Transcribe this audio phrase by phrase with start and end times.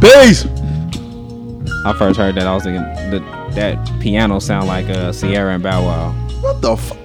[0.00, 0.46] Peace.
[1.84, 5.62] I first heard that I was thinking that that piano sound like uh, Ciara and
[5.62, 6.12] Bow Wow.
[6.40, 6.98] What the fuck?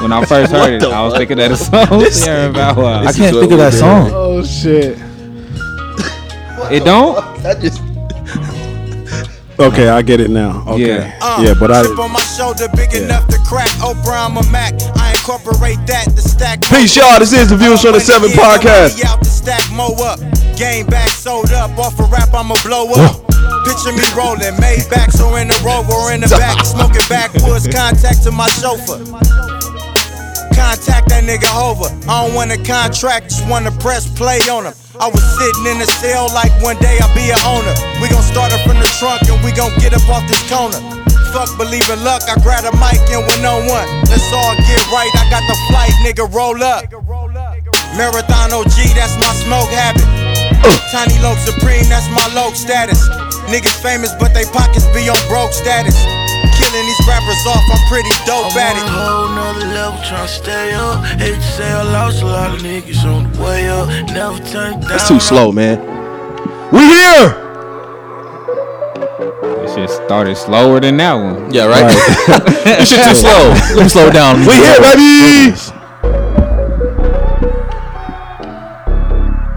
[0.00, 1.86] When I first heard it, I was thinking that it song
[2.24, 3.00] Ciara and Bow Wow.
[3.00, 4.10] I can't think of that song.
[4.12, 4.96] Oh shit.
[6.72, 7.16] It don't.
[7.42, 7.82] That just.
[9.60, 10.64] Okay, I get it now.
[10.66, 10.88] Okay.
[11.04, 11.18] Yeah.
[11.20, 11.82] Uh, Yeah, but I.
[11.84, 14.72] chip on my shoulder big enough to crack Oprah, I'm a Mac.
[14.96, 16.62] I incorporate that to stack.
[16.62, 17.18] Peace, y'all.
[17.20, 19.04] This is the Views from the Seven podcast.
[19.04, 20.18] Out to stack mo up.
[20.56, 21.76] Game back sold up.
[21.78, 23.20] Off a rap, I'ma blow up.
[23.68, 27.68] Picture me rolling, Maybachs or in the rover in the back, smoking backwoods.
[27.68, 29.04] Contact to my chauffeur.
[30.56, 31.92] Contact that nigga over.
[32.08, 34.74] I don't want a contract, just wanna press play on him.
[35.00, 37.72] I was sitting in a cell like one day I'll be a owner.
[38.04, 40.76] We gon' start it from the trunk and we gon' get up off this corner.
[41.32, 43.88] Fuck believe in luck, I grab a mic and went on one.
[44.12, 46.84] Let's all get right, I got the flight, nigga, roll up.
[47.96, 50.04] Marathon OG, that's my smoke habit.
[50.92, 53.08] Tiny Loke Supreme, that's my Loke status.
[53.48, 55.96] Niggas famous, but they pockets be on broke status.
[56.70, 58.54] Killing these rappers off, I'm pretty dope.
[58.54, 61.04] I'm on a whole nother level tryna stay up.
[61.18, 63.88] Hate to say I lost a lot of niggas on the way up.
[64.14, 64.88] Never turned down.
[64.88, 65.80] That's too slow, man.
[66.70, 67.34] We here.
[69.62, 71.52] This shit started slower than that one.
[71.52, 71.90] Yeah, right.
[72.64, 73.50] this shit too slow.
[73.74, 74.38] Let me slow it down.
[74.46, 75.56] We here, baby.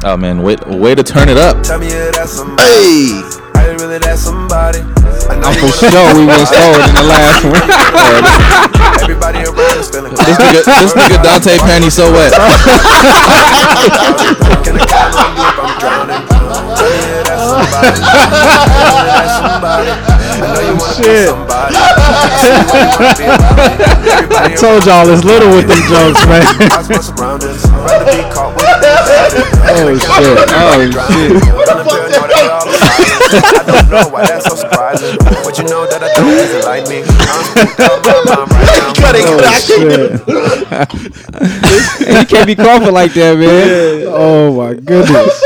[0.03, 1.61] Oh man, wait, way to turn it up.
[1.61, 2.63] Tell me you're that somebody.
[2.63, 3.39] Hey.
[3.53, 5.02] Are you really that somebody?
[5.29, 7.63] I'm for sure we went slower in the last one.
[9.03, 12.33] everybody around is feeling This nigga, this nigga Dante panty so wet.
[14.73, 16.23] I count on you if I'm drowning?
[17.25, 17.99] Tell me somebody.
[18.83, 20.22] Tell me somebody.
[20.43, 21.79] I know you wanna be somebody.
[24.35, 26.43] I told y'all it's little with them jokes, man.
[26.67, 27.63] Watch my surroundings.
[27.71, 28.75] Rather be caught with a
[29.71, 30.35] oh shit.
[30.51, 31.39] Oh shit.
[33.33, 35.15] I don't know why that's so surprising.
[35.17, 37.07] But you know that I don't easily like me.
[37.07, 39.39] I'm spooked out my mind right now.
[41.39, 44.03] Oh, you can't be coughing like that, man.
[44.07, 45.43] Oh my goodness.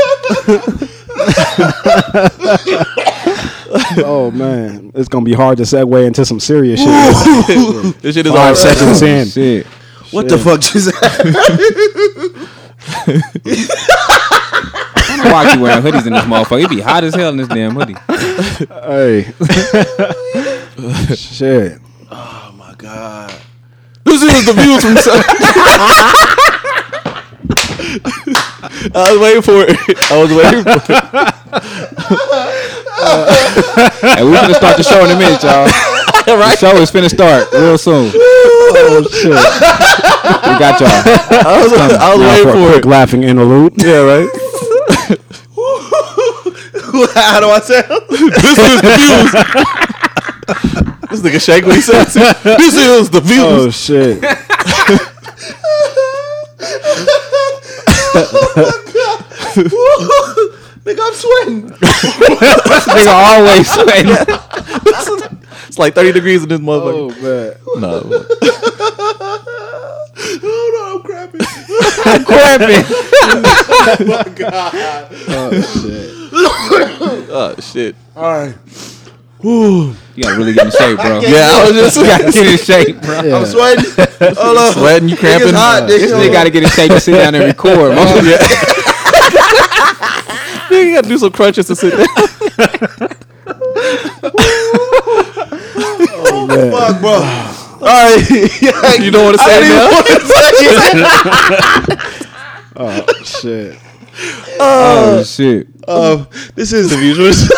[3.98, 6.88] oh man, it's gonna be hard to segue into some serious shit.
[8.00, 9.26] This shit is Five all seconds in.
[9.38, 9.66] Shit.
[10.10, 11.34] What the fuck just happened?
[15.30, 16.64] Why you wearing hoodies in this motherfucker?
[16.64, 17.96] It be hot as hell in this damn hoodie.
[18.68, 19.24] Hey.
[21.14, 21.78] shit.
[22.10, 23.34] Oh my god.
[24.04, 24.82] This is the views
[28.32, 28.44] from.
[28.94, 29.76] I was waiting for it.
[30.10, 31.34] I was waiting for it.
[34.18, 35.68] Hey, we're gonna start the show in a minute, y'all.
[36.28, 38.12] The show is finna start real soon.
[38.70, 39.30] Oh shit.
[39.32, 40.90] We got y'all.
[40.90, 42.88] I was, I was Now waiting for a quick it.
[42.88, 43.72] laughing interlude.
[43.82, 44.28] Yeah, right.
[47.14, 48.02] How do I sound?
[48.10, 49.32] This is the views.
[51.10, 52.36] this nigga shake when he says it.
[52.42, 53.42] This is the views.
[53.42, 54.22] Oh shit.
[60.84, 61.70] Nigga, I'm sweating.
[62.96, 64.16] Nigga always sweating.
[65.68, 67.56] It's like 30 degrees in this motherfucker.
[67.66, 67.80] Oh man.
[67.80, 68.02] No.
[70.40, 71.44] Oh no, I'm crapping.
[72.26, 72.84] Cramping.
[73.90, 75.08] Oh my god.
[75.28, 76.10] Oh shit.
[77.30, 77.94] Oh shit.
[78.16, 78.54] All right.
[79.42, 81.20] You gotta really get in shape, bro.
[81.22, 83.18] Yeah, I was just You gotta get in shape, bro.
[83.36, 83.84] I'm sweating.
[84.36, 84.72] Hold on.
[84.72, 85.48] sweating, you cramping.
[85.50, 86.28] It's hot, This nigga.
[86.28, 87.94] nigga gotta get in shape to sit down and record.
[87.94, 88.38] Most Yeah.
[90.76, 92.06] you gotta do some crunches to sit down.
[96.30, 97.12] Oh, fuck, bro.
[97.80, 98.60] All right.
[98.60, 100.02] yeah, You don't want to say I it didn't now?
[102.02, 102.24] say it.
[102.80, 103.78] Oh shit.
[104.60, 105.66] oh shit.
[105.88, 107.48] Um, this is the visuals.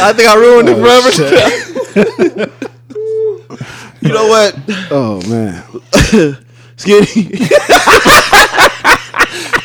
[0.00, 2.50] I think I ruined it oh, forever.
[4.00, 4.54] you know what?
[4.90, 5.62] Oh man.
[6.76, 7.06] Skinny.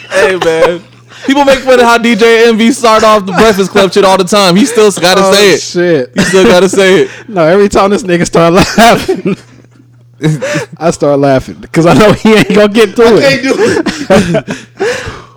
[0.09, 0.81] hey man.
[1.25, 4.23] People make fun of how DJ Envy start off the Breakfast Club shit all the
[4.23, 4.55] time.
[4.55, 5.61] He still gotta Oh, say it.
[5.61, 6.11] Shit.
[6.15, 7.29] He still gotta say it.
[7.29, 9.35] No, every time this nigga start laughing,
[10.77, 13.43] I start laughing because I know he ain't gonna get through Can't it.
[13.43, 14.67] do it.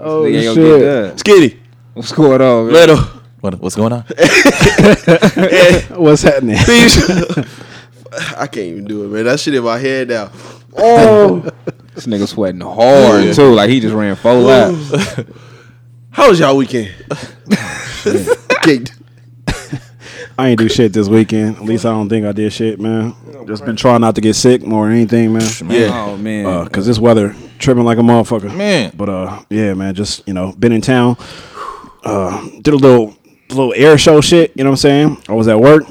[0.05, 0.81] Oh Nigga ain't gonna shit.
[0.81, 1.19] get done.
[1.19, 1.62] Skinny.
[1.95, 2.75] What's going on, man?
[2.75, 2.97] Little.
[3.41, 4.01] What, what's going on?
[6.03, 6.57] What's happening?
[8.37, 9.25] I can't even do it, man.
[9.25, 10.31] That shit in my head now.
[10.75, 11.41] Oh,
[11.95, 13.53] this nigga sweating hard too.
[13.53, 15.21] Like he just ran four laps.
[16.11, 16.95] How was y'all weekend?
[17.51, 18.87] I.
[20.39, 21.57] I ain't do shit this weekend.
[21.57, 23.15] At least I don't think I did shit, man.
[23.47, 25.43] Just been trying not to get sick more than anything, man.
[25.69, 25.91] Yeah.
[25.93, 26.47] Oh man.
[26.47, 28.55] Uh, cause this weather tripping like a motherfucker.
[28.57, 28.93] Man.
[28.97, 31.17] But uh, yeah, man, just you know, been in town.
[32.05, 33.17] Uh, did a little
[33.51, 34.53] little air show shit.
[34.55, 35.23] You know what I'm saying?
[35.29, 35.85] I was at work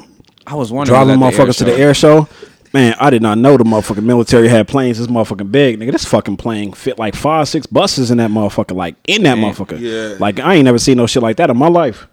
[0.46, 0.94] I was wondering.
[0.98, 2.28] driving motherfuckers to the air show.
[2.74, 5.78] Man, I did not know the motherfucking military had planes this motherfucking big.
[5.78, 9.36] Nigga, this fucking plane fit like five, six buses in that motherfucker, like in that
[9.36, 9.78] motherfucker.
[9.78, 10.16] Yeah.
[10.18, 12.06] Like I ain't never seen no shit like that in my life.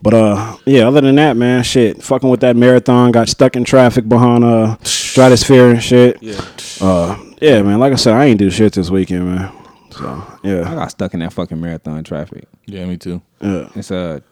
[0.00, 2.02] But uh yeah, other than that, man, shit.
[2.02, 6.22] Fucking with that marathon, got stuck in traffic behind uh stratosphere and shit.
[6.22, 6.40] Yeah.
[6.80, 7.78] Uh yeah, man.
[7.78, 9.52] Like I said, I ain't do shit this weekend, man.
[9.98, 12.44] So yeah, I got stuck in that fucking marathon traffic.
[12.66, 13.20] Yeah, me too.
[13.40, 13.68] Yeah.
[13.74, 14.22] It's a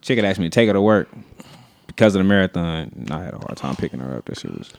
[0.00, 1.08] chick had asked me to take her to work
[1.86, 2.90] because of the marathon.
[2.96, 4.24] And I had a hard time picking her up.
[4.26, 4.72] That shit was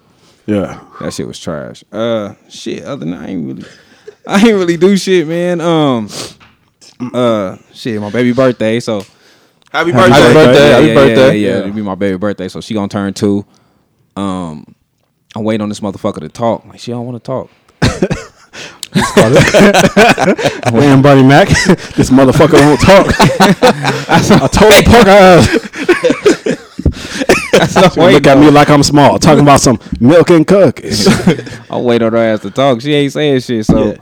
[0.46, 0.82] Yeah.
[1.00, 1.84] that shit was trash.
[1.92, 2.84] Uh, shit.
[2.84, 3.66] Other than that, I ain't really,
[4.28, 5.62] I ain't really do shit, man.
[5.62, 6.10] Um,
[7.14, 8.00] uh, shit.
[8.02, 9.04] My baby birthday, so
[9.72, 10.10] Happy birthday!
[10.14, 10.34] Happy birthday.
[10.34, 10.60] birthday.
[10.70, 11.38] yeah, Happy yeah, birthday.
[11.38, 13.46] Yeah, yeah, it'll be my baby birthday, so she gonna turn two.
[14.16, 14.74] Um,
[15.36, 16.66] I'm waiting on this motherfucker to talk.
[16.66, 17.50] Like she don't want to talk.
[20.72, 21.48] Damn, Bernie Mac,
[21.96, 23.08] this motherfucker won't talk.
[24.10, 25.48] I told him poke her ass.
[27.98, 31.08] Look at me like I'm small, talking about some milk and cookies.
[31.70, 32.82] I'll wait on her ass to talk.
[32.82, 33.66] She ain't saying shit.
[33.66, 33.98] So Yeah.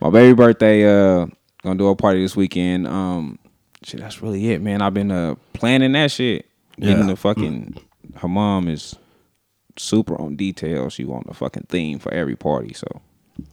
[0.00, 1.26] my baby birthday, uh,
[1.62, 2.86] gonna do a party this weekend.
[2.86, 3.38] Um,
[3.84, 4.82] shit, that's really it, man.
[4.82, 6.46] I've been uh planning that shit.
[6.78, 7.06] Getting Yeah.
[7.06, 7.76] the fucking
[8.16, 8.94] her mom is
[9.76, 10.88] super on detail.
[10.90, 12.74] She want a fucking theme for every party.
[12.74, 12.86] So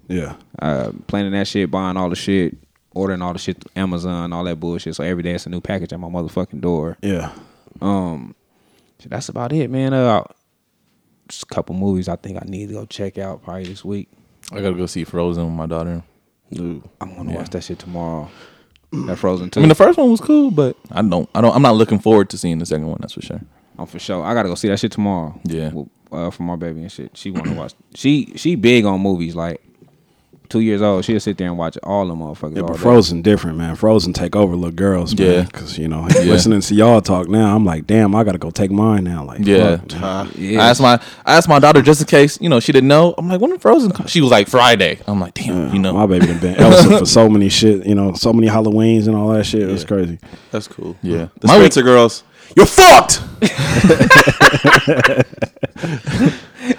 [0.08, 2.56] yeah, uh planning that shit, buying all the shit,
[2.92, 4.96] ordering all the shit through Amazon, all that bullshit.
[4.96, 6.98] So every day it's a new package at my motherfucking door.
[7.02, 7.32] yeah.
[7.82, 8.34] Um,
[9.00, 9.94] shit, that's about it, man.
[9.94, 10.24] Uh,
[11.28, 14.10] just a couple movies I think I need to go check out probably this week.
[14.52, 16.02] I gotta go see Frozen with my daughter.
[16.58, 18.30] I'm gonna watch that shit tomorrow.
[18.92, 19.60] That Frozen too.
[19.60, 22.00] I mean, the first one was cool, but I don't, I don't, I'm not looking
[22.00, 22.98] forward to seeing the second one.
[23.02, 23.42] That's for sure.
[23.78, 24.24] oh, for sure.
[24.24, 25.40] I gotta go see that shit tomorrow.
[25.44, 25.70] Yeah.
[25.74, 27.16] With, Uh, for my baby and shit.
[27.18, 27.74] She wanna watch.
[27.94, 29.36] She she big on movies.
[29.36, 29.62] Like
[30.50, 32.56] two years old, she'll sit there and watch all the motherfuckers.
[32.56, 32.82] Yeah, all but day.
[32.82, 33.76] Frozen different, man.
[33.76, 35.32] Frozen take over little girls, man.
[35.32, 35.42] Yeah.
[35.44, 38.72] Because you know, listening to y'all talk now, I'm like, damn, I gotta go take
[38.72, 39.24] mine now.
[39.24, 39.78] Like, Yeah.
[39.78, 40.32] fuck, man.
[40.36, 40.62] Yeah.
[40.62, 43.14] I asked my, I asked my daughter just in case, you know, she didn't know.
[43.18, 43.92] I'm like, when did Frozen?
[43.92, 44.08] Come?
[44.08, 45.00] She was like Friday.
[45.08, 47.96] I'm like, damn, you know, my baby done been Elsa for so many shit, you
[47.96, 49.64] know, so many Halloweens and all that shit.
[49.64, 50.20] It was crazy.
[50.52, 50.96] That's cool.
[51.02, 51.28] yeah.
[51.40, 52.24] The My Spencer girls.
[52.56, 53.22] You're fucked.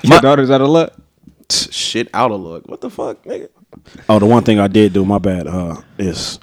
[0.02, 0.92] Your daughter's out of luck.
[1.50, 2.68] Shit out of luck.
[2.68, 3.48] What the fuck, nigga?
[4.08, 6.38] Oh, the one thing I did do, my bad, uh, is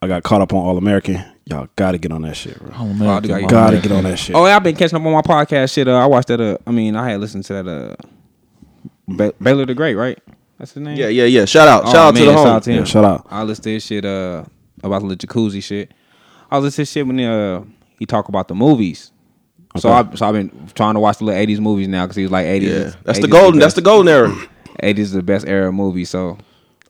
[0.00, 1.22] I got caught up on All American.
[1.46, 2.70] Y'all gotta get on that shit, bro.
[2.74, 4.34] Oh, man, dude, get Gotta get on that shit.
[4.34, 5.88] Oh, yeah, I've been catching up on my podcast shit.
[5.88, 6.40] Uh, I watched that.
[6.40, 7.68] Uh, I mean, I had listened to that.
[7.68, 7.96] Uh,
[9.08, 10.18] ba- Baylor the Great, right?
[10.58, 10.96] That's his name.
[10.96, 11.44] Yeah, yeah, yeah.
[11.44, 11.82] Shout out.
[11.84, 12.56] Oh, Shout out to man, the shout home.
[12.56, 12.78] out to him.
[12.78, 13.26] Yeah, shout out.
[13.30, 14.44] I listened to his shit uh
[14.82, 15.92] about the jacuzzi shit.
[16.50, 17.64] I was listening to his shit when uh
[17.98, 19.10] he talk about the movies.
[19.76, 22.22] So I so I've been trying to watch the little eighties movies now because he
[22.22, 22.70] was like eighties.
[22.70, 23.58] Yeah, that's the golden.
[23.60, 24.34] That's the golden era.
[24.80, 26.04] Eighties is the best era of movie.
[26.04, 26.36] So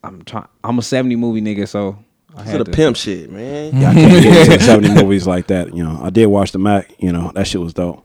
[0.03, 0.47] I'm trying.
[0.63, 1.67] I'm a seventy movie nigga.
[1.67, 1.97] So
[2.35, 3.75] I To had the pimp shit, man.
[3.79, 5.73] Yeah, I can't get into 70 movies like that.
[5.75, 6.91] You know, I did watch the Mack.
[6.99, 8.03] You know, that shit was dope.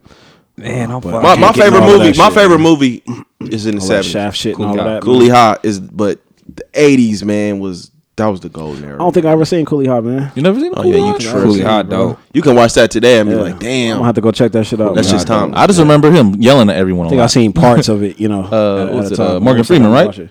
[0.57, 2.17] Man, I'm But- My, my favorite movie.
[2.19, 2.63] My shit, favorite man.
[2.63, 3.03] movie
[3.41, 4.11] is in the All that seventies.
[4.13, 5.03] shaft shit and all Cooley that.
[5.03, 5.35] Cooley man.
[5.35, 6.21] High is, but
[6.55, 7.91] the eighties man was
[8.21, 8.95] that was the golden era.
[8.95, 10.33] I don't think I ever seen Cooley High, man.
[10.35, 10.73] You never seen?
[10.77, 11.43] Oh, yeah, you Cool?
[11.43, 12.19] Truly hot though.
[12.33, 13.43] you can watch that today and be Yeah.
[13.43, 14.95] like, I'm damn, gonna have to go check that shit out.
[14.95, 15.15] that's man.
[15.17, 15.53] just Tom.
[15.55, 17.07] I just remember him yelling at everyone.
[17.07, 18.21] I a think I seen parts of it.
[18.21, 19.37] You know, Uh, at- what's at it, time.
[19.37, 20.07] uh, Morgan Freeman, right?
[20.07, 20.31] watch it.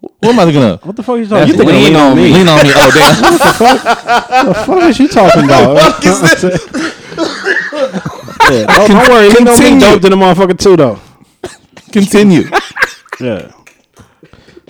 [0.00, 0.84] What am I thinking of?
[0.86, 1.48] What the fuck are you talking?
[1.48, 2.32] You That's thinking lean on me.
[2.32, 2.70] Lean on me.
[2.74, 3.22] Oh damn.
[4.46, 6.02] What the fuck is you talking about?
[8.50, 9.28] yeah, don't, don't worry.
[9.28, 9.80] Lean on me Continue.
[9.80, 10.98] dope than the motherfucker too, though.
[11.92, 12.44] Continue.
[13.20, 13.52] Yeah.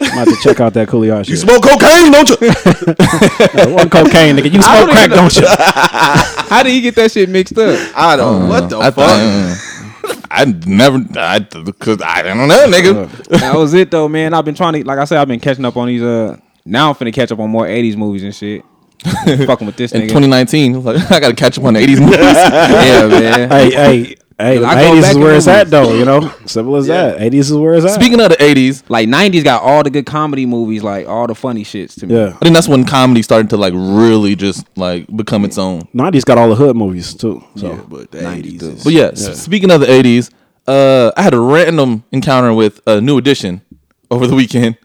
[0.00, 1.30] I'm about to check out that Cooley High shit.
[1.30, 2.36] You smoke cocaine, don't you?
[2.48, 4.50] Uh, one cocaine, nigga.
[4.52, 5.46] You smoke don't crack, don't you?
[5.48, 7.78] How did he get that shit mixed up?
[7.96, 8.48] I don't.
[8.48, 8.94] what the I fuck?
[8.94, 10.26] thought.
[10.30, 11.04] I never.
[11.18, 13.08] I because I don't know, nigga.
[13.40, 14.32] that was it though, man.
[14.34, 16.02] I've been trying to, like I said, I've been catching up on these.
[16.02, 18.64] Uh, now I'm finna catch up on more '80s movies and shit.
[19.46, 20.08] Fucking with this In nigga.
[20.08, 22.18] 2019, I gotta catch up on the 80s movies.
[22.20, 23.50] yeah, man.
[23.50, 24.58] hey, hey, hey.
[24.58, 25.48] The 80s is where it's movies.
[25.48, 25.94] at, though.
[25.94, 27.18] You know, simple as that.
[27.18, 27.92] 80s is where it's at.
[27.92, 31.34] Speaking of the 80s, Like '90s got all the good comedy movies, like all the
[31.34, 32.14] funny shits to me.
[32.16, 35.82] yeah, I think that's when comedy started to like really just like become its own.
[35.94, 37.42] 90s got all the hood movies too.
[37.56, 40.30] So Yeah, but the eighties But yeah, s- speaking of the 80s,
[40.66, 43.62] uh, I had a random encounter with a new edition
[44.10, 44.76] over the weekend.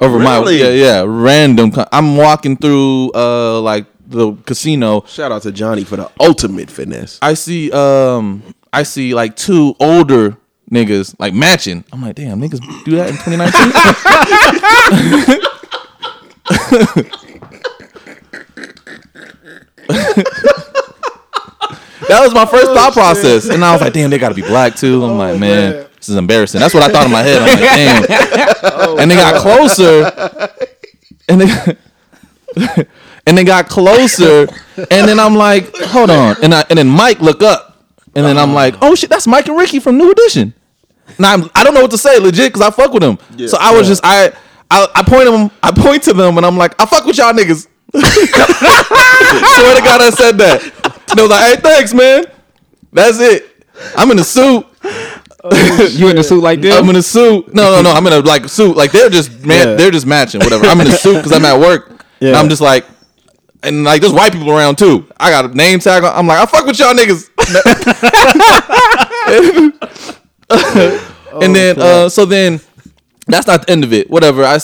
[0.00, 0.58] Over my Really?
[0.60, 1.70] yeah yeah random.
[1.72, 5.04] co- I'm walking through uh like the casino.
[5.06, 7.18] Shout out to Johnny for the ultimate finesse.
[7.22, 10.36] I see um I see like two older
[10.70, 11.84] niggas like matching.
[11.92, 15.50] I'm like, damn, niggas do that in 2019.
[22.08, 24.34] that was my first oh, thought process, and I was like, damn, they got to
[24.34, 25.04] be black too.
[25.04, 26.58] I'm oh, like, man, this is embarrassing.
[26.60, 27.42] That's what I thought in my head.
[27.42, 27.58] I'm like,
[28.62, 28.98] damn.
[28.98, 30.10] and they got closer,
[31.28, 31.76] and they
[33.26, 37.20] and they got closer, and then I'm like, hold on, and I, and then Mike
[37.20, 37.69] look up,
[38.14, 38.54] and then I'm uh-huh.
[38.54, 40.54] like, oh shit, that's Mike and Ricky from New Edition.
[41.18, 43.18] Now I'm, I don't know what to say, legit, because I fuck with them.
[43.48, 44.32] so I was just I.
[44.72, 45.50] I, I point them.
[45.64, 47.66] I point to them, and I'm like, I fuck with y'all niggas.
[47.92, 48.02] Swear
[49.74, 50.62] to God, I said that.
[51.10, 52.24] And they was like, "Hey, thanks, man.
[52.92, 53.64] That's it.
[53.96, 54.66] I'm in a suit.
[55.98, 56.76] you in a suit like this?
[56.76, 57.52] I'm in a suit.
[57.54, 57.92] No, no, no.
[57.92, 58.76] I'm in a like suit.
[58.76, 59.68] Like they're just man.
[59.68, 59.74] Yeah.
[59.74, 60.40] They're just matching.
[60.40, 60.66] Whatever.
[60.66, 61.88] I'm in a suit because I'm at work.
[61.90, 62.38] And Yeah.
[62.38, 62.84] I'm just like,
[63.62, 65.06] and like there's white people around too.
[65.18, 66.04] I got a name tag.
[66.04, 66.14] on.
[66.14, 67.29] I'm like, I fuck with y'all niggas.
[71.42, 72.60] and then uh, so then
[73.26, 74.10] that's not the end of it.
[74.10, 74.44] Whatever.
[74.44, 74.58] I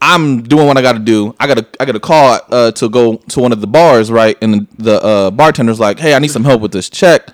[0.00, 1.34] I'm doing what I got to do.
[1.40, 4.10] I got to I got a call uh, to go to one of the bars,
[4.10, 4.36] right?
[4.42, 7.28] And the uh, bartender's like, "Hey, I need some help with this check."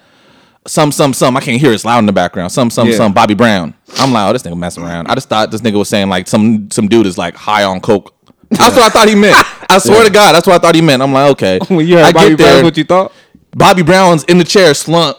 [0.66, 1.38] Some, some, some.
[1.38, 1.74] I can't hear it.
[1.74, 2.52] It's loud in the background.
[2.52, 2.96] Some, some, Yeah.
[2.96, 3.14] some.
[3.14, 3.72] Bobby Brown.
[3.96, 5.08] I'm like, oh, this nigga messing around.
[5.08, 7.80] I just thought this nigga was saying like some, some dude is like high on
[7.80, 8.14] coke.
[8.50, 9.36] That's what I thought he meant.
[9.70, 11.02] I swear to God, that's what I thought he meant.
[11.02, 11.58] I'm like, okay.
[11.68, 13.12] when you heard I Bobby get Brown, what you thought?
[13.52, 15.18] Bobby Brown's in the chair, slump.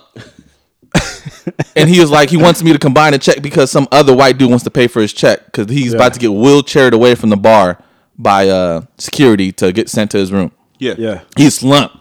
[1.76, 4.38] and he was like, he wants me to combine a check because some other white
[4.38, 7.30] dude wants to pay for his check because he's about to get wheelchaired away from
[7.30, 7.82] the bar
[8.18, 10.52] by uh, security to get sent to his room.
[10.80, 10.96] Yeah.
[10.98, 11.22] Yeah.
[11.38, 11.98] He's slumped.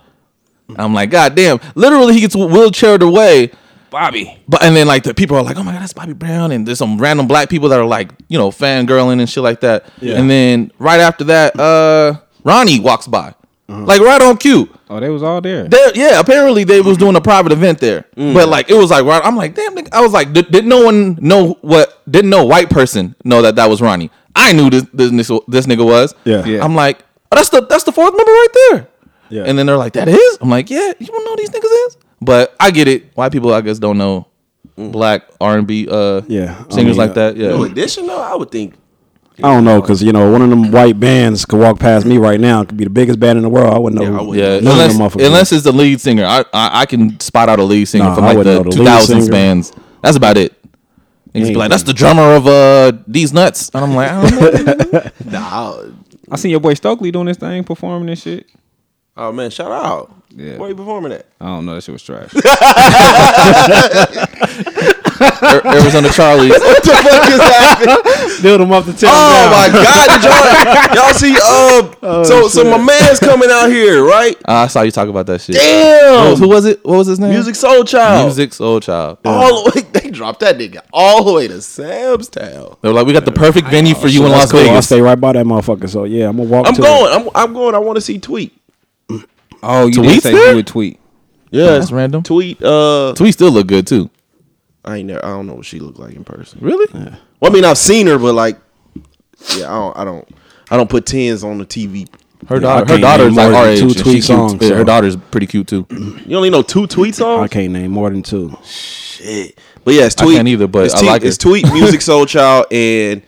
[0.77, 1.61] I'm like, God damn.
[1.75, 3.51] Literally, he gets wheelchaired away.
[3.91, 4.41] Bobby.
[4.49, 6.67] But and then like the people are like, oh my god, that's Bobby Brown, and
[6.67, 9.87] there's some random black people that are like, you know, fangirling and shit like that.
[10.01, 10.15] Yeah.
[10.15, 13.35] And then right after that, uh, Ronnie walks by,
[13.71, 13.85] Mm-hmm.
[13.85, 14.69] like right on cue.
[14.89, 15.69] Oh, they was all there.
[15.69, 17.05] There, yeah, apparently they was mm-hmm.
[17.05, 18.35] doing a private event there, mm.
[18.35, 19.25] but like it was like right.
[19.25, 19.91] I'm like, damn, nigga.
[19.93, 22.03] I was like, did, did no one know what?
[22.11, 24.11] Didn't no white person know that that was Ronnie?
[24.35, 26.17] I knew this this, nigga- this nigga was.
[26.25, 26.45] Yeah.
[26.45, 26.65] Yeah.
[26.65, 28.89] I'm like, oh, that's the that's the fourth member right there.
[29.29, 29.45] Yeah.
[29.45, 30.39] And then they're like, that is?
[30.41, 31.97] I'm like, yeah, you don't know who these niggas is?
[32.21, 33.17] But I get it.
[33.17, 34.27] White people, I guess, don't know
[34.77, 34.91] mm.
[34.91, 37.37] black R and B uh Yeah, I singers mean, like that.
[37.37, 37.51] Yeah.
[37.51, 38.75] No addition though, I would think.
[39.45, 42.19] I don't know because you know one of them white bands could walk past me
[42.19, 42.65] right now.
[42.65, 43.75] Could be the biggest band in the world.
[43.75, 44.07] I wouldn't know.
[44.11, 44.47] Yeah, who- wouldn't.
[44.47, 47.49] Yeah, none unless, of them unless it's the lead singer, I, I I can spot
[47.49, 49.33] out a lead singer Nah, from like the know the two lead thousands singer.
[49.33, 49.73] bands.
[50.03, 50.53] That's about it.
[51.33, 54.29] And he's Ain't like, that's the drummer of uh these nuts, and I'm like, I
[54.31, 55.11] don't know.
[55.31, 55.83] Nah.
[56.33, 58.49] I seen your boy Stokely doing this thing, performing this shit.
[59.17, 60.15] Oh man, shout out.
[60.31, 60.59] Yeah.
[60.59, 61.27] Where you performing at?
[61.41, 61.75] I don't know.
[61.75, 62.33] That shit was trash.
[65.21, 66.49] Ar- Arizona Charlie.
[66.49, 68.43] What the fuck is happening?
[68.43, 72.49] build them up to tell Oh my god, did y'all y'all see uh Oh, so
[72.49, 74.37] so my man's coming out here, right?
[74.47, 75.57] I saw you talk about that shit.
[75.57, 76.37] Damn.
[76.37, 76.85] Who was it?
[76.85, 77.33] What was his name?
[77.35, 78.25] Musiq Soulchild.
[78.25, 79.19] Music Soul Child.
[79.25, 82.77] all the way they dropped that nigga all the way to Sam's Town.
[82.81, 84.61] They were like, we got the perfect venue for you in Las Cool.
[84.61, 84.87] I'll Vegas.
[84.87, 85.89] stay right by that motherfucker.
[85.89, 86.67] So yeah, I'm gonna walk.
[86.67, 87.13] I'm to going.
[87.13, 87.75] I'm I'm going.
[87.75, 88.57] I want to see Tweet.
[89.63, 90.51] Oh, you Tweet's did say there?
[90.51, 90.99] you would tweet.
[91.51, 92.23] Yeah, That's random.
[92.23, 92.63] Tweet.
[92.63, 94.09] Uh, Tweet still look good too.
[94.85, 95.25] I ain't never.
[95.25, 96.59] I don't know what she looked like in person.
[96.63, 96.87] Really?
[96.99, 97.17] Yeah.
[97.41, 98.59] Well, I mean, I've seen her, but like,
[99.57, 99.97] yeah, I don't.
[99.99, 100.29] I don't.
[100.71, 102.09] I don't put tens on the TV.
[102.49, 103.79] Her I daughter, her can't daughter's like our age.
[103.81, 104.75] two and she Tweet songs, Yeah, so.
[104.77, 105.87] Her daughter's pretty cute too.
[106.27, 107.43] You only know two Tweet songs.
[107.45, 108.57] I can't name more than two.
[108.65, 109.59] Shit.
[109.85, 110.37] But yeah, it's I Tweet.
[110.37, 111.37] can't either, but it's, I T- like it's.
[111.37, 113.23] Tweet, Music Soul Child, and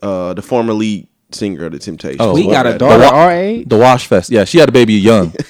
[0.00, 2.20] uh, the former lead singer of the Temptations.
[2.20, 3.68] Oh, We got a The daughter wa- our age.
[3.68, 4.30] The Wash Fest.
[4.30, 5.34] Yeah, she had a baby young.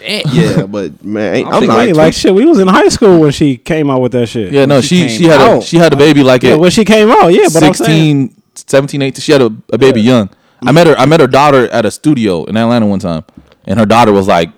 [0.00, 3.20] yeah, but man, ain't, I'm, thinking not Hey, like shit, we was in high school
[3.20, 4.52] when she came out with that shit.
[4.52, 6.70] Yeah, no, she she she had a she had a baby like yeah, at when
[6.70, 9.20] she came out, yeah, but I'm saying, 16, 17, 18.
[9.20, 10.30] She had a, a baby young.
[10.64, 10.94] I met her.
[10.96, 13.24] I met her daughter at a studio in Atlanta one time,
[13.64, 14.50] and her daughter was like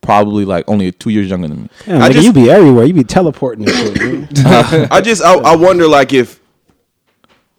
[0.00, 1.70] probably like only two years younger than me.
[1.84, 2.84] Damn, I nigga, just- you be everywhere.
[2.84, 3.96] You be teleporting and shit.
[3.96, 4.28] man.
[4.46, 6.40] Uh, I just I, I wonder like if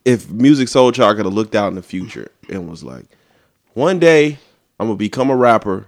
[0.06, 3.06] if Musiq Soulchild could have looked out in the future and was like,
[3.74, 4.39] one day
[4.80, 5.86] I'm gonna become a rapper.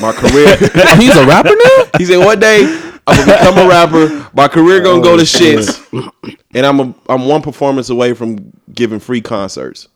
[0.00, 0.56] My career.
[0.60, 1.84] Oh, he's a rapper now.
[1.98, 2.62] he said one day
[3.06, 4.30] I'm gonna become a rapper.
[4.34, 6.10] My career gonna go to oh, shits,
[6.54, 9.88] and I'm a, I'm one performance away from giving free concerts.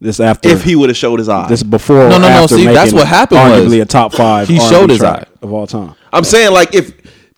[0.00, 2.66] This after If he would have showed his eyes, this before, No, no, no, see,
[2.66, 4.48] that's what happened Arguably was a top five.
[4.48, 5.38] he R&B showed his track eye.
[5.42, 5.94] of all time.
[6.12, 6.92] I'm saying like if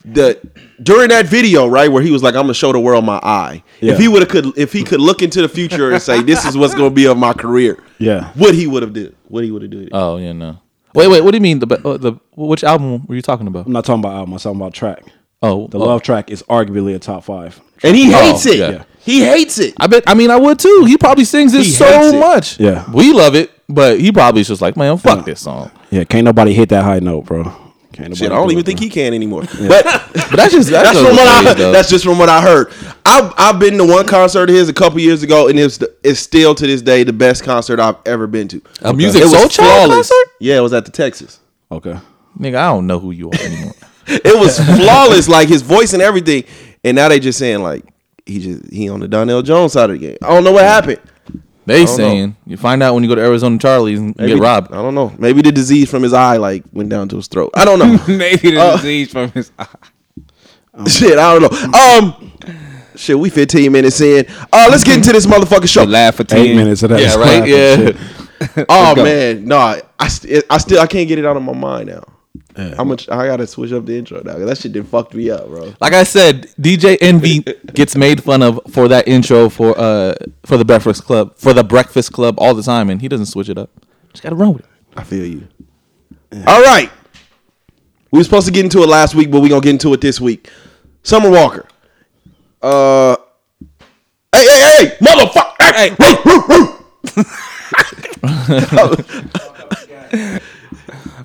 [0.04, 0.40] the
[0.82, 3.62] during that video, right, where he was like, "I'm gonna show the world my eye."
[3.80, 3.92] Yeah.
[3.92, 6.44] If he would have could, if he could look into the future and say, "This
[6.44, 8.30] is what's gonna be of my career," Yeah.
[8.34, 9.90] what he would have did, what he would have did.
[9.92, 10.58] Oh yeah, no.
[10.96, 11.22] Wait, wait.
[11.22, 11.58] What do you mean?
[11.60, 13.66] The be- uh, the which album were you talking about?
[13.66, 14.32] I'm not talking about album.
[14.32, 15.04] I'm talking about track.
[15.42, 15.84] Oh, The oh.
[15.84, 17.60] love track is arguably a top five.
[17.84, 18.58] and he hates Oh, it.
[18.58, 18.84] yeah.
[19.00, 19.74] He hates it.
[19.78, 20.02] I bet.
[20.06, 20.84] I mean, I would too.
[20.86, 21.86] He probably sings it He hates so
[22.16, 22.18] it.
[22.18, 22.58] much.
[22.58, 22.90] Yeah.
[22.90, 25.70] we love it, but he probably is just like, man, fuck this song.
[25.90, 27.52] Yeah, can't nobody hit that high note, bro.
[27.96, 29.42] Can't Shit, I don't even think he can anymore.
[29.42, 29.84] But
[30.30, 31.54] But that's just that's, that's from what I.
[31.54, 31.72] though.
[31.72, 32.70] That's just from what I heard.
[33.06, 36.20] I've I've been to one concert of his a couple years ago, and it's it's
[36.20, 38.62] still to this day the best concert I've ever been to.
[38.82, 40.08] a music It was soul child flawless.
[40.10, 40.32] concert.
[40.40, 41.40] Yeah, it was at the Texas.
[41.72, 41.98] Okay.
[42.38, 43.72] Nigga, I don't know who you are anymore.
[44.06, 46.44] it was flawless, like his voice and everything.
[46.84, 47.84] And now they just saying like
[48.26, 50.18] he just he on the Donell Jones side of the game.
[50.22, 51.00] I don't know what happened.
[51.66, 51.96] They don't know.
[51.96, 54.72] saying you find out when you go to Arizona Charlie's and Maybe, get robbed.
[54.72, 55.12] I don't know.
[55.18, 57.50] Maybe the disease from his eye like went down to his throat.
[57.54, 57.98] I don't know.
[58.16, 59.66] Maybe the Uh, disease from his eye.
[60.88, 61.78] shit, I don't know.
[61.78, 62.32] Um,
[62.94, 64.26] shit, we 15 minutes in.
[64.52, 65.84] Uh, let's get into this motherfucking show.
[65.84, 66.38] The laugh for ten.
[66.38, 67.00] Eight minutes of that.
[67.00, 67.46] Yeah, right.
[67.48, 67.92] Yeah.
[68.68, 71.54] Oh man, no, I, I, st- I still I can't get it out of my
[71.54, 72.04] mind now.
[72.56, 74.32] How much I gotta switch up the intro now?
[74.34, 75.74] 'cause That shit did fucked me up, bro.
[75.80, 77.44] Like I said, DJ Envy
[77.74, 81.62] gets made fun of for that intro for uh for the Breakfast Club for the
[81.62, 83.68] Breakfast Club all the time, and he doesn't switch it up.
[84.12, 84.68] Just gotta run with it.
[84.96, 85.46] I feel you.
[86.46, 86.90] All right,
[88.10, 90.00] we were supposed to get into it last week, but we gonna get into it
[90.00, 90.50] this week.
[91.02, 91.66] Summer Walker.
[92.62, 93.16] Uh,
[94.34, 95.72] hey, hey, hey, motherfucker!
[95.74, 96.72] Hey, woo, woo, woo.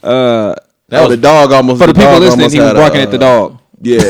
[0.04, 0.56] Uh,
[0.92, 1.80] That was the dog almost.
[1.80, 3.62] for the people listening, he was had a, barking at the uh, dog.
[3.82, 3.98] Yeah.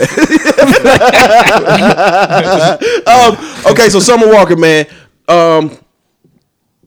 [3.07, 3.37] um,
[3.71, 4.87] okay, so Summer Walker, man.
[5.27, 5.77] Um,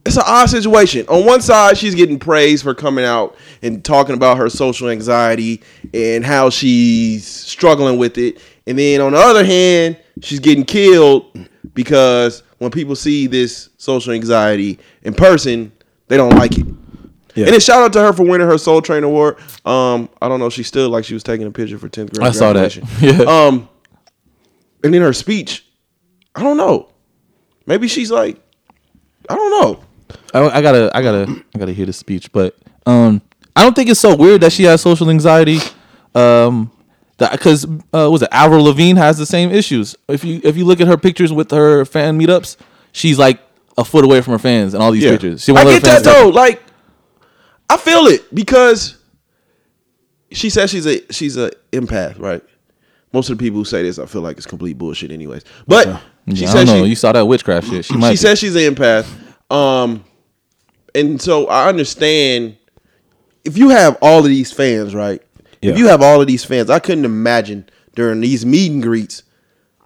[0.05, 1.07] it's an odd situation.
[1.07, 5.63] On one side, she's getting praise for coming out and talking about her social anxiety
[5.95, 8.41] and how she's struggling with it.
[8.67, 11.39] And then on the other hand, she's getting killed
[11.73, 15.71] because when people see this social anxiety in person,
[16.09, 16.67] they don't like it.
[17.35, 17.45] Yeah.
[17.47, 19.37] And then shout out to her for winning her Soul Train Award.
[19.65, 22.27] Um, I don't know, she still like she was taking a picture for 10th grade.
[22.29, 22.77] I saw that.
[23.01, 23.19] Yeah.
[23.23, 23.69] Um,
[24.83, 25.67] and in her speech,
[26.35, 26.91] I don't know.
[27.67, 28.39] Maybe she's like,
[29.29, 29.85] I don't know.
[30.35, 33.23] I, I gotta, I gotta, I gotta hear the speech, but um,
[33.57, 35.59] I don't think it's so weird that she has social anxiety.
[36.15, 36.71] Um,
[37.17, 37.65] because
[37.95, 39.95] uh, was it Avril Lavigne has the same issues.
[40.09, 42.57] If you if you look at her pictures with her fan meetups,
[42.93, 43.41] she's like
[43.79, 45.13] a foot away from her fans and all these Yeah.
[45.13, 45.45] pictures.
[45.45, 46.29] She I get that though.
[46.29, 46.61] Like,
[47.69, 48.97] I feel it because
[50.33, 52.43] she says she's a she's a empath, right?
[53.13, 55.45] Most of the people who say this, I feel like it's complete bullshit, anyways.
[55.69, 55.85] But
[56.29, 56.85] she Yeah, I says don't know.
[56.85, 57.85] she, you saw that witchcraft shit.
[57.85, 59.07] She she says she's an empath.
[59.55, 60.05] Um,
[60.95, 62.57] and so I understand
[63.45, 65.23] if you have all of these fans, right?
[65.63, 65.73] Yeah.
[65.73, 69.23] If you have all of these fans, I couldn't imagine during these meet and greets.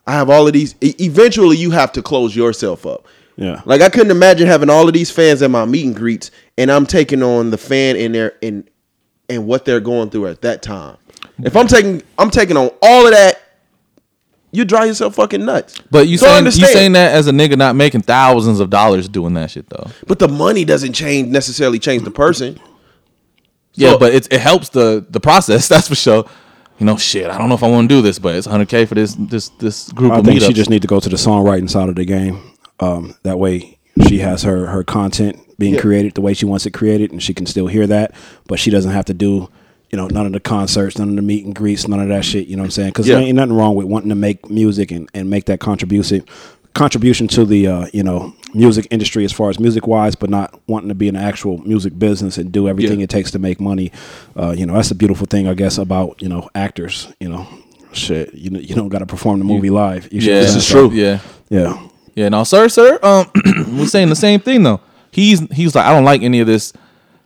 [0.07, 0.75] I have all of these.
[0.81, 3.07] Eventually, you have to close yourself up.
[3.39, 3.63] Yeah.
[3.65, 6.73] Like I couldn't imagine having all of these fans at my meet and greets, and
[6.73, 8.69] I'm taking on the fan in their in
[9.29, 10.97] and what they're going through at that time.
[11.43, 13.41] If I'm taking I'm taking on all of that,
[14.51, 15.81] you drive yourself fucking nuts.
[15.89, 19.09] But you So saying you saying that as a nigga not making thousands of dollars
[19.09, 19.87] doing that shit though.
[20.09, 22.59] But the money doesn't change necessarily change the person.
[23.75, 25.69] Yeah, but it it helps the the process.
[25.73, 26.25] That's for sure.
[26.81, 27.29] You know, shit.
[27.31, 29.49] I don't know if I want to do this, but it's 100k for this this
[29.61, 30.47] this group I of think meetups.
[30.49, 32.41] she just need to go to the songwriting side of the game.
[32.81, 35.81] Um, that way, she has her her content being Yeah.
[35.81, 38.13] created the way she wants it created, and she can still hear that.
[38.47, 39.49] But she doesn't have to do,
[39.91, 42.25] you know, none of the concerts, none of the meet and greets, none of that
[42.25, 42.47] shit.
[42.47, 42.89] You know what I'm saying?
[42.91, 43.17] Because Yeah.
[43.17, 46.23] there ain't nothing wrong with wanting to make music and, and make that contribution
[46.75, 50.59] contribution to the uh, you know music industry as far as music wise, but not
[50.69, 53.05] wanting to be in the actual music business and do everything Yeah.
[53.05, 53.91] it takes to make money.
[54.37, 57.09] Uh, you know, that's the beautiful thing, I guess, about you know actors.
[57.19, 57.47] You know,
[57.93, 60.09] shit, you know, you don't got to perform the movie live.
[60.13, 60.93] You yeah, that is stuff.
[60.93, 61.19] Yeah,
[61.51, 61.77] Yeah,
[62.19, 62.29] yeah.
[62.29, 62.99] No, sir, sir.
[63.03, 63.31] Um,
[63.79, 64.81] we're saying the same thing though.
[65.11, 66.73] He's he's like, I don't like any of this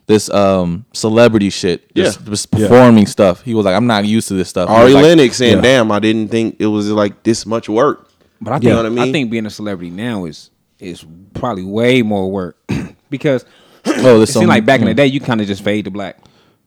[0.06, 1.94] this um celebrity shit.
[1.94, 2.26] Just, Yeah.
[2.30, 3.42] just performing stuff.
[3.42, 4.68] He was like, I'm not used to this stuff.
[4.68, 5.62] He Ari like, Lennox saying, yeah.
[5.62, 8.08] "Damn, I didn't think it was like this much work."
[8.40, 8.98] But I think You know what I mean?
[9.08, 12.56] I think being a celebrity now is is probably way more work
[13.10, 13.44] because
[13.84, 15.84] Oh, it there's seemed some- like back in the day you kind of just fade
[15.86, 16.18] to black.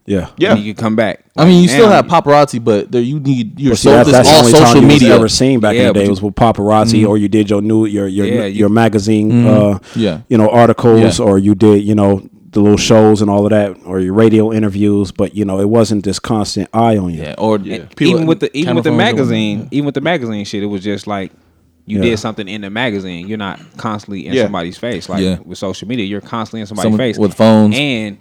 [0.06, 0.54] Yeah, Yeah.
[0.56, 1.26] and you could come back.
[1.38, 3.92] I mean, you still Now, have paparazzi, but there you need your But see, so,
[3.92, 5.16] that, this that's the all only time social you was media.
[5.16, 7.62] ever seen back Yeah, in the day you- was with paparazzi, or you did your
[7.62, 10.20] new your your Yeah, you- your magazine, uh, Yeah.
[10.30, 11.26] you know, articles, Yeah.
[11.26, 14.54] or you did you know the little shows and all of that, or your radio
[14.54, 15.12] interviews.
[15.12, 17.22] But you know, it wasn't this constant eye on you.
[17.24, 19.96] Yeah, or And people- even with the even with the phones or- magazine, even with
[19.96, 21.32] the magazine shit, it was just like
[21.88, 22.12] you Yeah.
[22.12, 23.28] did something in the magazine.
[23.28, 24.44] You're not constantly in Yeah.
[24.44, 25.10] somebody's face.
[25.10, 25.38] Like Yeah.
[25.46, 27.76] with social media, you're constantly in somebody's Someone face with phones.
[27.78, 28.18] And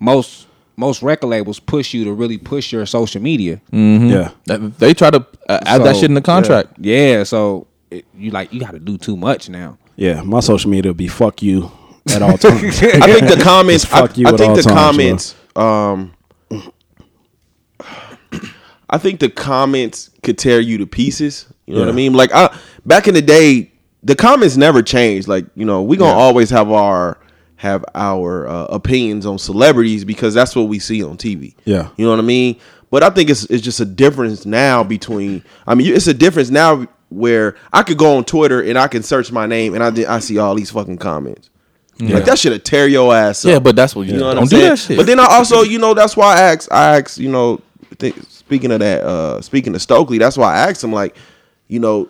[0.00, 3.60] most most record labels push you to really push your social media.
[3.72, 4.30] yeah.
[4.46, 6.74] That- They try to uh, add that shit in the contract.
[6.78, 9.78] Yeah, so it, you like you got to do too much now.
[9.96, 11.70] Yeah, my social media would be fuck you
[12.12, 12.82] at all times.
[12.82, 13.84] I think the comments.
[13.84, 15.34] Just fuck I, you I at think all the times, comments.
[15.56, 16.14] Um,
[18.90, 21.46] I think the comments could tear you to pieces.
[21.66, 22.12] You know what I mean?
[22.12, 25.28] Like I back in the day, the comments never changed.
[25.28, 27.18] Like you know, we gonna always have our
[27.64, 31.54] have our uh, opinions on celebrities because that's what we see on TV.
[31.64, 31.88] Yeah.
[31.96, 32.56] you know what I mean.
[32.90, 35.42] But I think it's it's just a difference now between.
[35.66, 39.02] I mean, it's a difference now where I could go on Twitter and I can
[39.02, 41.50] search my name and I did- I see all these fucking comments.
[42.00, 43.50] Like that should have tear your ass up.
[43.50, 44.68] Yeah, but that's what you, You know what don't I'm do saying?
[44.70, 44.96] that shit.
[44.96, 47.60] But then I also, you know, that's why I asked, I asked, you know,
[48.00, 51.16] think speaking of that, uh, speaking of Stokely, that's why I asked him, like,
[51.68, 52.08] you know,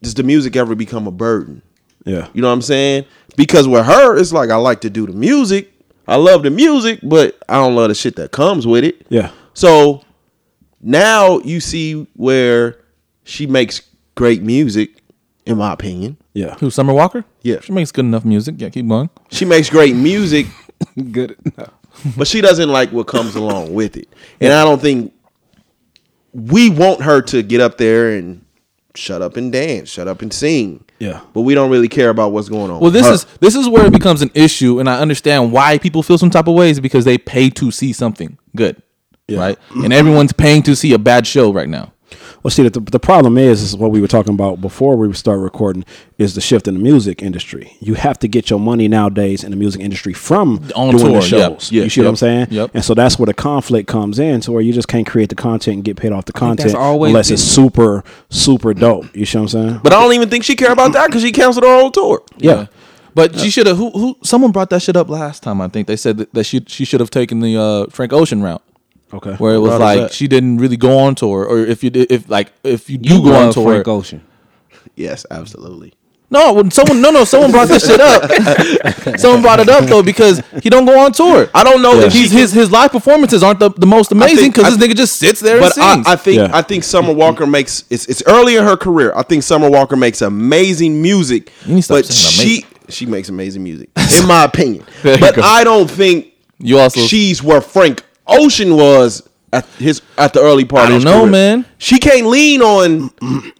[0.00, 1.60] does the music ever become a burden?
[2.04, 2.28] Yeah.
[2.32, 3.04] You know what I'm saying?
[3.36, 5.72] Because with her, it's like I like to do the music.
[6.06, 9.06] I love the music, but I don't love the shit that comes with it.
[9.10, 9.30] Yeah.
[9.54, 10.02] So
[10.80, 12.78] now you see where
[13.24, 13.82] she makes
[14.14, 15.02] great music,
[15.44, 16.16] in my opinion.
[16.32, 16.54] Yeah.
[16.56, 17.24] Who Summer Walker?
[17.42, 17.60] Yeah.
[17.60, 18.54] she makes good enough music.
[18.58, 19.10] Yeah, keep going.
[19.30, 20.46] She makes great music,
[21.12, 21.36] Good.
[22.16, 24.08] but she doesn't like what comes along with it.
[24.40, 25.12] And I don't think
[26.32, 28.44] we want her to get up there and
[28.94, 30.84] shut up and dance, shut up and sing.
[30.98, 31.20] Yeah.
[31.32, 32.80] But we don't really care about what's going on.
[32.80, 33.12] Well, this her.
[33.12, 36.30] is this is where it becomes an issue, and I understand why people feel some
[36.30, 38.82] type of ways because they pay to see something good,
[39.30, 39.58] right?
[39.70, 41.92] And everyone's paying to see a bad show right now.
[42.42, 45.40] Well, see, the, the problem is, is what we were talking about before we start
[45.40, 45.84] recording,
[46.18, 47.76] is the shift in the music industry.
[47.80, 51.20] You have to get your money nowadays in the music industry from On doing tour,
[51.20, 51.72] the shows.
[51.72, 52.46] yep, you see what I'm saying?
[52.50, 52.70] yep.
[52.74, 55.34] And so that's where the conflict comes in, to where you just can't create the
[55.34, 59.14] content and get paid off the content unless been- it's super, super dope.
[59.16, 59.80] You see what I'm saying?
[59.82, 62.22] But I don't even think she care about that because she canceled her whole tour.
[62.36, 62.66] yeah.
[63.14, 63.76] But she should have.
[63.78, 63.90] Who?
[63.90, 64.16] Who?
[64.22, 65.60] Someone brought that shit up last time.
[65.60, 68.42] I think they said that, that she she should have taken the uh, Frank Ocean
[68.42, 68.62] route,
[69.12, 69.34] Okay.
[69.36, 70.12] where it was route like that?
[70.12, 73.14] she didn't really go on tour, or if you did, if like if you do
[73.16, 73.72] You go on tour.
[73.72, 74.22] Frank Ocean.
[74.96, 75.94] Yes, absolutely.
[76.30, 78.30] No, when someone no no someone brought this shit up.
[79.18, 81.48] someone brought it up though because he don't go on tour.
[81.54, 84.76] I don't know if He's, his his live performances aren't the, the most amazing because
[84.76, 86.06] this nigga just sits there But and I, sings.
[86.06, 86.50] I think Yeah.
[86.52, 89.12] I think Summer Walker makes it's it's early in her career.
[89.16, 93.06] I think Summer Walker makes amazing music, You need to stop but saying she she
[93.06, 93.88] makes amazing music,
[94.20, 94.84] in my opinion.
[95.02, 95.40] But go.
[95.42, 96.26] I don't think
[96.58, 100.82] You also- she's where Frank Ocean was at his at the early part.
[100.84, 101.32] I of his don't know, career.
[101.32, 101.64] man.
[101.78, 103.10] She can't lean on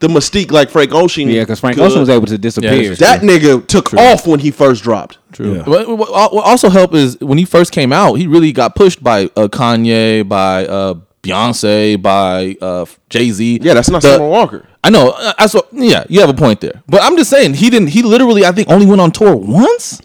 [0.00, 1.28] the mystique like Frank Ocean.
[1.28, 1.86] Yeah, because Frank could.
[1.86, 2.88] Ocean was able to disappear.
[2.94, 5.18] that's That nigga took off when he first dropped.
[5.32, 5.56] True.
[5.56, 5.62] Yeah.
[5.62, 9.02] What, what what also helped is when he first came out, he really got pushed
[9.02, 13.60] by uh, Kanye, by uh, Beyonce, by uh, Jay Z.
[13.62, 14.68] Yeah, that's not Summer Walker.
[14.84, 15.12] I know.
[15.16, 15.62] I, I saw.
[15.72, 16.82] Yeah, you have a point there.
[16.86, 17.88] But I'm just saying he didn't.
[17.88, 20.00] He literally, I think, only went on tour once.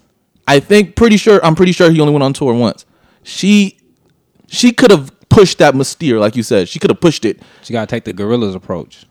[0.47, 1.43] I think pretty sure.
[1.45, 2.85] I'm pretty sure he only went on tour once.
[3.23, 3.77] She,
[4.53, 6.69] she could have pushed that mystere, like you said.
[6.69, 7.41] She could have pushed it.
[7.63, 9.05] She got to take the Gorillaz approach.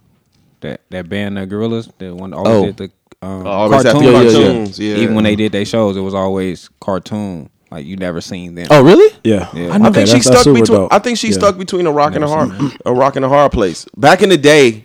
[0.61, 2.67] That that band, the Gorillaz, the one that always Oh.
[2.67, 2.91] did the
[3.27, 4.03] um, Always cartoon.
[4.05, 4.31] Yeah, yeah, yeah.
[4.31, 4.79] cartoons.
[4.81, 7.49] Yeah, Even when they did their shows, it was always cartoon.
[7.71, 8.67] Like you never seen them.
[8.71, 9.15] Oh, really?
[9.25, 9.49] Yeah.
[9.55, 9.69] Yeah.
[9.71, 10.79] I think Okay, she that's- that's stuck super between.
[10.81, 10.93] dope.
[10.93, 11.35] I think she Yeah.
[11.35, 12.51] stuck between a rock and a hard,
[12.85, 13.87] a rock and a hard place.
[13.97, 14.85] Back in the day,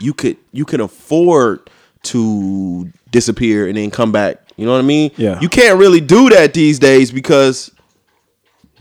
[0.00, 1.68] you could you could afford
[2.04, 4.38] to disappear and then come back.
[4.56, 5.10] You know what I mean?
[5.16, 5.40] Yeah.
[5.40, 7.70] You can't really do that these days because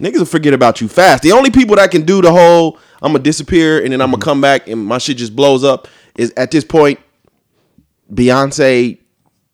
[0.01, 1.23] niggas will forget about you fast.
[1.23, 4.13] The only people that can do the whole I'm gonna disappear and then I'm Mm-hmm.
[4.19, 5.87] gonna come back and my shit just blows up
[6.17, 6.99] is at this point
[8.13, 8.97] Beyonce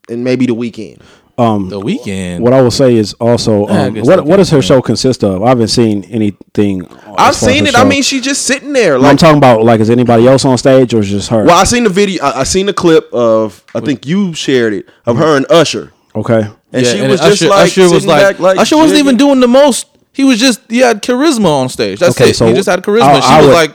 [0.10, 1.02] and maybe the Weeknd.
[1.38, 2.40] The Weeknd.
[2.40, 5.44] What I will say is also, um, guess what what does her show consist of?
[5.44, 6.84] I haven't seen anything.
[6.88, 7.76] as I've seen her it.
[7.76, 8.98] I mean, she's just sitting there.
[8.98, 11.44] I'm talking about like, is anybody else on stage or is just her?
[11.44, 12.24] Well, I seen the video.
[12.24, 13.64] I, I seen the clip of.
[13.76, 16.42] I think you shared it of her and Usher, Okay.
[16.74, 19.00] and Yeah, she and was just Usher, like Usher was like, back, like Usher wasn't
[19.00, 19.86] even doing the most.
[20.18, 22.00] He was just he had charisma on stage.
[22.00, 22.36] That's Okay, it.
[22.36, 23.04] so he just had charisma.
[23.04, 23.72] I- she I was would- like,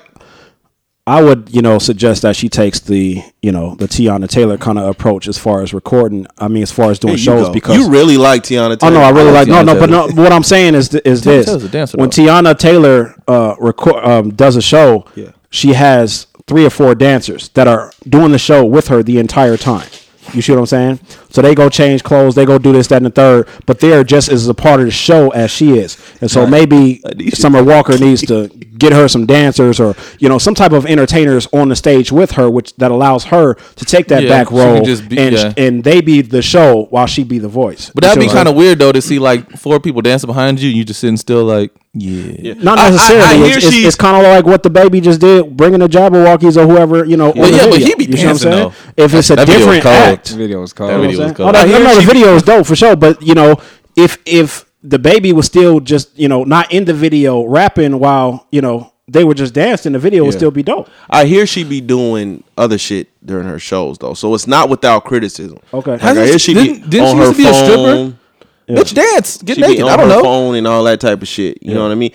[1.05, 4.79] I would, you know, suggest that she takes the, you know, the Teyana Taylor kind
[4.79, 6.29] of approach as far as recording.
[6.39, 7.53] I mean, as far as doing shows go.
[7.53, 8.79] because you really like Teyana.
[8.79, 8.93] Taylor.
[8.97, 10.07] Oh no, I really like like no, no, but no.
[10.23, 12.23] What I'm saying is th- is this: dancer, when though.
[12.23, 15.31] Teyana Taylor uh, record um, does a show, Yeah.
[15.51, 19.57] she has three or four dancers that are doing the show with her the entire
[19.57, 19.89] time.
[20.35, 21.01] You see what I'm saying?
[21.31, 24.05] So they go change clothes, they go do this, that, and the third, but they're
[24.05, 25.97] just as a part of the show as she is.
[26.21, 30.55] And so maybe Summer Walker needs to get her some dancers or you know some
[30.55, 34.23] type of entertainers on the stage with her, which that allows her to take that
[34.23, 35.53] Yeah, back role be- and yeah.
[35.57, 37.90] and they be the show while she be the voice.
[37.95, 40.68] but that'd be kind of weird though to see like four people dancing behind you,
[40.71, 42.55] and you just sitting still like, yeah.
[42.55, 43.25] Not I- I- necessarily.
[43.25, 46.67] I it's it's, it's kind of like what DaBaby just did, bringing the Jabbawockeez or
[46.67, 47.33] whoever you know.
[47.33, 48.73] on Well, the yeah, but he be You see what I'm dancing, saying?
[48.97, 49.05] though.
[49.05, 49.95] If it's a That video was different cold.
[49.95, 50.91] act, The video was cold.
[50.91, 51.53] That know video was I'm cool.
[51.53, 51.57] saying?
[51.73, 52.97] Oh, I no, no, the video is dope for sure.
[52.97, 53.57] But you know,
[53.97, 58.61] if if DaBaby was still just you know not in the video rapping while you
[58.63, 60.89] know they were just dancing, the video would still be dope.
[61.11, 65.05] I hear she be doing other shit during her shows though, so it's not without
[65.05, 65.59] criticism.
[65.75, 65.93] Okay.
[65.93, 68.17] Like, I hear she be Didn't- didn't on she her used to be a stripper?
[68.66, 68.77] Phone.
[68.77, 69.85] Bitch, dance, get She be naked.
[69.85, 70.22] on I don't her know.
[70.22, 71.62] phone and all that type of shit.
[71.62, 72.12] You know what I mean?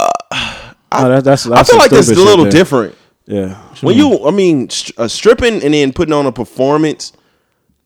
[0.00, 0.06] No,
[1.08, 2.94] that, that's, I feel some like that's a little different.
[3.26, 3.54] Yeah.
[3.82, 7.12] When you, I mean, stri- uh, stripping and then putting on a performance,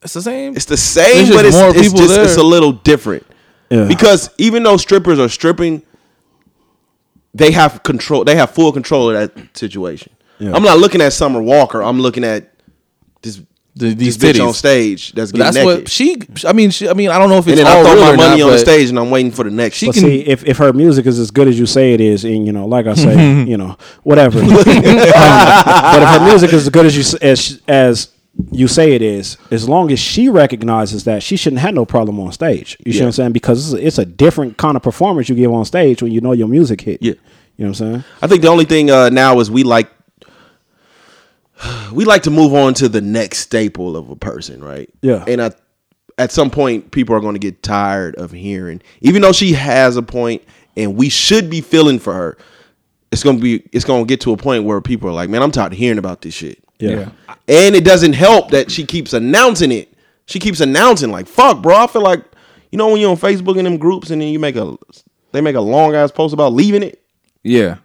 [0.02, 0.54] It's the same.
[0.54, 2.24] it's the same, There's but it's, it's just there.
[2.24, 3.26] it's a little different.
[3.70, 3.86] Yeah.
[3.88, 5.82] Because even though strippers are stripping,
[7.34, 8.24] they have control.
[8.24, 10.12] They have full control of that situation.
[10.38, 10.52] Yeah.
[10.54, 11.82] I'm not looking at Summer Walker.
[11.82, 12.52] I'm looking at
[13.22, 13.40] this
[13.74, 15.80] The, these this bitch on stage that's But getting that's naked.
[15.84, 16.46] what she.
[16.46, 17.94] I mean, she, I mean, I don't know if and it's then I all throw
[17.94, 19.76] real my money not, on the stage and I'm waiting for the next.
[19.78, 19.94] She one.
[19.94, 22.24] But can- see, if, if her music is as good as you say it is,
[22.24, 24.40] and you know, like I say, you know, whatever.
[24.40, 28.08] Um, but if her music is as good as you as as
[28.50, 32.18] you say it is, as long as she recognizes that, she shouldn't have no problem
[32.20, 32.76] on stage.
[32.84, 33.32] You see what I'm saying?
[33.32, 36.20] Because it's a, it's a different kind of performance you give on stage when you
[36.20, 37.02] know your music hit.
[37.02, 37.12] Yeah.
[37.56, 38.04] you know what I'm saying?
[38.22, 39.90] I think the only thing uh, now is we like
[41.92, 44.90] we like to move on to the next staple of a person, right?
[45.02, 45.24] Yeah.
[45.26, 45.52] And I,
[46.18, 49.96] at some point, people are going to get tired of hearing, even though she has
[49.96, 50.42] a point,
[50.76, 52.38] and we should be feeling for her.
[53.10, 53.62] It's gonna be.
[53.72, 55.98] It's gonna get to a point where people are like, "Man, I'm tired of hearing
[55.98, 57.10] about this shit." Yeah.
[57.46, 59.92] And it doesn't help that she keeps announcing it.
[60.24, 62.24] She keeps announcing like, "Fuck, bro." I feel like,
[62.70, 64.78] you know, when you're on Facebook in them groups, and then you make a,
[65.32, 67.02] they make a long ass post about leaving it.
[67.42, 67.76] Yeah.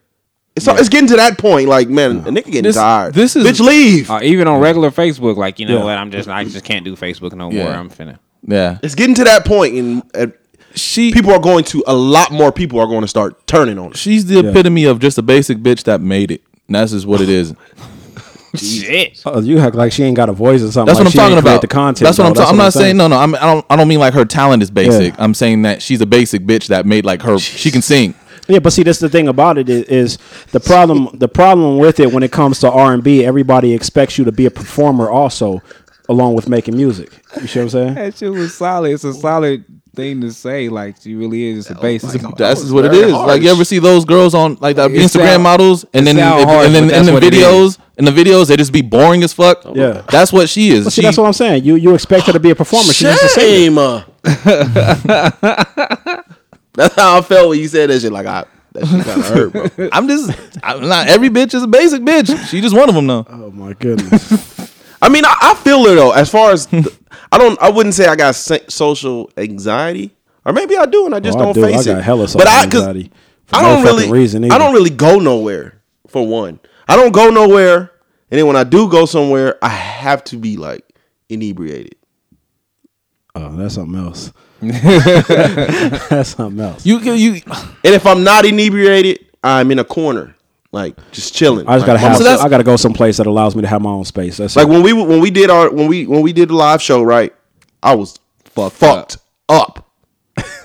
[0.57, 1.67] It's, it's getting to that point.
[1.69, 3.13] Like, man, a nigga getting This- tired.
[3.13, 4.09] this is- bitch leave.
[4.11, 5.83] Uh, even on regular Facebook, like you know Yeah.
[5.85, 7.63] what, I'm just I just can't do Facebook no more.
[7.65, 7.79] Yeah.
[7.79, 8.17] I'm finna.
[8.45, 10.27] yeah, it's getting to that point, and uh,
[10.75, 11.83] she people are going to.
[11.87, 13.97] A lot more people are going to start turning on her.
[13.97, 16.41] she's the epitome of just a basic bitch that made it.
[16.67, 17.53] And that's just what it is.
[18.55, 19.21] Shit.
[19.25, 20.87] Oh, you act like she ain't got a voice or something.
[20.87, 21.61] That's like what I'm talking about.
[21.61, 22.05] The content.
[22.05, 22.29] That's what though.
[22.29, 22.33] I'm.
[22.35, 22.49] talking.
[22.51, 22.83] I'm not saying.
[22.85, 22.97] saying.
[22.97, 23.17] no, no.
[23.17, 23.65] I'm, I don't.
[23.69, 25.13] I don't mean like her talent is basic.
[25.13, 25.23] Yeah.
[25.23, 27.37] I'm saying that she's a basic bitch that made like her.
[27.39, 28.13] She can sing.
[28.47, 30.17] Yeah, but see, that's the thing about it is, is
[30.51, 31.09] the problem.
[31.13, 34.31] The problem with it when it comes to R and B, everybody expects you to
[34.31, 35.61] be a performer also,
[36.09, 37.09] along with making music.
[37.41, 37.93] You see what I'm saying?
[37.95, 38.91] That shit was solid.
[38.93, 40.69] It's a solid thing to say.
[40.69, 42.21] Like she really is just a basic.
[42.37, 42.99] That's was what it is.
[42.99, 43.17] very is.
[43.17, 46.13] Like you ever see those girls on like the It Instagram sound- models, and it
[46.13, 49.23] then sound and, then but in the videos, in the videos, they just be boring
[49.23, 49.63] as fuck.
[49.73, 50.03] Yeah.
[50.09, 50.83] that's what she is.
[50.85, 51.63] But see, She- that's what I'm saying.
[51.65, 52.93] You you expect her to be a performer.
[52.93, 53.75] She needs to sing.
[53.75, 54.03] Shame.
[56.77, 58.11] That's how I felt when you said that shit.
[58.13, 59.89] Like, I that shit kind of hurt, bro.
[59.91, 60.31] I'm just.
[60.63, 62.47] I'm not every bitch is a basic bitch.
[62.49, 63.25] She just one of them though.
[63.29, 64.55] Oh my goodness.
[65.01, 66.11] I mean, I, I feel it though.
[66.11, 66.95] As far as the-
[67.31, 71.13] I don't, I wouldn't say I got se- social anxiety, or maybe I do, and
[71.15, 71.65] I just Oh, don't do.
[71.65, 72.03] I face got it.
[72.03, 73.11] hella but social I, 'cause anxiety
[73.45, 75.81] for I no don't fucking really, reason I don't really go nowhere.
[76.07, 77.91] For one, I don't go nowhere,
[78.31, 80.85] and then when I do go somewhere, I have to be like
[81.29, 81.95] inebriated.
[83.35, 84.31] Oh, that's something else.
[86.09, 86.85] that's something else.
[86.85, 87.33] You can you.
[87.83, 90.35] And if I'm not inebriated, I'm in a corner,
[90.71, 91.67] like just chilling.
[91.67, 92.17] I just Like, gotta have.
[92.17, 94.37] So that's- I gotta go someplace that allows me to have my own space.
[94.37, 94.71] That's Like it.
[94.71, 97.33] when we when we did our when we when we did the live show, right?
[97.83, 99.17] I was fucked,
[99.49, 99.85] up.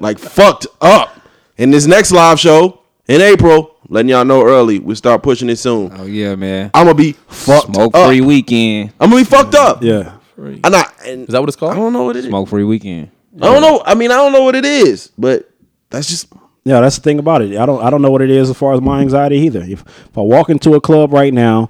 [0.00, 1.20] like fucked up.
[1.56, 5.56] In this next live show in April, letting y'all know early, we start pushing it
[5.56, 5.92] soon.
[5.96, 6.70] Oh yeah, man.
[6.74, 8.08] I'm gonna be fucked Smoke up.
[8.08, 8.92] free weekend.
[9.00, 9.82] I'm gonna be fucked up.
[9.82, 10.14] yeah.
[10.38, 10.92] I'm not.
[11.06, 11.72] And Is that what it's called?
[11.72, 12.26] I don't know what it is.
[12.26, 13.10] Smoke free weekend.
[13.40, 13.82] I don't know.
[13.84, 15.50] I mean, I don't know what it is, but
[15.90, 16.32] that's just
[16.64, 17.56] Yeah, that's the thing about it.
[17.58, 19.62] I don't I don't know what it is as far as my anxiety either.
[19.62, 21.68] If, if I walk into a club right now,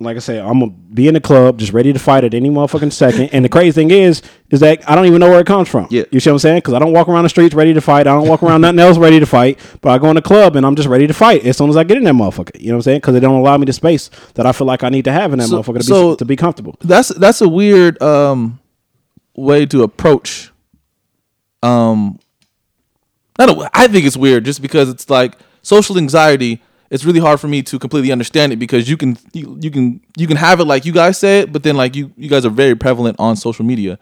[0.00, 2.50] like I said, I'm gonna be in the club just ready to fight at any
[2.50, 3.30] motherfucking second.
[3.32, 5.86] And the crazy thing is, is that I don't even know where it comes from.
[5.90, 6.04] Yeah.
[6.10, 6.58] you see what I'm saying?
[6.58, 8.06] Because I don't walk around the streets ready to fight.
[8.06, 9.58] I don't walk around nothing else ready to fight.
[9.80, 11.76] But I go in the club and I'm just ready to fight as soon as
[11.76, 12.60] I get in that motherfucker.
[12.60, 12.98] You know what I'm saying?
[12.98, 15.32] Because they don't allow me the space that I feel like I need to have
[15.32, 16.76] in that So- motherfucker to, so- be, to be comfortable.
[16.80, 18.58] That's that's a weird um
[19.36, 20.50] way to approach.
[21.62, 22.18] Um,
[23.38, 23.68] I don't.
[23.72, 26.62] I think it's weird just because it's like social anxiety.
[26.90, 30.00] It's really hard for me to completely understand it because you can you, you can
[30.16, 32.44] you can have it like you guys say it, but then like you you guys
[32.44, 33.98] are very prevalent on social media,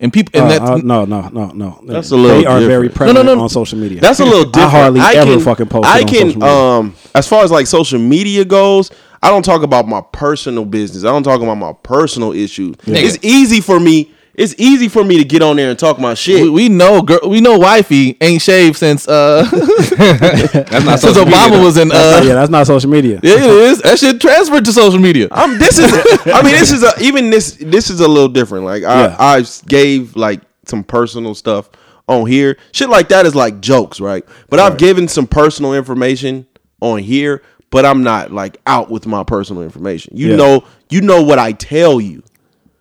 [0.00, 1.80] and people and Uh, that's uh, no, no, no, no.
[1.86, 2.94] That's a little They are very different.
[2.96, 3.42] prevalent No, no, no.
[3.44, 4.00] on social media.
[4.00, 4.74] That's a little different.
[4.74, 5.86] I hardly ever can, fucking post.
[5.88, 6.50] I it on can, social media.
[6.50, 8.90] um, as far as like social media goes,
[9.22, 11.04] I don't talk about my personal business.
[11.04, 12.74] I don't talk about my personal issues.
[12.86, 14.10] It's easy for me.
[14.36, 16.42] It's easy for me to get on there and talk my shit.
[16.42, 19.48] we, we know girl we know wifey ain't shaved since uh
[19.98, 23.20] That's not since social media, Obama was in uh yeah, that's not social media.
[23.22, 25.28] yeah, it is that shit transferred to social media.
[25.30, 25.92] I'm, this is.
[26.26, 27.56] I mean, this is a, even this.
[27.60, 28.64] This is a little different.
[28.64, 29.16] Like I, Yeah.
[29.18, 31.70] I gave like some personal stuff
[32.08, 32.56] on here.
[32.72, 34.24] Shit like that is like jokes, right?
[34.50, 36.46] But I've given some personal information
[36.80, 37.42] on here.
[37.70, 40.16] But I'm not like out with my personal information.
[40.16, 40.36] You Yeah.
[40.36, 42.22] know, you know what I tell you.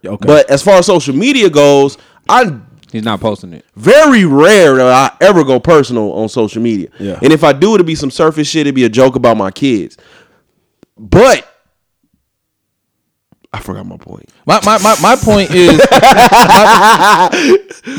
[0.05, 0.25] Okay.
[0.27, 2.59] But as far as social media goes, I
[2.91, 3.65] He's not posting it.
[3.75, 4.85] very rare that
[5.21, 6.89] I ever go personal on social media.
[6.99, 7.17] Yeah.
[7.23, 8.67] And if I do, it'll be some surface shit.
[8.67, 9.97] It'll be a joke about my kids.
[10.97, 11.49] But
[13.51, 14.29] I forgot my point.
[14.45, 15.77] My my my, my point is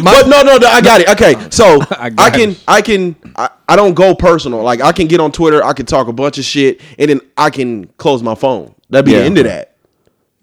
[0.02, 1.08] but no, no, no, I got it.
[1.10, 2.64] Okay, so I, got can, it.
[2.66, 4.62] I can, I, I don't go personal.
[4.62, 7.20] Like I can get on Twitter, I can talk a bunch of shit, and then
[7.36, 8.74] I can close my phone.
[8.90, 9.20] That'd be Yeah.
[9.20, 9.73] the end of that.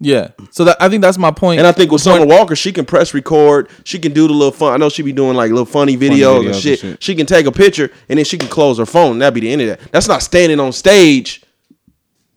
[0.02, 0.28] Yeah.
[0.50, 1.58] So that I think that's my point.
[1.58, 3.68] And I think with Summer Walker, she can press record.
[3.84, 4.72] She can do the little fun.
[4.74, 6.78] I know she be doing like little funny videos, videos and, and shit.
[6.80, 7.02] shit.
[7.02, 9.18] She can take a picture and then she can close her phone.
[9.18, 9.92] That'd be the end of that.
[9.92, 11.42] That's not standing on stage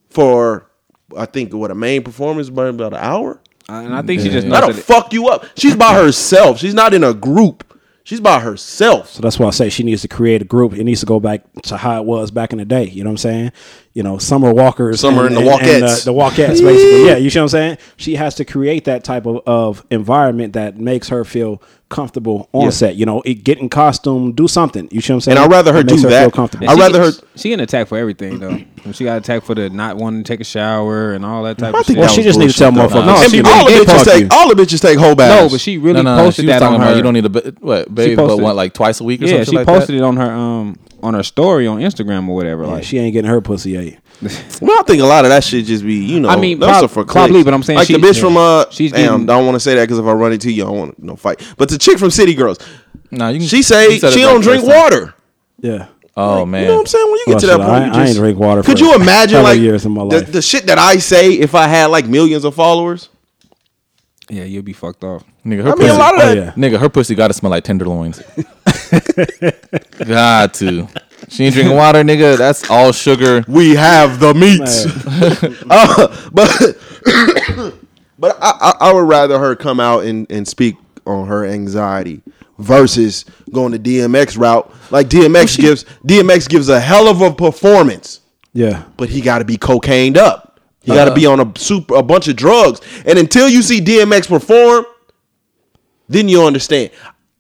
[0.09, 0.69] for
[1.17, 3.41] I think what a main performance about about an hour.
[3.67, 5.45] Uh, and I think she just knows That'll that it- fuck you up.
[5.57, 6.59] She's by herself.
[6.59, 7.63] She's not in a group.
[8.03, 9.09] She's by herself.
[9.09, 10.73] So that's why I say she needs to create a group.
[10.73, 12.83] It needs to go back to how it was back in the day.
[12.83, 13.51] You know what I'm saying?
[13.95, 16.03] You know, Summer Walkers, Summer and the Walkettes.
[16.03, 17.05] the, the Walkettes, basically.
[17.07, 17.77] Yeah, you see what I'm saying?
[17.97, 22.63] She has to create that type of, of environment that makes her feel comfortable on
[22.65, 22.69] Yeah.
[22.71, 22.95] set.
[22.97, 24.89] You know, it, get in costume, do something.
[24.91, 25.37] You see what I'm saying?
[25.37, 26.33] And I'd rather her That do feel that.
[26.33, 26.69] comfortable.
[26.69, 28.59] I'd rather get- her- She getting attacked for everything though.
[28.91, 31.73] She got attacked for the not wanting to take a shower and all that type
[31.73, 32.01] I of think shit.
[32.01, 33.05] well, she just need to tell bullshit, motherfuckers.
[33.05, 35.43] No, And she all really the bitches take all the bitches take whole baths.
[35.43, 36.95] no, but she really no, no, posted she that on about her.
[36.97, 39.43] you don't need to ba- what bathe, but what like twice a week or yeah,
[39.45, 42.63] something she posted it on her um on her story on Instagram or whatever.
[42.63, 43.99] Yeah, like she ain't getting her pussy ate.
[44.61, 46.69] Well, I think a lot of that shit just be, you know, I mean, those
[46.69, 49.11] prob- are for probably, but I'm saying like she- the bitch from uh, she's damn,
[49.11, 50.95] getting- don't want to say that because if I run into you, I don't want
[50.97, 51.41] to no fight.
[51.57, 52.57] But the chick from City Girls,
[53.11, 54.81] Nah, you can, she say you said she it don't drink first time.
[54.83, 55.13] water.
[55.59, 55.87] Yeah.
[56.17, 57.05] Oh man, You know what I'm saying?
[57.05, 58.63] When you get Well, to that shit, point, I, you I just, ain't drink water.
[58.63, 60.31] Could for you imagine hella like years in my the, life?
[60.31, 63.09] the shit that I say if I had like millions of followers?
[64.29, 65.23] yeah, you'll be fucked off.
[65.45, 66.37] nigga, her I mean, pussy, a lot of Oh, that.
[66.37, 66.51] yeah.
[66.53, 68.23] nigga, her pussy got to smell like tenderloins.
[70.05, 70.87] got to.
[71.29, 72.37] She ain't drinking water, nigga.
[72.37, 73.43] That's all sugar.
[73.47, 74.85] We have the meats.
[75.69, 77.73] uh, but
[78.19, 82.21] but I, I, I would rather her come out and, and speak on her anxiety
[82.57, 84.71] versus going the DMX route.
[84.91, 88.21] Like DMX gives DMX gives a hell of a performance,
[88.53, 88.83] yeah.
[88.97, 90.59] but he got to be cocained up.
[90.81, 92.79] He got to be on a super a bunch of drugs.
[93.05, 94.85] And until you see DMX perform,
[96.07, 96.91] then you understand.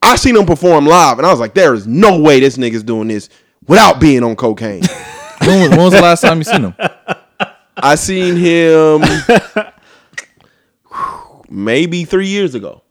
[0.05, 2.83] I seen him perform live, and I was like, there is no way this nigga's
[2.83, 3.29] doing this
[3.67, 4.83] without being on cocaine.
[5.41, 6.73] When was, when was the last time you seen him?
[7.77, 9.03] I seen him
[11.49, 12.81] maybe three years ago.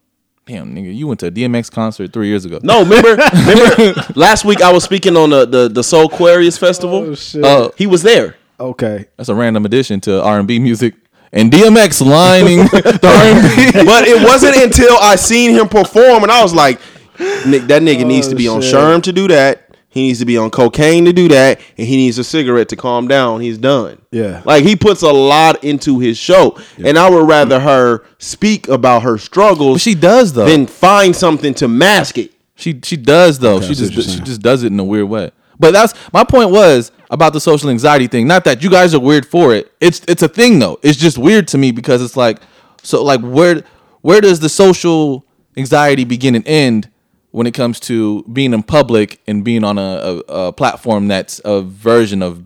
[0.46, 2.60] Damn, nigga, you went to a DMX concert three years ago.
[2.62, 6.98] No, remember, remember last week I was speaking on the the, the Soulquarius Festival.
[6.98, 7.42] Oh, shit.
[7.42, 8.36] Uh, He was there.
[8.60, 9.06] Okay.
[9.16, 10.94] that's a random addition to R and B music.
[11.32, 13.84] And DMX lining the R and B.
[13.84, 16.78] But it wasn't until I seen him perform and I was like,
[17.18, 18.60] Nick, that nigga oh, needs to be on.
[18.60, 19.64] Sherm to do that.
[19.94, 22.76] He needs to be on cocaine to do that, and he needs a cigarette to
[22.76, 23.40] calm down.
[23.40, 24.02] He's done.
[24.10, 24.42] Yeah.
[24.44, 29.04] like he puts a lot into his show, and I would rather her speak about
[29.04, 30.46] her struggles But she does though.
[30.46, 32.32] than find something to mask it.
[32.56, 33.58] She she does though.
[33.58, 35.30] Okay, she just she just does it in a weird way.
[35.60, 38.26] But that's my point was about the social anxiety thing.
[38.26, 39.72] Not that you guys are weird for it.
[39.80, 40.80] It's it's a thing though.
[40.82, 42.40] It's just weird to me because it's like
[42.82, 43.62] so like where
[44.00, 45.24] where does the social
[45.56, 46.90] anxiety begin and end
[47.34, 51.40] when it comes to being in public and being on a, a, a platform that's
[51.44, 52.44] a version of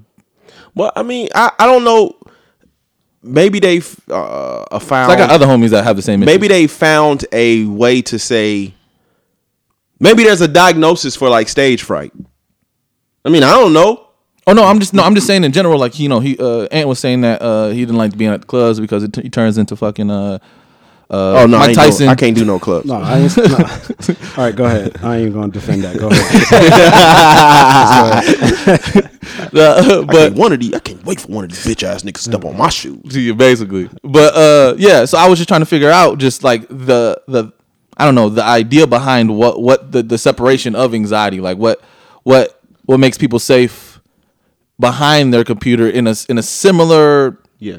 [0.74, 2.16] Well, I mean, I, I don't know.
[3.22, 5.12] Maybe they uh, uh, found.
[5.12, 6.48] I got other homies that have the same maybe issues.
[6.48, 8.72] they found a way to say.
[10.01, 12.14] Maybe there's a diagnosis for like stage fright.
[13.27, 14.07] I mean, I don't know.
[14.46, 15.79] Oh no, I'm just no, I'm just saying in general.
[15.79, 18.40] Like you know, he uh, Ant was saying that uh, he didn't like being at
[18.40, 20.38] the clubs because it t- he turns into fucking uh,
[21.11, 21.99] uh, Oh no, I, Mike ain't Tyson.
[22.01, 22.87] doing- I can't do no clubs.
[22.87, 23.37] No, I ain't.
[23.37, 23.44] No.
[24.37, 24.97] All right, go ahead.
[25.03, 25.97] I ain't even gonna defend that.
[25.99, 26.35] Go ahead.
[29.55, 32.03] Uh, but but one of these, I can't wait for one of these bitch ass
[32.03, 33.16] niggas to step on my shoes.
[33.16, 33.88] Yeah, basically.
[34.03, 37.53] But uh yeah, so I was just trying to figure out just like the the
[37.97, 41.81] I don't know, the idea behind what what the, the separation of anxiety, like what
[42.25, 44.01] what what makes people safe
[44.79, 47.79] behind their computer in a in a similar Yeah.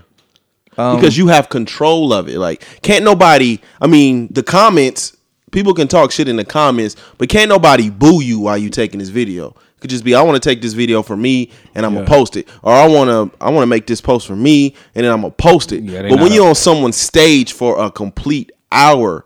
[0.80, 2.38] Um, because you have control of it.
[2.38, 5.18] Like, can't nobody, I mean, the comments,
[5.52, 9.00] people can talk shit in the comments, but can't nobody boo you while you taking
[9.00, 9.50] this video.
[9.50, 12.06] It could just be, I want to take this video for me and I'm gonna
[12.06, 12.48] post it.
[12.63, 15.72] Or I wanna I wanna make this post for me and then I'm gonna post
[15.72, 15.84] it.
[15.84, 19.26] Yeah, but when you're on someone's stage for a complete hour,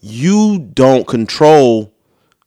[0.00, 1.92] you don't control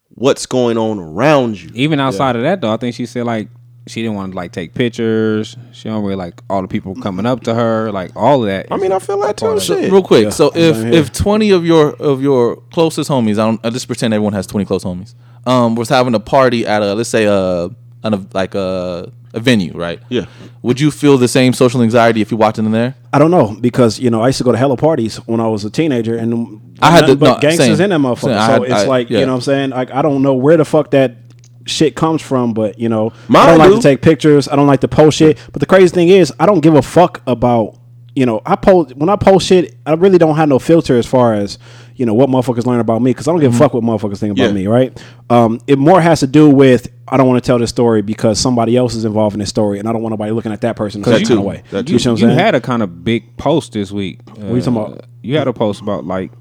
[0.09, 1.69] what's going on around you.
[1.73, 3.49] Even outside of that though, I think she said like
[3.87, 5.55] she didn't want to like take pictures.
[5.71, 8.67] She don't really like all the people coming up to her, like all of that.
[8.71, 9.59] I mean, I feel that too.
[9.59, 9.91] so, Shit.
[9.91, 10.31] real quick.
[10.31, 13.87] so if same if 20 of your of your closest homies, I don't I just
[13.87, 15.13] pretend everyone has 20 close homies.
[15.45, 17.69] Um was having a party at a let's say a
[18.03, 19.99] an a, like a a venue, right?
[20.09, 20.25] Yeah.
[20.61, 22.95] Would you feel the same social anxiety if you walked in there?
[23.13, 25.47] I don't know because you know I used to go to hella parties when I
[25.47, 27.91] was a teenager, and I had nothing but no, gangsters same.
[27.91, 28.19] in that motherfucker.
[28.21, 28.33] Same.
[28.33, 29.19] So had- it's I- like yeah.
[29.19, 29.69] you know what I'm saying.
[29.71, 31.15] Like I don't know where the fuck that
[31.67, 33.75] shit comes from, but you know Mine I don't like do.
[33.77, 34.47] to take pictures.
[34.47, 35.37] I don't like to post shit.
[35.51, 37.77] But the crazy thing is, I don't give a fuck about
[38.15, 39.75] you know I post when I post shit.
[39.85, 41.59] I really don't have no filter as far as
[41.95, 44.19] you know what motherfuckers learn about me because I don't give a fuck what motherfuckers
[44.19, 44.51] think about Yeah.
[44.53, 44.67] me.
[44.67, 45.03] Right?
[45.29, 48.39] Um, it more has to do with I don't want to tell this story because
[48.39, 50.75] somebody else is involved in this story, and I don't want nobody looking at that
[50.75, 51.29] person the That same too.
[51.35, 51.63] kind of way.
[51.71, 52.39] That you, you, see what I'm you saying?
[52.39, 54.19] had a kind of big post this week.
[54.35, 55.05] What you talking about?
[55.21, 56.31] You had a post about like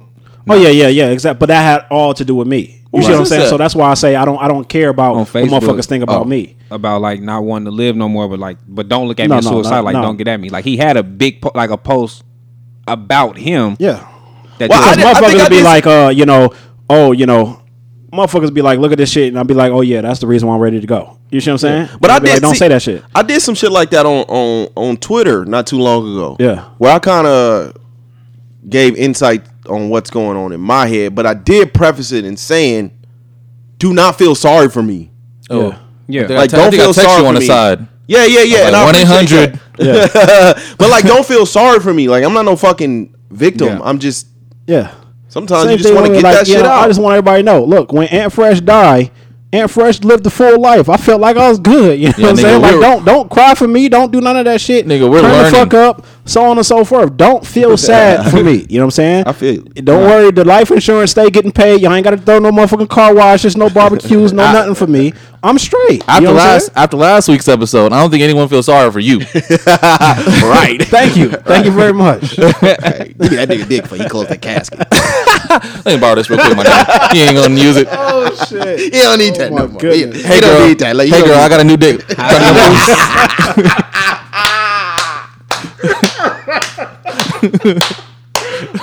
[0.48, 1.38] Oh yeah, yeah, yeah, exactly.
[1.40, 2.82] But that had all to do with me.
[2.94, 3.48] You see what I'm saying?
[3.50, 5.60] So that's why I say I don't I don't care about on what Facebook.
[5.60, 6.56] motherfuckers think about oh, me.
[6.70, 9.34] About like not wanting to live no more, but like, but don't look at No,
[9.34, 9.76] me as no, suicide.
[9.78, 10.02] no, like, no.
[10.02, 10.48] don't get at me.
[10.48, 12.22] Like he had a big po- like a post
[12.88, 13.76] about him.
[13.78, 14.06] Yeah.
[14.58, 16.50] That Well, I just- did- I think motherfuckers be did- like, uh, you know,
[16.88, 17.60] oh, you know,
[18.12, 20.26] motherfuckers be like, look at this shit, and I'll be like, oh yeah, that's the
[20.26, 21.18] reason why I'm ready to go.
[21.30, 21.98] You see what I'm saying?
[22.00, 23.04] But I I'll be did like, don't see- say that shit.
[23.14, 26.36] I did some shit like that on on on Twitter not too long ago.
[26.40, 26.64] Yeah.
[26.78, 27.76] where I kind of
[28.68, 32.36] gave insight on what's going on in my head, but I did preface it in
[32.36, 32.90] saying,
[33.78, 35.10] "Do not feel sorry for me."
[35.50, 36.22] Oh, Yeah.
[36.22, 37.46] I think Like, I, don't think I feel text sorry you on for the me.
[37.46, 37.86] side.
[38.08, 38.56] Yeah, yeah, yeah.
[38.58, 39.60] Like and I one eight appreciate hundred.
[39.78, 40.74] that.
[40.78, 42.08] but like, don't feel sorry for me.
[42.08, 43.66] Like I'm not no fucking victim.
[43.68, 43.80] Yeah.
[43.82, 44.28] I'm just
[44.66, 44.92] Yeah.
[45.28, 46.84] sometimes Same you just want to get like, that shit know, out.
[46.84, 47.64] I just want everybody to know.
[47.64, 49.10] Look, when Ant Fresh died,
[49.52, 50.88] Ant Fresh lived the full life.
[50.88, 51.98] I felt like I was good.
[52.06, 52.62] You know what I'm saying?
[52.62, 53.88] Like, don't don't cry for me.
[53.88, 54.86] Don't do none of that shit.
[54.86, 55.52] Nigga, we're Turn learning.
[55.52, 56.06] the fuck up.
[56.24, 57.16] So on and so forth.
[57.16, 58.66] Don't feel sad for me.
[58.68, 59.24] You know what I'm saying?
[59.26, 59.62] I feel.
[59.62, 60.30] Don't worry.
[60.32, 61.80] The life insurance stay getting paid.
[61.80, 65.12] Y'all ain't got to throw no motherfucking car washes, no barbecues, no nothing for me.
[65.42, 66.02] I'm straight.
[66.08, 68.98] After you know last after last week's episode, I don't think anyone feels sorry for
[69.00, 69.18] you.
[69.20, 70.78] right.
[70.82, 71.28] Thank you.
[71.30, 72.34] Thank you very much.
[72.36, 72.68] Give me
[73.36, 74.80] that nigga dick for he closed that casket.
[75.50, 77.12] Let me borrow this real quick, my nigga.
[77.12, 77.88] He ain't gonna use it.
[77.90, 78.80] oh shit.
[78.80, 79.80] He don't need that oh, no more.
[79.80, 80.96] He, he Hey don't girl, need that.
[80.96, 82.04] Like, hey girl, I got a new dick.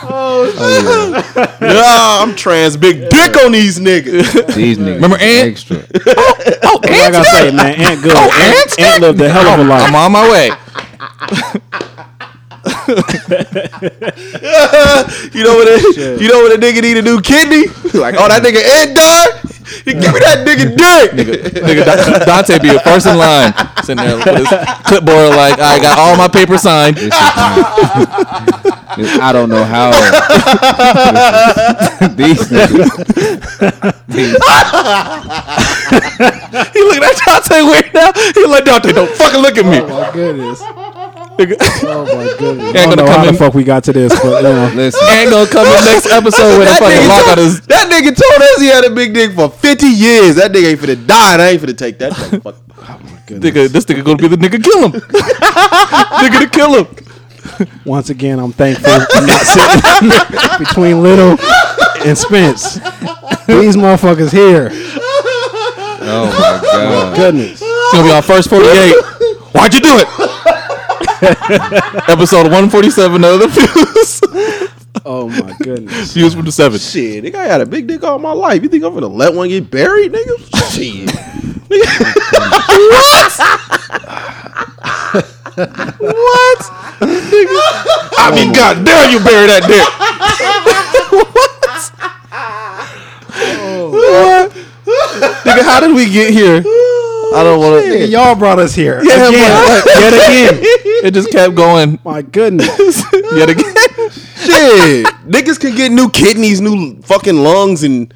[0.06, 1.62] Oh, oh shit!
[1.62, 2.78] Nah, I'm trans.
[2.78, 4.54] Big dick on these niggas.
[4.56, 5.50] these niggas Remember Ant?
[5.50, 5.78] extra.
[5.78, 8.14] Oh, oh, Like I say, man, Ant good.
[8.16, 9.84] Oh, Ant, Ant's Ant lived a hell of a life.
[9.88, 10.52] I'm on my way.
[15.34, 15.68] You know what?
[15.68, 15.78] A,
[16.22, 17.66] you know what a nigga need a new kidney?
[17.94, 19.40] Like, oh, that nigga Ed died.
[19.86, 21.12] Give me that nigga dick.
[21.64, 23.54] Nigga, Da- Dante be the first in line,
[23.84, 24.48] sitting there with his
[24.84, 26.98] clipboard, like I got all my papers signed.
[26.98, 28.64] This is not-
[28.98, 29.92] This- I don't know how
[32.18, 32.92] these niggas.
[34.10, 34.36] These,
[36.74, 38.12] He looking at Dante weird now.
[38.34, 39.80] He like Dante, don't fucking look at me.
[39.82, 40.62] Oh my goodness.
[41.40, 42.68] Oh my goodness.
[42.68, 44.50] Ain't I don't gonna know come how the fuck we got to this, but you
[44.50, 44.72] know.
[44.76, 47.44] listen, Ain't gonna come in next episode with a That fucking nigga, lock told, on
[47.44, 47.62] his.
[47.68, 50.36] that nigga told us he had a big dick for 50 years.
[50.36, 52.12] That nigga ain't finna die, and I ain't finna take that.
[52.14, 52.60] motherfucker.
[52.86, 53.00] Oh,
[53.40, 54.92] nigga, this nigga gonna be the nigga kill him.
[56.22, 56.88] nigga to kill him.
[57.86, 61.38] Once again, I'm thankful I'm not sitting between Little
[62.06, 62.76] and Spence.
[63.48, 64.70] These motherfuckers here.
[64.74, 67.62] oh my god, Goodness.
[67.64, 68.94] It's gonna be our first 48.
[69.54, 70.08] Why'd you do it?
[72.10, 74.22] Episode 147 of the views.
[75.06, 76.14] Oh my goodness.
[76.14, 76.78] Views from the seven.
[76.80, 78.62] Shit, nigga, I had a big dick all my life.
[78.62, 80.38] You think I'm gonna let one get buried, nigga?
[80.72, 81.10] Shit.
[81.70, 83.34] what?
[86.00, 86.60] What?
[87.00, 87.60] nigga.
[88.20, 89.88] I mean, god damn, you bury that dick.
[91.14, 91.62] What?
[93.94, 94.52] what?
[95.46, 96.62] Nigga, how did we get here?
[97.34, 98.08] I don't want Nigga, to.
[98.08, 99.02] y'all brought us here.
[99.04, 99.84] Yeah, again.
[99.84, 100.60] but- Yet again.
[101.06, 102.00] It just kept going.
[102.06, 102.78] My goodness.
[103.14, 103.74] Yet again.
[104.38, 105.06] Shit.
[105.28, 108.14] Niggas can get new kidneys, new fucking lungs, and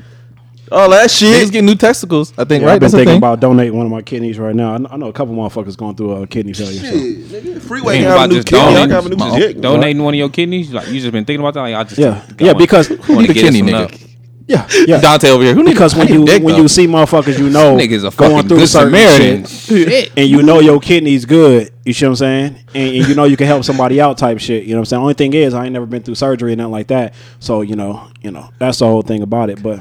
[0.71, 1.29] all that shit.
[1.29, 1.51] Niggas shit.
[1.53, 2.33] getting new testicles.
[2.37, 2.73] I think Yeah, right.
[2.75, 4.73] I've been That's thinking about donating one of my kidneys right now.
[4.73, 6.79] I know, I know a couple motherfuckers going through uh, kidney failure.
[6.79, 6.91] So.
[6.91, 8.59] Nigga, Freeway Think can have a new kidney.
[8.59, 9.61] I donating- can have a new my- dick.
[9.61, 10.71] donating one of your kidneys?
[10.73, 11.61] Like you just been thinking about that?
[11.61, 12.21] Like I just Yeah.
[12.39, 14.06] Yeah, want- because wanna the kidney some nigga?
[14.53, 14.69] Up.
[14.71, 15.01] yeah, yeah.
[15.01, 15.53] Dante over here.
[15.55, 16.61] Who because need, when you when though.
[16.61, 19.45] you see motherfuckers you know Niggas a going through good certain Samaritan.
[19.45, 22.45] shit, and you know your kidney's good, you see what I'm saying,
[22.75, 24.63] and, and you know you can help somebody out type shit.
[24.63, 25.01] You know what I'm saying.
[25.01, 27.75] Only thing is I ain't never been through surgery and nothing like that, so you
[27.75, 29.61] know, you know that's the whole thing about it.
[29.61, 29.79] But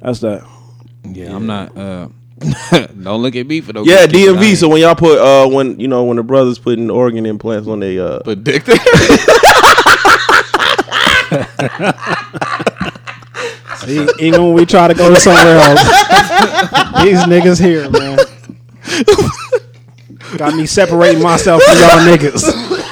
[0.00, 0.44] that's that.
[1.04, 1.76] Yeah, I'm not.
[1.76, 2.08] uh
[3.02, 3.86] Don't look at me for those.
[3.86, 4.42] Yeah, DMV.
[4.42, 7.68] ain't- So when y'all put uh when you know when the brothers putting organ implants
[7.68, 8.44] on they uh But
[13.86, 14.10] dick.
[14.18, 15.80] See, even when we try to go to somewhere else,
[17.02, 18.18] these niggas here, man.
[20.36, 22.42] Got me separating myself from y'all niggas.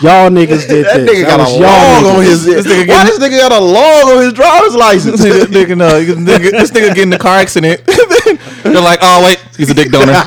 [0.03, 1.11] Y'all niggas did that this.
[1.11, 2.15] nigga got a y'all log niggas.
[2.17, 5.21] on his This nigga Why getting- this nigga got a log on his driver's license?
[5.21, 7.81] nigga, nigga, no, this nigga, this nigga get in the car accident.
[8.63, 10.13] They're like, oh wait, he's a dick donor.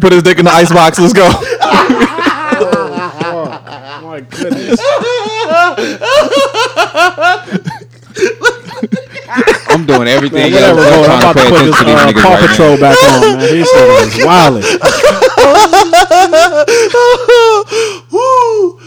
[0.00, 0.98] Put his dick in the ice box.
[0.98, 1.28] Let's go.
[2.58, 4.80] Oh My goodness.
[9.68, 10.52] I'm doing everything.
[10.52, 10.98] Man, else whatever, but bro.
[10.98, 12.40] I'm trying about to to pay put attention this to these uh, niggas Paw right
[12.40, 12.48] now.
[12.48, 13.52] Patrol back on, man.
[13.52, 14.64] These niggas is wildin'.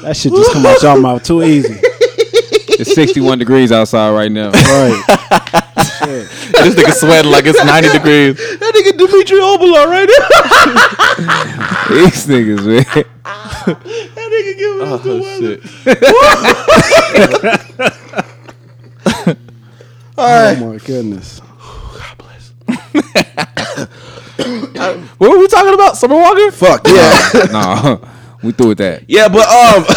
[0.01, 1.77] That shit just come out y'all mouth too easy.
[2.79, 4.51] It's 61 degrees outside right now.
[4.51, 5.03] Right.
[6.09, 8.35] This nigga sweating like it's 90 degrees.
[8.59, 10.27] that nigga Dimitri Obola right there.
[12.03, 12.83] These niggas, man.
[14.15, 15.11] That nigga giving us the
[18.17, 18.35] Oh
[20.19, 20.65] weather.
[20.65, 21.41] Oh my goodness.
[21.97, 22.53] God bless.
[25.17, 25.97] what were we talking about?
[25.97, 26.51] Summer Walker?
[26.51, 28.01] Fuck yeah, no,
[28.43, 29.03] we threw with that.
[29.07, 29.85] yeah, but um,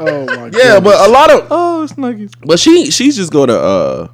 [0.00, 2.30] Oh my yeah, but a lot of Oh, Snuggies.
[2.46, 4.08] But she she's just gonna uh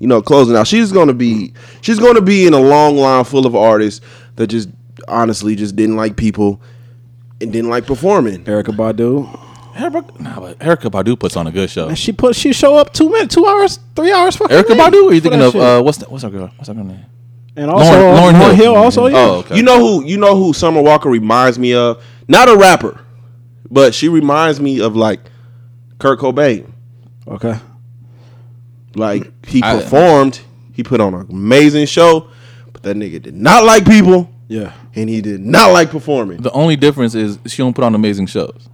[0.00, 0.66] you know closing out.
[0.66, 4.00] She's gonna be she's gonna be in a long line full of artists
[4.36, 4.68] that just
[5.06, 6.60] honestly just didn't like people
[7.40, 8.42] and didn't like performing.
[8.44, 9.28] Erykah Badu.
[9.78, 11.88] Erykah, nah, but Erykah Badu puts on a good show.
[11.88, 14.78] And she put she show up two minutes, two hours, three hours for Erykah late
[14.78, 15.04] Badu?
[15.04, 16.10] Or are you thinking of uh, what's that?
[16.10, 16.50] What's her girl?
[16.56, 17.04] What's her girl name?
[17.56, 18.54] and also Lauryn- Lauren, Lauryn Hill.
[18.54, 18.76] Hill.
[18.76, 19.16] also yeah.
[19.18, 19.56] Oh, okay.
[19.56, 22.02] You know who you know who Summer Walker reminds me of?
[22.28, 23.00] Not a rapper,
[23.70, 25.20] but she reminds me of like
[25.98, 26.70] Kurt Cobain.
[27.26, 27.58] Okay.
[28.94, 30.40] Like he I- performed,
[30.72, 32.28] he put on an amazing show,
[32.72, 34.72] but that nigga did not like people Yeah.
[34.94, 36.40] and he did not like performing.
[36.42, 38.68] The only difference is she don't put on amazing shows.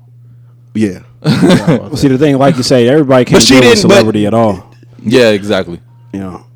[0.75, 1.01] Yeah.
[1.23, 4.35] Well, see the thing, like you say, everybody can't But she deal but- celebrity at
[4.35, 4.75] all.
[5.03, 5.81] Yeah, exactly.
[6.13, 6.47] You know.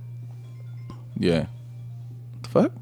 [1.19, 1.47] Yeah.
[2.43, 2.73] The fuck?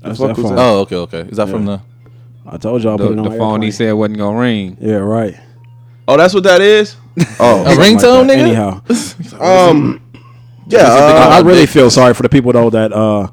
[0.00, 0.54] That's fuck that phone.
[0.56, 0.60] that?
[0.62, 1.20] Oh, okay, okay.
[1.22, 1.80] Is that from the?
[2.46, 3.72] I told y'all The, put it on the phone he airplane.
[3.72, 4.76] said wasn't gonna ring.
[4.80, 5.36] Yeah, right.
[6.08, 6.96] Oh, that's what that is?
[7.38, 7.64] Oh.
[7.64, 9.40] A ringtone, Like nigga.
[9.40, 10.00] Anyhow, Um
[10.68, 13.28] Yeah, I, I uh, really feel sorry for the people though that uh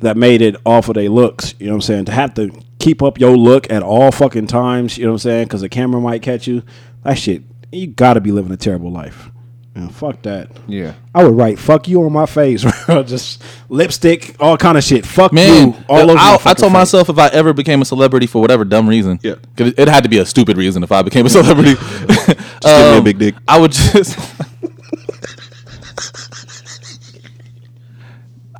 [0.00, 1.54] that made it off of their looks.
[1.58, 2.04] You know what I'm saying?
[2.06, 4.98] To have to keep up your look at all fucking times.
[4.98, 5.44] You know what I'm saying?
[5.44, 6.62] Because the camera might catch you.
[7.04, 7.42] That shit.
[7.70, 9.30] You gotta be living a terrible life.
[9.76, 10.50] You know, fuck that.
[10.66, 10.94] Yeah.
[11.14, 15.06] I would write "fuck you" on my face, just lipstick, all kind of shit.
[15.06, 16.14] Fuck Man, you, all over.
[16.14, 16.72] my I, I told face.
[16.72, 19.36] myself if I ever became a celebrity for whatever dumb reason, Yeah.
[19.56, 21.74] 'cause it, it had to be a stupid reason if I became a celebrity.
[21.76, 23.36] just give me a um, big dick.
[23.46, 24.18] I would just,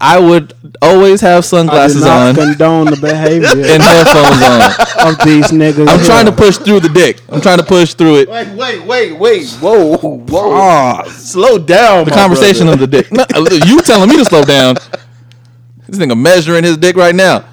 [0.02, 5.12] I would always have I do sunglasses not on condone the behavior and headphones on.
[5.12, 5.88] of these niggas.
[5.88, 7.20] I'm trying to push through the dick.
[7.28, 8.28] I'm trying to push through it.
[8.30, 9.50] Wait, wait, wait, wait.
[9.60, 10.52] Whoa, whoa.
[10.54, 11.04] Ah.
[11.04, 12.06] Slow down.
[12.06, 13.12] The conversation of the dick.
[13.12, 13.24] No,
[13.66, 14.76] you telling me to slow down?
[15.86, 17.44] This nigga measuring his dick right now.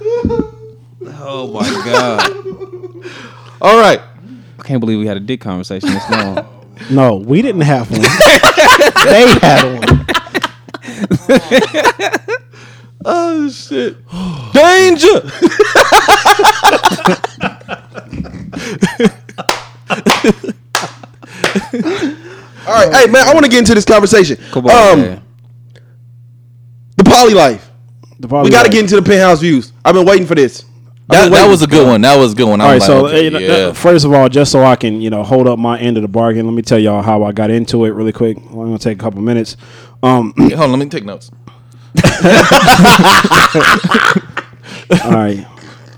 [1.20, 2.32] Oh my god.
[3.62, 4.00] All right.
[4.60, 6.48] I can't believe we had a dick conversation this long.
[6.90, 8.02] No, we didn't have one.
[9.06, 10.08] they had one.
[13.10, 13.96] Oh shit.
[14.52, 15.08] Danger.
[22.68, 24.36] All right, hey man, I want to get into this conversation.
[24.52, 25.22] Come on, um,
[26.98, 27.70] the poly life.
[28.20, 29.72] The We got to get into the penthouse views.
[29.86, 30.66] I've been waiting for this.
[31.10, 32.02] I've That, that was a good one.
[32.02, 32.60] That was a good one.
[32.60, 33.72] I All right, was so okay, you know, yeah.
[33.72, 36.10] first of all, just so I can you know hold up my end of the
[36.10, 38.36] bargain, let me tell y'all how I got into it really quick.
[38.36, 39.56] I'm gonna take a couple minutes.
[40.04, 41.32] Um, Hold on, let me take notes.
[45.04, 45.46] all right,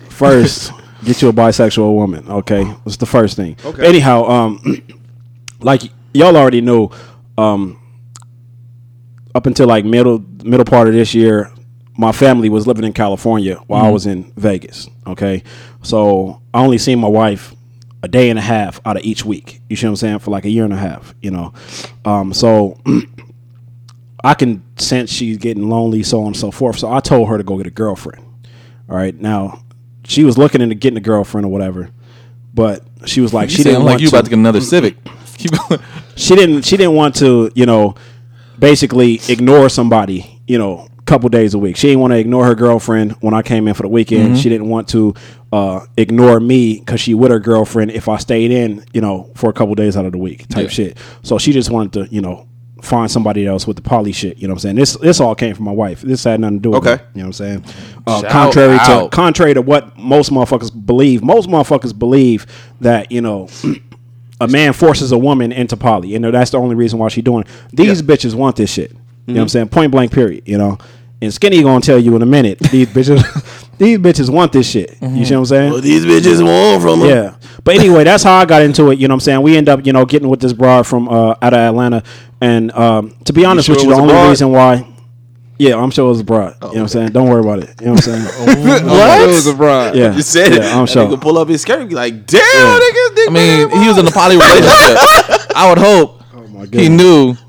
[0.10, 0.72] first,
[1.04, 2.30] get you a bisexual woman.
[2.30, 3.58] Okay, that's the first thing.
[3.66, 3.86] Okay.
[3.86, 4.84] Anyhow, um,
[5.60, 5.82] like
[6.14, 6.91] y'all already know,
[7.38, 7.80] um,
[9.36, 11.52] up until like middle middle part of this year,
[11.97, 14.88] my family was living in California while I was in Vegas.
[15.06, 15.43] Okay,
[15.82, 17.54] so I only seen my wife
[18.02, 19.62] a day and a half out of each week.
[19.70, 20.20] You see what I'm saying?
[20.20, 21.14] For like a year and a half.
[21.22, 21.54] You know,
[22.06, 22.80] um, so.
[24.24, 26.80] I can sense she's getting lonely, so on and so forth.
[26.80, 28.24] So I told her to go get a girlfriend.
[28.89, 29.15] All right.
[29.15, 29.63] Now,
[30.03, 31.89] she was looking into getting a girlfriend or whatever,
[32.53, 34.97] but she was like, You she didn't like you to about to get another Civic.
[35.38, 35.82] Keep going.
[36.17, 37.95] she didn't she didn't want to you know
[38.57, 42.43] basically ignore somebody you know a couple days a week she didn't want to ignore
[42.45, 45.13] her girlfriend when i came in for the weekend she didn't want to
[45.53, 49.49] uh, ignore me because she with her girlfriend if i stayed in you know for
[49.49, 50.70] a couple days out of the week type Yeah.
[50.70, 52.49] shit so she just wanted to you know
[52.82, 55.36] find somebody else with the poly shit you know what i'm saying this this all
[55.36, 57.03] came from my wife this had nothing to do with Okay.
[57.03, 57.65] me, you know what i'm saying
[58.07, 62.45] uh, Shout contrary to contrary to what most motherfuckers believe most motherfuckers believe
[62.82, 63.47] that you know
[64.41, 66.07] a man forces a woman into poly.
[66.07, 67.47] You know, that's the only reason why she doing it.
[67.75, 68.91] These bitches want this shit.
[68.91, 69.39] You know what Mm-hmm.
[69.41, 69.67] I'm saying?
[69.67, 70.77] Point blank period, you know.
[71.21, 74.91] And Skinny gonna tell you in a minute, these bitches these bitches want this shit.
[74.91, 75.15] Mm-hmm.
[75.17, 75.71] You see what I'm saying?
[75.73, 77.07] Well, these bitches want from him.
[77.09, 77.36] Yeah.
[77.65, 78.97] But anyway, that's how I got into it.
[78.97, 79.41] You know what I'm saying?
[79.41, 82.01] We end up, you know, getting with this broad from uh, out of Atlanta.
[82.42, 84.30] And um, to be honest sure with you, the only broad?
[84.30, 84.86] reason why
[85.58, 86.54] yeah, I'm sure it was a broad.
[86.56, 87.10] you know what I'm saying?
[87.12, 87.82] Don't worry about it.
[87.82, 88.86] You know what I'm saying?
[88.88, 89.22] What?
[89.30, 89.94] It was a bride.
[89.94, 90.16] yeah.
[90.16, 90.62] You said it.
[90.64, 91.06] I'm That sure.
[91.08, 93.98] nigga pull up his skirt and be like, damn, nigga, dick I mean, he was
[93.98, 94.68] in a poly relationship.
[95.58, 96.80] I would hope Oh my god.
[96.80, 97.36] he knew.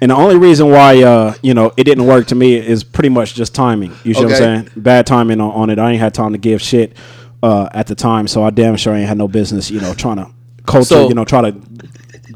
[0.00, 3.08] And the only reason why uh, you know it didn't work to me is pretty
[3.08, 3.90] much just timing.
[4.04, 4.70] You see what I'm saying?
[4.76, 5.80] Bad timing on, on it.
[5.80, 6.96] I ain't had time to give shit
[7.42, 10.18] uh, at the time, so I damn sure ain't had no business, you know, trying
[10.18, 10.30] to
[10.68, 11.56] culture, So- you know, try to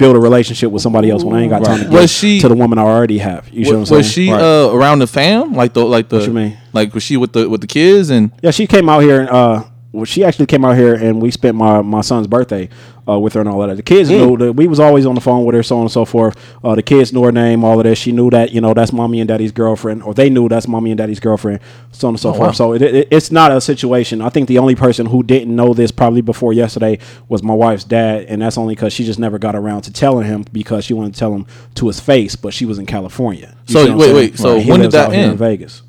[0.03, 2.49] build a relationship with somebody else when I ain't got time to Was she- to
[2.49, 3.49] the woman I already have.
[3.53, 3.99] You see what I'm Was, saying?
[3.99, 4.41] was she Right.
[4.43, 5.55] uh, around the fam?
[5.55, 6.57] Like the like the What you mean?
[6.73, 9.29] like was she with the with the kids and Yeah, she came out here.
[9.31, 12.69] Uh, well, she actually came out here, and we spent my my son's birthday
[13.09, 13.77] uh, with her and all that.
[13.77, 15.91] The kids knew that we was always on the phone with her, so on and
[15.91, 16.37] so forth.
[16.63, 17.99] Uh, the kids knew her name, all of this.
[17.99, 20.91] She knew that you know that's mommy and daddy's girlfriend, or they knew that's mommy
[20.91, 22.57] and daddy's girlfriend, so on and so forth.
[22.57, 24.21] So it, it, it's not a situation.
[24.23, 26.99] I think the only person who didn't know this probably before yesterday
[27.29, 30.27] was my wife's dad, and that's only because she just never got around to telling
[30.27, 33.57] him because she wanted to tell him to his face, but she was in California.
[33.67, 35.33] You So, wait, wait, so He when did that end?
[35.33, 35.83] In Vegas.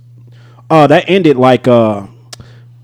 [0.70, 2.08] Uh, that ended like uh,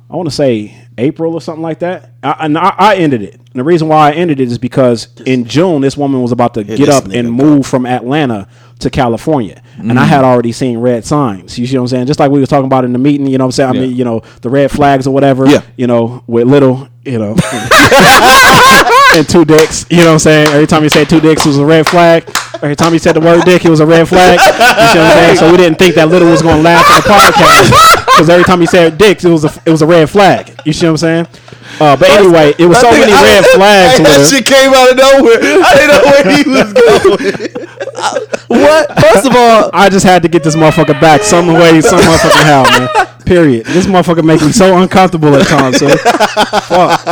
[0.10, 2.12] I want to say April or something like that.
[2.22, 3.36] I, and I, I ended it.
[3.36, 6.54] And the reason why I ended it is because in June this woman was about
[6.54, 8.48] to get up and move from Atlanta
[8.80, 9.98] to California, and Mm.
[9.98, 11.60] I had already seen red signs.
[11.60, 12.08] You see what I'm saying?
[12.08, 13.28] Just like we were talking about in the meeting.
[13.28, 13.70] You know what I'm saying?
[13.70, 15.46] I mean, you know, the red flags or whatever.
[15.48, 15.62] Yeah.
[15.76, 17.36] You know, with little, you know,
[19.16, 19.86] and two dicks.
[19.90, 20.48] You know what I'm saying?
[20.50, 22.24] Every time you said two dicks, it was a red flag.
[22.62, 24.38] Every time you said the word dick, it was a red flag.
[24.40, 25.36] You see what I'm saying?
[25.38, 28.44] So we didn't think that little was going to laugh at the podcast because every
[28.44, 30.54] time you said dicks, it was a it was a red flag.
[30.66, 31.28] You see what I'm saying?
[31.80, 34.98] Uh, but anyway, it was so many red flags with that shit came out of
[34.98, 35.40] nowhere.
[35.64, 37.66] I didn't know where he was going.
[38.50, 39.00] What?
[39.00, 42.44] First of all, I just had to get this motherfucker back some way, some motherfucking
[42.44, 43.08] how, man.
[43.26, 43.66] Period.
[43.68, 45.80] This motherfucker make me so uncomfortable at times.
[45.80, 47.06] Fuck.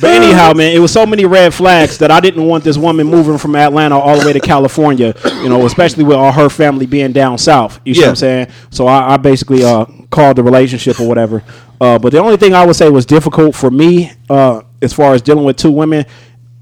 [0.00, 3.06] But anyhow, man, it was so many red flags that I didn't want this woman
[3.06, 5.14] moving from Atlanta all the way to California.
[5.42, 7.78] You know, especially with all her family being down south.
[7.84, 8.48] You see what I'm saying?
[8.70, 11.44] So I, I basically uh, called the relationship or whatever.
[11.80, 15.14] Uh, but the only thing I would say was difficult for me, uh, as far
[15.14, 16.04] as dealing with two women.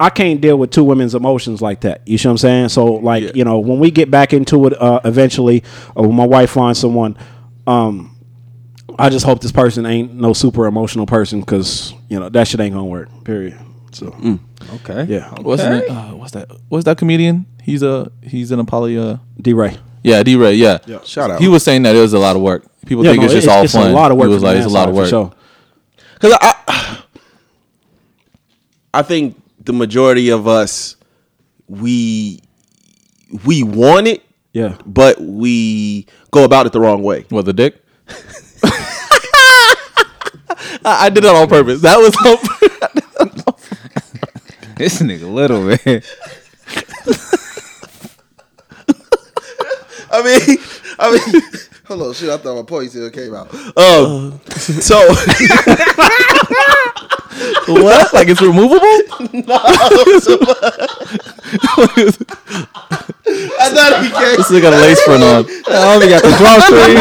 [0.00, 2.06] I can't deal with two women's emotions like that.
[2.06, 2.68] You see what I'm saying?
[2.68, 5.64] So, like, you know, when we get back into it uh, eventually,
[5.96, 7.16] or when my wife finds someone,
[7.66, 8.16] um,
[8.96, 12.60] I just hope this person ain't no super emotional person because you know that shit
[12.60, 13.08] ain't gonna work.
[13.24, 13.58] Period.
[13.90, 14.14] So
[14.74, 15.04] Okay.
[15.12, 15.90] yeah, what's his name?
[15.90, 16.48] Uh, what's that?
[16.68, 17.46] What's that comedian?
[17.62, 18.96] He's a he's in a poly.
[18.96, 19.76] Uh, D Ray.
[20.04, 20.54] yeah, D Ray.
[20.54, 20.78] Yeah.
[21.04, 21.40] Shout out.
[21.40, 22.64] He was saying that it was a lot of work.
[22.89, 23.91] People Yeah, think no, it's just all fun.
[23.91, 24.26] a lot of work.
[24.26, 25.07] It was like, it's a lot of work.
[25.09, 25.34] side, for
[25.97, 26.05] sure.
[26.14, 27.03] Because I,
[28.95, 30.97] I think the majority of us,
[31.68, 32.41] we,
[33.45, 34.24] we want it,
[34.55, 37.26] Yeah, but we go about it the wrong way.
[37.28, 37.84] What the dick?
[40.84, 41.82] I, I did that on purpose.
[41.82, 42.55] That was on purpose.
[44.78, 46.03] This nigga little man.
[50.11, 50.59] I mean,
[51.01, 51.43] I mean,
[51.89, 52.28] hold on, shit.
[52.30, 53.53] I thought my ponytail came out.
[53.76, 54.99] Um, so
[57.82, 58.12] what?
[58.12, 58.78] Like it's removable?
[59.32, 59.59] no.
[63.61, 64.36] I thought he came.
[64.36, 65.47] This nigga got a lace front on.
[65.70, 66.97] Oh, he got the drawstring.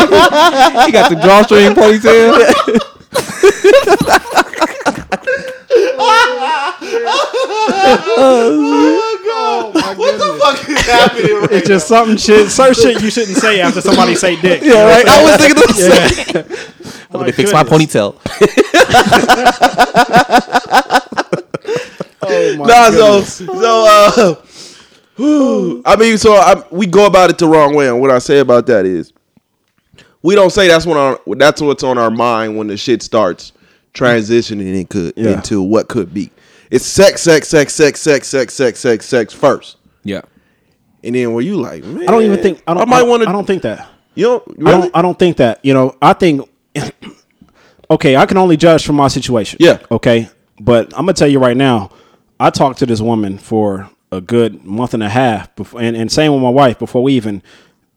[0.85, 2.83] he got the drawstring ponytail.
[9.97, 11.35] What the fuck is happening?
[11.41, 14.61] Right it's just something shit, certain shit you shouldn't say after somebody say dick.
[14.61, 15.07] Yeah, right.
[15.07, 16.45] I was thinking the same.
[17.19, 17.95] Let me fix my goodness.
[17.95, 18.15] ponytail.
[22.67, 24.35] nah, so so uh,
[25.15, 25.81] whew.
[25.85, 27.87] I mean, so I, we go about it the wrong way.
[27.87, 29.13] And what I say about that is,
[30.21, 33.53] we don't say that's what our, that's what's on our mind when the shit starts
[33.97, 35.31] transitioning it could Yeah.
[35.35, 36.31] into what could be.
[36.69, 40.21] It's sex, sex, sex, sex, sex, sex, sex, sex, sex first, Yeah.
[41.03, 42.83] and then where you like, man, I don't even think I don't.
[42.83, 43.29] I might want to.
[43.29, 43.87] I don't think that.
[44.15, 44.95] You don't I don't.
[44.97, 45.59] I don't think that.
[45.63, 46.41] You know, I think.
[47.91, 49.57] okay, I can only judge from my situation.
[49.61, 49.79] Yeah.
[49.91, 50.29] Okay,
[50.59, 51.91] but I'm gonna tell you right now.
[52.39, 56.11] I talked to this woman for a good month and a half, before, and, and
[56.11, 57.41] same with my wife before we even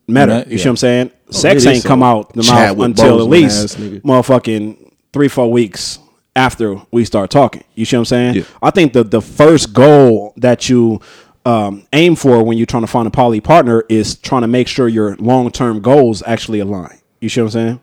[0.08, 0.44] met her.
[0.48, 1.10] You see what I'm saying?
[1.28, 4.79] Oh, sex ain't come out the mouth until at least motherfucking
[5.12, 5.98] three, four weeks
[6.36, 7.64] after we start talking.
[7.74, 8.34] You see what I'm saying?
[8.36, 8.42] Yeah.
[8.62, 11.00] I think the the first goal that you
[11.46, 14.68] um, aim for when you're trying to find a poly partner is trying to make
[14.68, 16.98] sure your long term goals actually align.
[17.20, 17.80] You see what I'm saying?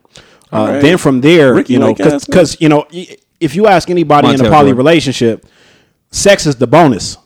[0.51, 0.81] Uh, right.
[0.81, 2.87] Then from there, Ricky you know, because you know,
[3.39, 5.45] if you ask anybody in a poly relationship,
[6.11, 7.17] sex is the bonus.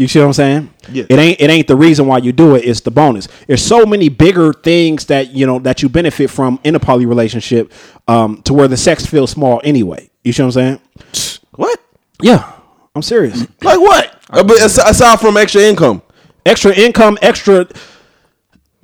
[0.00, 0.74] You see what I'm saying?
[0.90, 1.04] Yeah.
[1.10, 2.64] It ain't it ain't the reason why you do it.
[2.64, 3.28] It's the bonus.
[3.46, 7.04] There's so many bigger things that you know that you benefit from in a poly
[7.04, 7.70] relationship,
[8.08, 10.08] um, to where the sex feels small anyway.
[10.24, 10.80] You see what I'm
[11.12, 11.40] saying?
[11.50, 11.78] what?
[12.22, 12.50] Yeah,
[12.94, 13.46] I'm serious.
[13.62, 14.22] Like what?
[14.30, 16.00] Uh, but aside from extra income,
[16.46, 17.68] extra income, extra,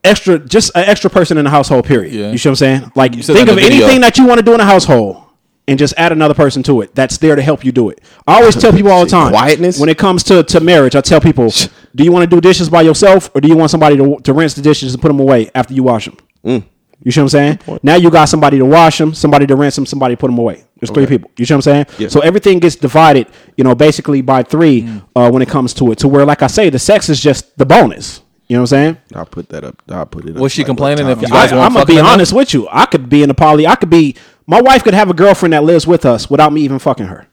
[0.05, 1.87] extra, just an extra person in the household.
[1.87, 2.13] Period.
[2.13, 2.31] Yeah.
[2.31, 2.93] You see what I'm saying?
[2.95, 3.87] Like, think of in the video.
[3.87, 5.23] anything that you want to do in a household,
[5.69, 6.95] and just add another person to it.
[6.95, 8.01] That's there to help you do it.
[8.27, 9.33] I always tell people all the time.
[9.33, 9.79] Quietness?
[9.81, 11.51] When it comes to to marriage, I tell people,
[11.95, 14.33] do you want to do dishes by yourself, or do you want somebody to to
[14.33, 16.17] rinse the dishes and put them away after you wash them?
[16.45, 16.65] Mm.
[17.03, 17.81] You see what I'm saying?
[17.83, 20.39] Now you got somebody to wash them, somebody to rinse them, somebody to put them
[20.39, 20.65] away.
[20.81, 21.31] There's three people.
[21.37, 22.09] You see what I'm saying?
[22.11, 25.03] So everything gets divided, you know, basically by three Mm.
[25.15, 25.99] uh, when it comes to it.
[25.99, 28.23] To where, like I say, the sex is just the bonus.
[28.49, 28.97] You know what I'm saying?
[29.15, 29.83] I'll put that up.
[29.91, 30.37] I'll put it.
[30.37, 32.13] up Was she like complaining if you guys I, weren't I'm gonna be fucking enough?
[32.13, 32.67] honest with you.
[32.71, 33.67] I could be in a poly.
[33.67, 34.15] I could be.
[34.47, 37.27] My wife could have a girlfriend that lives with us without me even fucking her.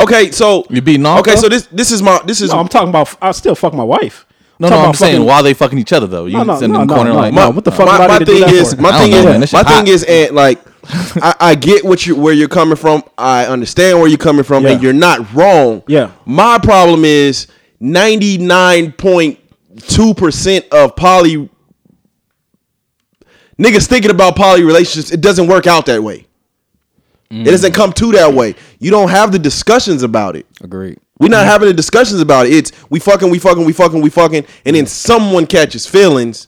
[0.00, 2.68] Okay, so you be off, Okay, so this this is my this is No, I'm
[2.68, 3.14] talking about.
[3.20, 4.26] I still fuck my wife.
[4.58, 6.24] No, Talking no, I'm about saying fucking- while they fucking each other though.
[6.24, 7.50] You No, no, sitting no, in the no, corner no, like, no.
[7.50, 8.80] What the fuck my, my need to do thing that is for?
[8.80, 10.58] my thing know, is my shit thing is and like
[11.16, 13.02] I, I get what you where you're coming from.
[13.18, 15.82] I understand where you're coming from, and you're not wrong.
[15.88, 16.12] Yeah.
[16.24, 17.48] My problem is
[17.80, 19.38] ninety nine point
[19.88, 21.50] two percent of poly
[23.58, 25.10] niggas thinking about poly relationships.
[25.12, 26.26] It doesn't work out that way.
[27.30, 28.54] It doesn't come to that way.
[28.78, 30.46] You don't have the discussions about it.
[30.62, 30.98] Agreed.
[31.18, 32.52] We're not having the discussions about it.
[32.52, 36.46] It's we fucking, we fucking, we fucking, we fucking, and then someone catches feelings,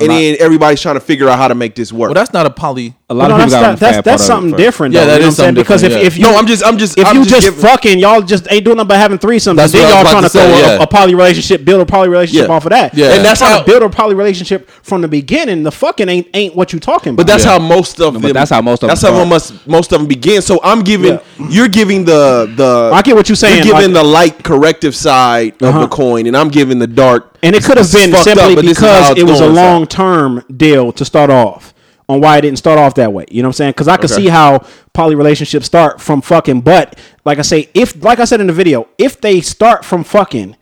[0.00, 2.08] and lot- then everybody's trying to figure out how to make this work.
[2.08, 2.96] well, that's not a poly.
[3.10, 4.50] A lot no, of people that's got that, the that's, that's part of it something
[4.52, 4.58] first.
[4.64, 4.94] different.
[4.94, 5.46] Yeah, though, that you know is what I'm saying?
[5.48, 7.44] something Because if, different, if you no, I'm just, I'm just, if I'm you just
[7.46, 10.22] giving- fucking y'all just ain't doing nothing but having threesomes, That's and then y'all trying
[10.22, 10.82] to to throw say, a, yeah.
[10.82, 12.54] a poly relationship, build a poly relationship Yeah.
[12.54, 12.94] off of that.
[12.94, 13.06] Yeah.
[13.08, 15.64] and And that's that's how how- build a poly relationship from the beginning.
[15.64, 17.18] The fucking ain't ain't what you talking about.
[17.18, 17.50] But that's Yeah.
[17.50, 18.22] how most of them.
[18.22, 20.40] but that's how most of That's them how most most of them begin.
[20.40, 21.12] So I'm giving.
[21.38, 21.46] Yeah.
[21.50, 22.90] You're giving the the.
[22.94, 25.80] I get what you're saying, You're giving the light corrective side of Uh-huh.
[25.82, 27.36] the coin, and I'm giving the dark.
[27.42, 29.46] And it could have been simply up, but this is how because it was a
[29.46, 31.73] long term deal to start off
[32.08, 33.24] on why it didn't start off that way.
[33.30, 33.70] You know what I'm saying?
[33.72, 34.22] Because I could Okay.
[34.24, 36.60] see how poly relationships start from fucking.
[36.60, 40.04] But like I say, if like I said in the video, if they start from
[40.04, 40.56] fucking,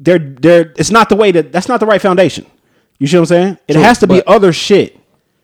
[0.00, 2.46] they're they're it's not the way that that's not the right foundation.
[2.98, 3.58] You see what I'm saying?
[3.68, 4.98] It True, has to be other shit.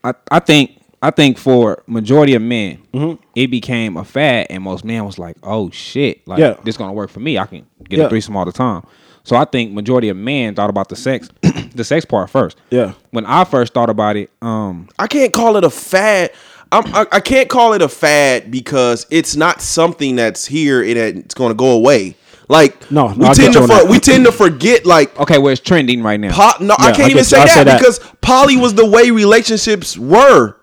[0.05, 3.23] I, I think I think for majority of men, Mm-hmm.
[3.35, 6.55] it became a fad, and most men was like, "Oh shit, like Yeah.
[6.65, 7.39] this gonna work for me.
[7.39, 8.05] I can get Yeah.
[8.07, 8.83] a threesome all the time."
[9.25, 11.29] So I think majority of men thought about the sex,
[11.75, 12.59] the sex part first.
[12.71, 12.95] Yeah.
[13.11, 16.33] When I first thought about it, um, I can't call it a fad.
[16.73, 20.97] I'm, I, I can't call it a fad because it's not something that's here and
[20.97, 22.17] it's going to go away.
[22.49, 25.39] Like No, no, we I get tend to for, we tend to forget like okay,
[25.39, 26.33] well it's trending right now.
[26.33, 27.79] po- no, Yeah, I I can't even say that, say that.
[27.79, 30.57] because poly was the way relationships were.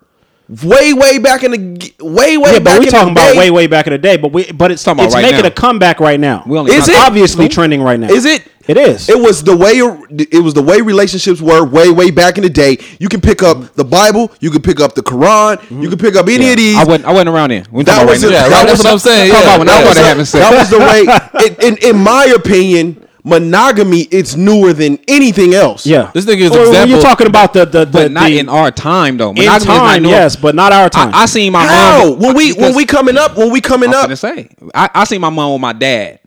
[0.63, 3.33] Way way back in the g- way way Yeah, back but we in talking about
[3.33, 3.37] day.
[3.37, 4.17] way way back in the day.
[4.17, 5.47] But we but it's Talking about it's right making now.
[5.49, 6.41] a comeback right now.
[6.47, 6.95] We only Is it?
[6.97, 8.07] obviously trending right now?
[8.09, 8.43] Is it?
[8.67, 9.09] It is.
[9.09, 12.49] It was the way it was the way relationships were way way back in the
[12.49, 12.79] day.
[12.97, 16.15] You can pick up the Bible, you can pick up the Quran, you can pick
[16.15, 16.77] up any of these.
[16.77, 17.65] I wasn't I wasn't around then.
[17.71, 19.31] We That was right a- Yeah, that that's was what I'm saying.
[19.31, 20.49] talk Yeah, about when I that, was started having sex.
[20.49, 21.67] that was the way.
[21.67, 25.85] In, in in my opinion, monogamy it's newer than anything else.
[25.85, 26.09] yeah.
[26.13, 28.39] This nigga is Or when example- you're talking about the the, the but not the-
[28.39, 29.29] in our time though.
[29.31, 30.09] in Monogamy is not time, new.
[30.09, 31.13] yes, but not our time.
[31.13, 33.89] I, I seen my How mom when we when we coming up when we coming
[33.89, 36.19] I'm up gonna say I, I seen my mom with my dad.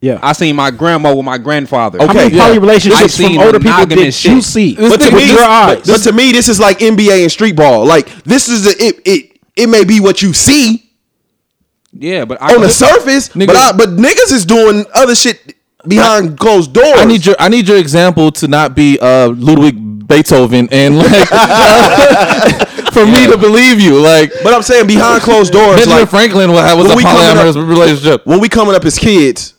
[0.00, 0.18] yeah.
[0.22, 1.98] I seen my grandma with my grandfather.
[1.98, 2.60] Okay, How many Okay, poly yeah.
[2.60, 4.74] relationships I from seen older people monogamous did you see?
[4.76, 5.76] But to nigga me, your eyes.
[5.78, 7.84] but, but to me, this is like NBA and street ball.
[7.84, 9.00] Like this is a, it.
[9.04, 9.26] It
[9.56, 10.90] it may be what you see
[11.92, 15.54] Yeah, but I on the surface, but Nigga- I, but niggas is doing other shit
[15.86, 16.94] behind closed doors.
[16.98, 21.06] I need your I need your example to not be uh Ludwig Beethoven and like
[22.92, 23.98] for me to believe you.
[24.00, 27.02] Like but I'm saying behind closed doors, Benjamin like Franklin was was when a we
[27.04, 28.26] coming polyamorous up- relationship.
[28.26, 29.54] when we coming up as kids,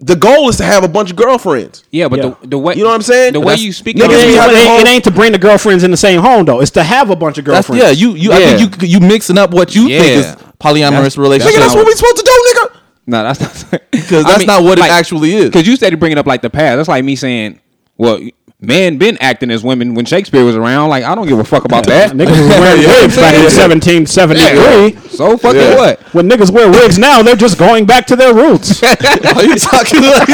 [0.00, 1.84] the goal is to have a bunch of girlfriends.
[1.90, 2.34] yeah, but Yeah.
[2.42, 3.32] the, the way You know what I'm saying?
[3.32, 5.38] The way you speak, niggas about be it, it, ain't, it ain't to bring the
[5.38, 6.60] girlfriends in the same home though.
[6.60, 8.00] It's to have a bunch of That's girlfriends.
[8.00, 10.00] yeah, you you I think you you mixing up what you Yeah.
[10.00, 10.26] think is
[10.60, 11.54] polyamorous That's- relationship.
[11.56, 12.74] Nigga, that's what we supposed to do, nigga.
[13.08, 13.40] No, that's
[13.72, 15.46] not because that's not what it actually is.
[15.46, 16.76] Because you started bringing up like the past.
[16.76, 17.58] That's like me saying,
[17.96, 18.20] well,
[18.60, 20.90] men been acting as women when Shakespeare was around.
[20.90, 22.10] Like I don't give a fuck about that.
[22.12, 23.48] Niggas was wearing wigs back in yeah.
[23.48, 25.08] 1773.
[25.08, 25.76] So fucking Yeah.
[25.76, 26.00] what?
[26.12, 28.82] When niggas wear wigs now, they're just going back to their roots.
[28.84, 30.28] Are you talking like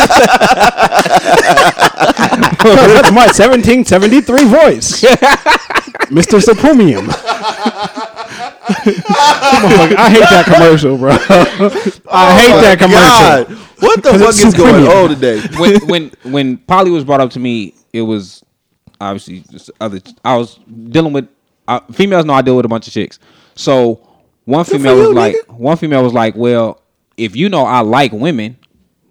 [2.58, 5.00] That's my 1773 voice.
[6.10, 6.40] Mr.
[6.42, 7.06] Supumium.
[8.64, 11.10] Motherfucker, I hate that commercial, bro.
[12.10, 13.56] I hate that commercial.
[13.56, 15.40] God, what the fuck is going on today?
[15.58, 18.42] when when when poly was brought up to me, it was
[19.00, 20.00] obviously just other.
[20.24, 20.58] I was
[20.88, 21.28] dealing with
[21.68, 22.24] uh, females.
[22.24, 23.18] Know I deal with a bunch of chicks.
[23.54, 24.06] So
[24.44, 26.80] one female was you, like, one female was like, well,
[27.16, 28.58] if you know I like women,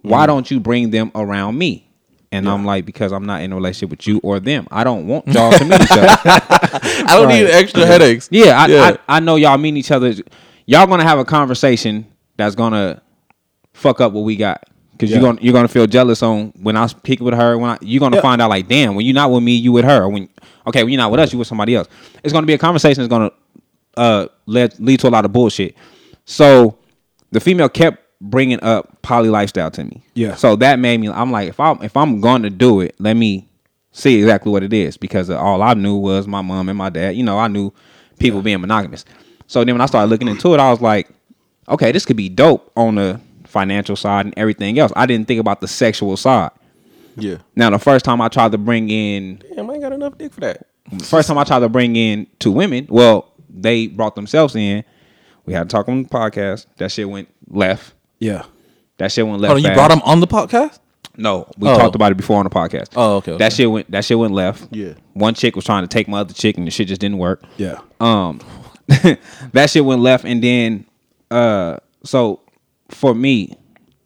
[0.01, 1.87] why don't you bring them around me?
[2.33, 4.67] And I'm like, because I'm not in a relationship with you or them.
[4.71, 6.07] I don't want y'all to meet each other.
[6.25, 8.27] I don't need extra headaches.
[8.31, 8.97] Yeah, I, Yeah.
[9.07, 10.13] I I know y'all meet each other.
[10.65, 12.05] Y'all gonna have a conversation
[12.37, 13.01] that's gonna
[13.73, 14.63] fuck up what we got.
[14.99, 15.17] Cause Yeah.
[15.17, 17.57] you're gonna you're gonna feel jealous on when I speak with her.
[17.57, 18.21] When I, you're gonna Yeah.
[18.21, 20.07] find out like, damn, when you're not with me, you with her.
[20.09, 20.29] When
[20.67, 21.87] okay, when you're not with us, you with somebody else.
[22.23, 23.31] It's gonna be a conversation that's gonna
[23.97, 25.75] uh lead lead to a lot of bullshit.
[26.25, 26.77] So
[27.31, 30.03] the female kept bringing up poly lifestyle to me.
[30.15, 30.35] Yeah.
[30.35, 31.09] So that made me.
[31.09, 33.47] I'm like, if I am if I'm going to do it, let me
[33.91, 37.15] see exactly what it is because all I knew was my mom and my dad.
[37.15, 37.71] You know, I knew
[38.17, 39.05] people being monogamous.
[39.47, 41.09] So then when I started looking into it, I was like,
[41.69, 44.91] okay, this could be dope on the financial side and everything else.
[44.95, 46.51] I didn't think about the sexual side.
[47.15, 50.17] Yeah, Now, the first time I tried to bring in damn, I ain't got enough
[50.17, 50.65] dick for that.
[51.03, 54.83] First time I tried to bring in two women, well, they brought themselves in.
[55.45, 56.65] We had to talk on the podcast.
[56.77, 57.93] That shit went left.
[58.23, 58.43] Yeah.
[58.97, 59.49] That shit went left.
[59.51, 59.77] Hold on, you fast.
[59.77, 60.79] brought him on the podcast?
[61.17, 61.77] No, we Oh.
[61.77, 62.89] talked about it before on the podcast.
[62.95, 63.37] Oh, okay, okay.
[63.39, 63.91] That shit went.
[63.91, 64.67] That shit went left.
[64.71, 64.93] Yeah.
[65.13, 67.43] One chick was trying to take my other chick, and the shit just didn't work.
[67.57, 67.79] Yeah.
[67.99, 68.39] Um,
[69.53, 70.85] that shit went left, and then,
[71.29, 72.39] uh, so
[72.89, 73.55] for me,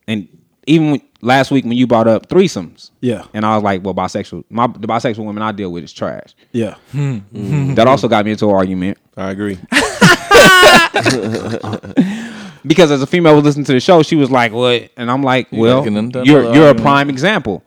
[0.08, 0.28] and
[0.66, 3.24] even when, last week when you brought up threesomes, Yeah.
[3.34, 6.36] and I was like, well, bisexual, my the bisexual women I deal with is trash.
[6.52, 6.76] Yeah.
[6.94, 9.58] That also got me into an argument I agree.
[12.68, 15.24] because as a female was listening to the show, she was like, "What?" And I'm
[15.24, 16.82] like, "Well, like an- you're you're a argument.
[16.82, 17.64] prime example.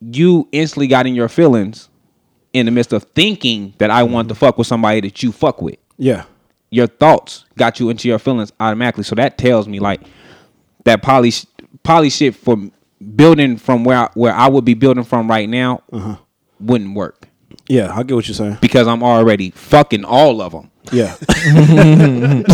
[0.00, 1.88] You instantly got in your feelings
[2.52, 5.60] in the midst of thinking that I want to fuck with somebody that you fuck
[5.62, 5.76] with.
[5.96, 6.24] Yeah.
[6.70, 9.04] Your thoughts got you into your feelings automatically.
[9.04, 10.02] So that tells me like
[10.84, 11.46] that poly sh-
[11.82, 12.56] poly shit for
[13.16, 16.16] building from where I, where I would be building from right now uh-huh.
[16.60, 17.28] wouldn't work
[17.68, 17.92] Yeah.
[17.94, 18.58] I get what you're saying.
[18.60, 20.70] because I'm already fucking all of them.
[20.92, 21.16] Yeah.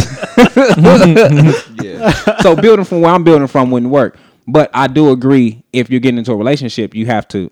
[1.83, 2.11] Yeah.
[2.41, 4.17] so building from where I'm building from wouldn't work.
[4.47, 7.51] But I do agree if you're getting into a relationship, you have to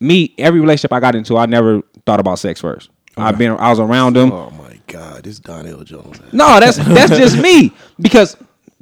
[0.00, 2.90] me, every relationship I got into, I never thought about sex first.
[3.16, 4.32] I've been I was around them.
[4.32, 6.20] Oh my God, this Donell Jones.
[6.32, 7.72] No, that's that's just me.
[8.00, 8.36] Because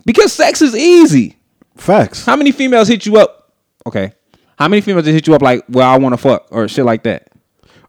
[0.07, 1.37] because sex is easy.
[1.77, 2.25] Facts.
[2.25, 3.53] How many females hit you up?
[3.87, 4.13] Okay.
[4.59, 7.03] How many females hit you up like, well, I want to fuck or shit like
[7.03, 7.32] that?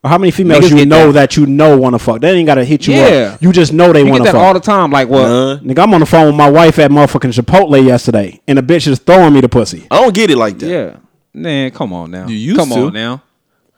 [0.04, 1.30] Or how many females Niggas you get know that.
[1.32, 1.38] that.
[1.38, 2.20] you know want to fuck?
[2.20, 3.32] They ain't got to hit you Yeah.
[3.36, 3.42] up.
[3.42, 4.46] You just know they You want get to that fuck.
[4.48, 4.92] all the time.
[4.92, 5.66] Like, well, None.
[5.66, 8.86] Nigga, I'm on the phone with my wife at motherfucking Chipotle yesterday, and the bitch
[8.88, 9.88] is throwing me the pussy.
[9.90, 10.68] I don't get it like that.
[10.68, 10.96] yeah.
[11.34, 12.28] Man, come on now.
[12.28, 12.86] You used to come to.
[12.88, 13.24] on now.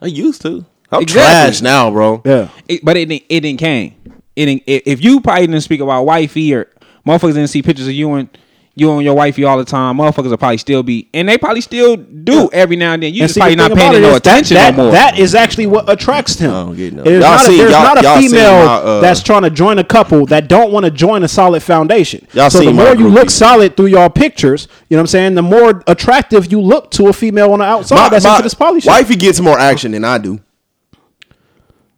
[0.02, 0.66] I used to.
[0.92, 1.22] I'm Exactly.
[1.52, 2.22] trash now, bro.
[2.26, 2.50] Yeah.
[2.68, 3.94] It, but it didn't, it didn't came.
[4.36, 6.68] It didn't, i- if you probably didn't speak about wifey or
[7.08, 8.30] motherfuckers didn't see pictures of you and
[8.78, 11.62] you and your wifey all the time, motherfuckers will probably still be, and they probably
[11.62, 13.14] still do every now and then.
[13.14, 14.92] You And just see, probably not paying no it is that- attention that, no more.
[14.92, 16.52] That is actually what attracts him.
[16.52, 19.00] I don't get no- It is Y'all not, a, there's not a female my, uh,
[19.00, 22.28] that's trying to join a couple that don't want to join a solid foundation.
[22.34, 25.36] Y'all so the more you look solid through y'all pictures, you know what I'm saying,
[25.36, 28.44] the more attractive you look to a female on the outside My, that's my into
[28.44, 28.90] this poly shit.
[28.90, 30.42] wifey gets more action than I do.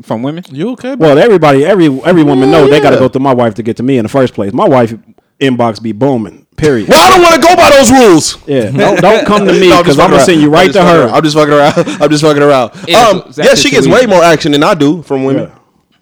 [0.03, 0.43] From women?
[0.51, 1.07] You okay, bro?
[1.09, 3.77] Well, everybody, every every woman know they got to go through my wife to get
[3.77, 4.53] to me in the first place.
[4.53, 4.93] My wife
[5.39, 6.45] inbox be booming.
[6.57, 6.89] Period.
[6.89, 8.47] Well, I don't want to go by those rules.
[8.47, 10.83] Yeah, don't, don't come to me No, because just I'm gonna send you right to
[10.83, 11.07] her.
[11.07, 11.73] I'm just fucking around.
[12.01, 12.71] I'm just fucking around.
[12.87, 15.49] Yeah, um, so- yeah, she gets way more action than I do from women.
[15.49, 15.59] Yeah.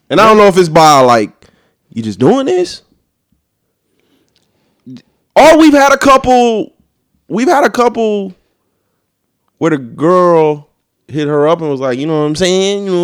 [0.10, 1.48] And I don't know if it's by like
[1.90, 2.84] you just doing this.
[5.36, 6.74] Or we've had a couple.
[7.28, 8.34] We've had a couple
[9.58, 10.70] where the girl
[11.08, 12.86] hit her up and was like, you know what I'm saying?
[12.86, 13.04] You know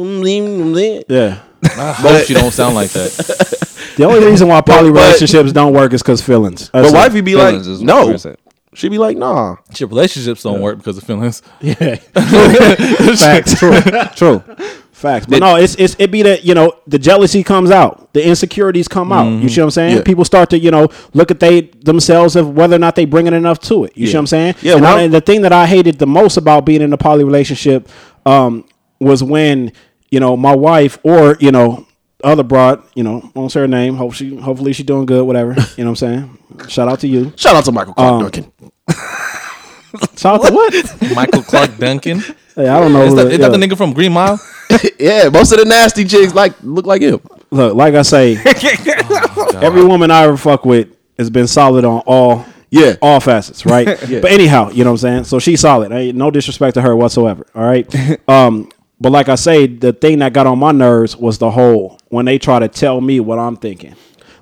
[0.00, 1.04] what I'm saying?
[1.08, 1.42] Yeah.
[1.64, 3.54] I hope you don't sound like that.
[3.98, 6.70] The only reason why poly but- relationships don't work is because feelings.
[6.72, 6.96] But That's it.
[6.96, 8.06] wifey be like, no.
[8.06, 8.38] where it's at.
[8.74, 9.56] She be like, nah.
[9.76, 11.42] Your relationships don't work because of feelings.
[11.60, 11.96] Yeah.
[13.16, 13.54] Facts.
[13.58, 13.80] True.
[14.14, 14.38] True.
[14.92, 15.26] Facts.
[15.26, 18.12] But no, it's it's it be that, you know, the jealousy comes out.
[18.12, 19.26] The insecurities come out.
[19.42, 19.96] You see what I'm saying?
[19.98, 20.02] Yeah.
[20.02, 23.32] People start to, you know, look at they themselves of whether or not they bringing
[23.34, 23.96] enough to it.
[23.96, 24.54] You see what I'm saying?
[24.60, 26.92] Yeah, And, well- I, and the thing that I hated the most about being in
[26.92, 27.88] a poly relationship
[28.26, 28.64] um,
[29.00, 29.72] was when,
[30.10, 31.86] you know, my wife or, you know,
[32.24, 33.96] other broad, you know, won't say her name.
[33.96, 35.50] Hope she hopefully she's doing good, whatever.
[35.76, 36.38] You know what I'm saying?
[36.68, 37.32] Shout out to you.
[37.36, 38.52] Shout out to Michael Clarke Um, Duncan.
[40.16, 41.02] Shout out to what?
[41.14, 42.18] Michael Clarke Duncan.
[42.18, 42.98] Is Hey, I don't know.
[43.14, 44.40] that, who is the- that the nigga from Green Mile?
[44.98, 47.20] yeah, most of the nasty chicks like look like him.
[47.50, 48.36] Look, like I say,
[49.62, 50.88] every woman I ever fuck with
[51.18, 52.96] has been solid on all Yeah.
[53.00, 53.86] all facets, right?
[53.86, 55.24] But anyhow, you know what I'm saying?
[55.24, 55.92] So she's solid.
[55.92, 57.46] Ain't no disrespect to her whatsoever.
[57.54, 57.86] All right.
[58.28, 58.68] um,
[59.00, 62.24] but like I say, the thing that got on my nerves was the whole when
[62.24, 63.94] they try to tell me what I'm thinking.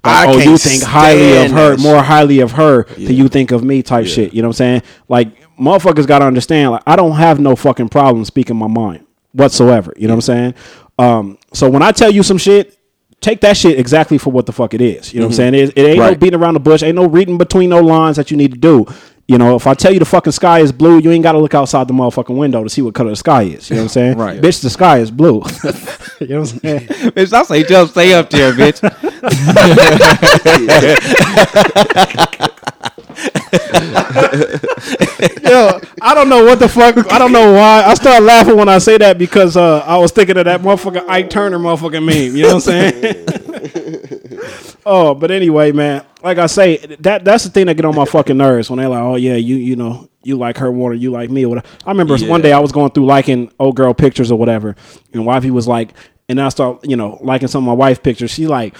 [0.05, 3.29] Like, I oh, you can't think highly of her, more highly of her than you
[3.29, 4.33] think of me, type shit.
[4.33, 4.83] You know what I'm saying?
[5.09, 5.29] Like
[5.59, 6.71] motherfuckers got to understand.
[6.73, 9.93] Like I don't have no fucking problem speaking my mind whatsoever.
[9.97, 10.55] You know what I'm saying?
[10.99, 12.79] Um, so when I tell you some shit,
[13.21, 15.13] take that shit exactly for what the fuck it is.
[15.13, 15.55] You know what I'm saying?
[15.55, 16.83] It, it ain't no beating around the bush.
[16.83, 18.87] Ain't no reading between no lines that you need to do.
[19.29, 21.39] You know, if I tell you the fucking sky is blue, you ain't got to
[21.39, 23.69] look outside the motherfucking window to see what color the sky is.
[23.69, 24.19] You know what I'm saying?
[24.19, 24.41] Right.
[24.41, 25.43] Bitch, the sky is blue.
[26.21, 26.81] you know what I'm saying?
[26.87, 28.83] bitch, I say just stay up there, bitch.
[35.43, 37.13] Yo, I don't know what the fuck.
[37.13, 37.83] I don't know why.
[37.85, 41.09] I start laughing when I say that because uh, I was thinking of that motherfucking
[41.09, 42.37] Ike Turner motherfucking meme.
[42.37, 44.16] You know what I'm saying?
[44.85, 46.05] Oh, but anyway, man.
[46.23, 48.89] Like I say, that that's the thing that get on my fucking nerves when they're
[48.89, 51.51] like, "Oh yeah, you you know you like her more than you like me." Or
[51.51, 51.69] whatever.
[51.87, 54.75] I remember one day I was going through liking old girl pictures or whatever,
[55.13, 55.91] and wifey was like,
[56.29, 58.31] and I start you know liking some of my wife pictures.
[58.31, 58.77] She like.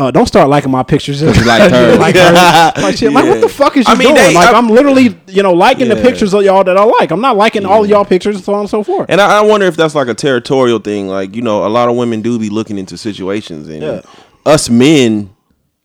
[0.00, 1.18] Uh, don't start liking my pictures.
[1.18, 1.96] Just like her.
[1.96, 2.72] like her.
[2.80, 4.28] Like, shit, like what the fuck is you I mean, doing?
[4.28, 7.10] they- like I- I'm literally, you know, liking the pictures of y'all that I like.
[7.10, 9.06] I'm not liking all of y'all pictures and so on and so forth.
[9.10, 11.08] And I, I wonder if that's like a territorial thing.
[11.08, 14.02] Like, you know, a lot of women do be looking into situations and Yeah.
[14.46, 15.34] Us men,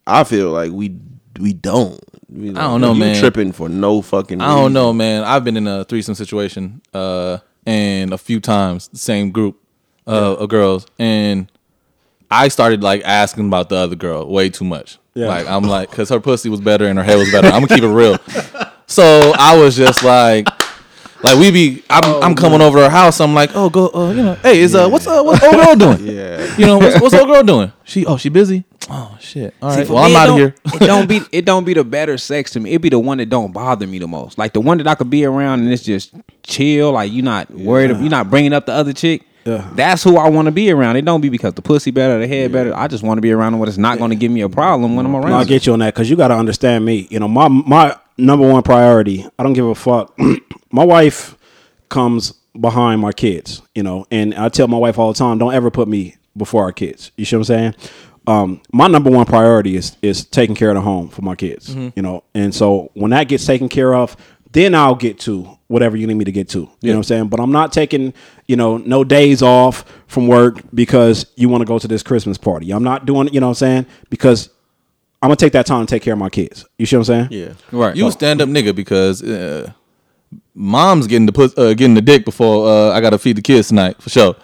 [0.05, 0.95] I feel like we
[1.39, 1.99] we don't.
[2.33, 3.19] Be like, I don't know, you man.
[3.19, 4.41] Tripping for no fucking.
[4.41, 5.23] I don't know, man.
[5.23, 9.59] I've been in a threesome situation, uh, and a few times the same group
[10.07, 11.51] uh, of girls, and
[12.31, 14.97] I started like asking about the other girl way too much.
[15.13, 15.27] Yeah.
[15.27, 17.47] Like I'm like, cause her pussy was better and her head was better.
[17.47, 18.17] I'm gonna keep it real.
[18.85, 20.45] So I was just like,
[21.23, 23.19] like we be, I'm, Oh, I'm coming over to her house.
[23.21, 25.75] I'm like, oh, go, uh, you know, hey, is uh, what's uh, what's old girl
[25.75, 26.07] doing?
[26.13, 26.55] Yeah.
[26.57, 27.71] You know, what's, what's old girl doing?
[27.85, 28.65] She, oh, she busy.
[28.89, 29.53] Oh shit.
[29.61, 29.87] All right.
[29.87, 30.53] For Well, I'm out of here.
[30.73, 32.71] it don't be it don't be the better sex to me.
[32.71, 34.37] It be the one that don't bother me the most.
[34.37, 36.13] Like the one that I could be around and it's just
[36.43, 36.91] chill.
[36.91, 37.91] Like you're not worried.
[37.91, 39.23] You're not bringing up the other chick.
[39.45, 39.69] Yeah.
[39.73, 40.95] That's who I want to be around.
[40.95, 42.75] It don't be because the pussy better, the head better.
[42.75, 44.95] I just want to be around when it's not going to give me a problem
[44.95, 45.29] when I'm around.
[45.31, 47.07] No, I get you on that because you got to understand me.
[47.09, 49.25] You know, my my number one priority.
[49.37, 50.17] I don't give a fuck.
[50.71, 51.37] my wife
[51.89, 53.61] comes behind my kids.
[53.75, 56.63] You know, and I tell my wife all the time, don't ever put me before
[56.63, 57.11] our kids.
[57.17, 57.75] You see what I'm saying?
[58.25, 61.75] Um, my number one priority is is taking care of the home for my kids.
[61.75, 64.15] You know, and so when that gets taken care of,
[64.53, 66.59] then I'll get to whatever you need me to get to.
[66.59, 67.27] You know what I'm saying?
[67.27, 68.13] But I'm not taking,
[68.47, 72.37] you know, no days off from work because you want to go to this Christmas
[72.37, 72.71] party.
[72.71, 73.85] I'm not doing, you know what I'm saying?
[74.09, 74.49] Because
[75.21, 76.65] I'm gonna take that time to take care of my kids.
[76.77, 77.27] You see what I'm saying?
[77.31, 77.53] Yeah.
[77.71, 77.95] right.
[77.95, 79.71] You a stand up nigga because uh,
[80.53, 83.69] mom's getting the put, uh, getting the dick before uh, I gotta feed the kids
[83.69, 84.35] tonight for sure.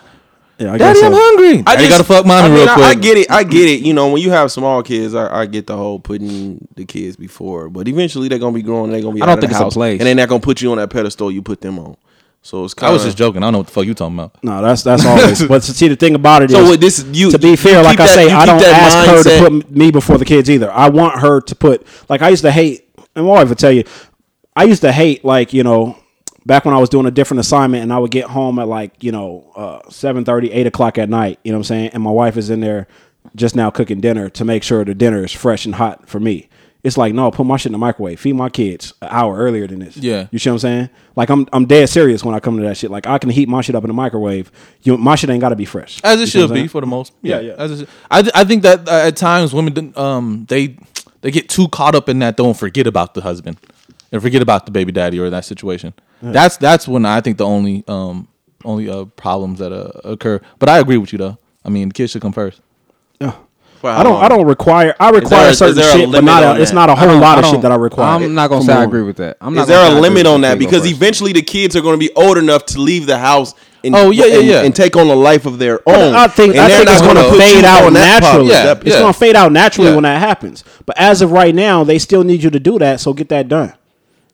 [0.60, 1.64] Yeah, I Daddy, guess I'm hungry.
[1.66, 2.86] I just- gotta fuck mommy I mean, real quick.
[2.86, 3.32] I, get it.
[3.32, 3.80] I get it.
[3.82, 7.16] You know, when you have small kids, I, I get the whole putting the kids
[7.16, 7.70] before.
[7.70, 8.91] But eventually, they're gonna be grown.
[8.91, 9.22] They're gonna be.
[9.22, 9.99] I out don't of the think it's a house, place.
[10.01, 11.95] and they're not gonna put you on that pedestal you put them on.
[12.41, 12.74] So it's.
[12.78, 13.41] I Kinda, was just joking.
[13.41, 14.43] I don't know what the fuck you talking about.
[14.43, 15.43] No, that's that's always.
[15.47, 17.97] but see, the thing about it is, So with this, you to be fair, like
[17.97, 20.72] keep I say, I don't that ask her to put me before the kids either.
[20.72, 23.72] I want her to put like I used to hate, and my wife would tell
[23.72, 23.84] you,
[24.57, 25.97] I used to hate like you know
[26.45, 29.03] back when I was doing a different assignment and I would get home at like
[29.03, 31.39] you know uh, 7 8 o'clock at night.
[31.43, 31.89] You know what I'm saying?
[31.93, 32.87] And my wife is in there
[33.35, 36.49] just now cooking dinner to make sure the dinner is fresh and hot for me.
[36.81, 38.21] It's like no, put my shit in the microwave.
[38.21, 39.97] Feed my kids an hour earlier than this.
[39.97, 40.27] Yeah.
[40.31, 40.89] you see what I'm saying?
[41.15, 42.89] Like I'm I'm dead serious when I come to that shit.
[42.89, 44.49] Like I can heat my shit up in the microwave.
[44.83, 45.99] You my shit ain't got to be fresh.
[46.05, 47.13] As it You should be for the most.
[47.21, 47.53] Yeah, yeah.
[47.57, 47.89] As it.
[48.09, 50.77] I th- I think that uh, at times women um they
[51.19, 52.37] they get too caught up in that.
[52.37, 53.57] Don't forget about the husband
[54.12, 55.93] and forget about the baby daddy or that situation.
[56.22, 58.28] That's that's when I think the only um
[58.66, 60.41] only uh problems that uh, occur.
[60.60, 61.38] But I agree with you though.
[61.64, 62.62] I mean, the kids should come first.
[63.20, 64.14] For how I don't.
[64.16, 64.24] long?
[64.24, 64.93] I don't require.
[64.99, 66.57] I require there- is certain there a shit, but limit not.
[66.57, 68.10] A, it's not a I whole lot of shit that I require.
[68.22, 69.38] I'm not gonna say I agree with that.
[69.39, 70.60] I'm not Is there gonna say a I limit on that?
[70.60, 70.91] Because first.
[70.95, 73.53] eventually the kids are going to be old enough to leave the house.
[73.86, 74.62] And, Oh, yeah, yeah, yeah.
[74.64, 76.14] and take on a life of their own.
[76.14, 78.34] I think and I they're think it's going gonna fade out on that part.
[78.34, 78.49] naturally.
[78.51, 79.95] Yeah, That- It's going to fade out naturally Yeah.
[79.95, 80.66] when that happens.
[80.86, 82.99] But as of right now, they still need you to do that.
[82.99, 83.72] So get that done.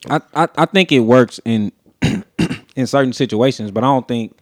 [0.09, 1.71] I, I I think it works in
[2.75, 4.37] in certain situations, but I don't think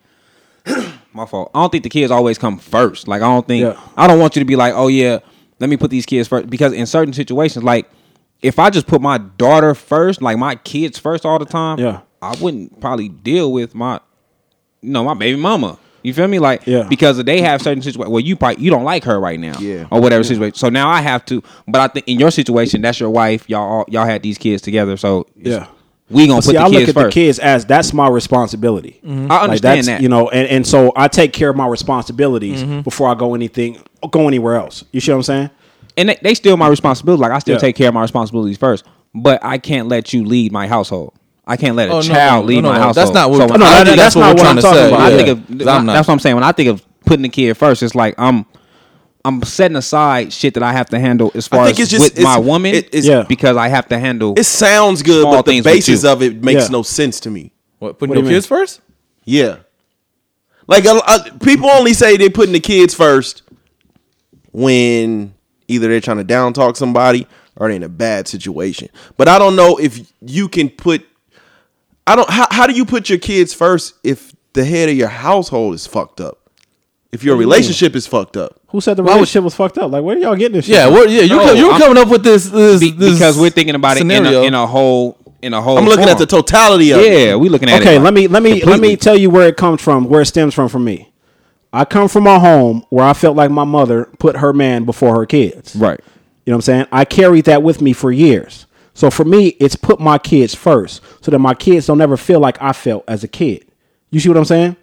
[1.13, 1.51] my fault.
[1.53, 3.07] I don't think the kids always come first.
[3.07, 3.79] Like I don't think Yeah.
[3.97, 5.19] I don't want you to be like, oh yeah,
[5.59, 7.89] let me put these kids first because in certain situations, like
[8.41, 12.01] if I just put my daughter first, like my kids first all the time, Yeah.
[12.21, 13.99] I wouldn't probably deal with my
[14.81, 15.77] you know my baby mama.
[16.03, 16.39] You feel me?
[16.39, 16.83] Like Yeah.
[16.89, 19.85] because they have certain situations well you probably you don't like her right now, Yeah.
[19.91, 20.55] or whatever situation.
[20.55, 21.41] So now I have to.
[21.67, 23.45] But I think in your situation, that's your wife.
[23.49, 25.65] Y'all all, y'all had these kids together, so Yeah.
[26.09, 27.05] we gonna But put see, the I kids look at first.
[27.15, 28.99] the kids as that's my responsibility.
[29.05, 29.09] I
[29.43, 30.01] understand that's that.
[30.01, 32.81] you know, and, and so I take care of my responsibilities Mm-hmm.
[32.81, 33.77] before I go anything
[34.11, 34.83] go anywhere else.
[34.91, 35.49] You see what I'm saying?
[35.95, 37.21] and they, they still my responsibility.
[37.21, 37.59] Like I still Yeah.
[37.59, 38.83] take care of my responsibilities first,
[39.13, 41.13] but I can't let you lead my household.
[41.45, 42.81] I can't let a Oh, child no, lead no, my no.
[42.83, 42.95] household.
[42.95, 43.37] That's not what.
[43.37, 44.55] So I when no, don't that- think that's that's what not we're what trying I'm
[44.55, 44.87] to talking say.
[44.87, 44.99] about.
[44.99, 45.93] when I think of 'Cause I'm not.
[45.93, 46.35] that's what I'm saying.
[46.35, 48.45] When I think of putting the kid first, it's like I'm
[49.25, 52.15] I'm setting aside shit that I have to handle as far think as it's just-
[52.15, 52.75] with my woman.
[52.75, 53.23] it- it's- Yeah.
[53.27, 54.33] because I have to handle.
[54.37, 56.67] It sounds good, Small but the basis of it makes Yeah.
[56.69, 57.51] no sense to me.
[57.79, 58.81] What, putting What do your you kids first?
[59.25, 59.55] Yeah.
[60.67, 63.43] Like a, a- people only say they're putting the kids first
[64.51, 65.33] when
[65.67, 68.89] either they're trying to down talk somebody or they're in a bad situation.
[69.17, 71.05] But I don't know if you can put
[72.05, 75.07] I don't how, how do you put your kids first if the head of your
[75.07, 76.39] household is fucked up?
[77.11, 78.59] If your What do you relationship is fucked up.
[78.69, 79.91] Who said the Why would- relationship was fucked up?
[79.91, 80.75] Like where y'all getting this shit?
[80.75, 80.93] Yeah, from?
[80.95, 81.21] what, yeah.
[81.21, 83.51] You No, co- you were I'm- coming up with this, this, be- this because we're
[83.51, 84.23] thinking about scenario.
[84.23, 85.77] it in a, in a whole in a whole.
[85.77, 86.41] I'm looking at the form.
[86.43, 87.27] totality of it.
[87.27, 87.85] Yeah, we looking at it.
[87.85, 88.87] Okay, like let me let me let completely.
[88.89, 91.11] me tell you where it comes from, where it stems from for me.
[91.71, 95.15] I come from a home where I felt like my mother put her man before
[95.15, 95.75] her kids.
[95.75, 95.99] Right.
[96.45, 96.85] You know what I'm saying?
[96.91, 98.65] I carried that with me for years.
[98.93, 102.39] So for me, it's put my kids first so that my kids don't ever feel
[102.39, 103.65] like I felt as a kid.
[104.11, 104.75] You see what I'm saying?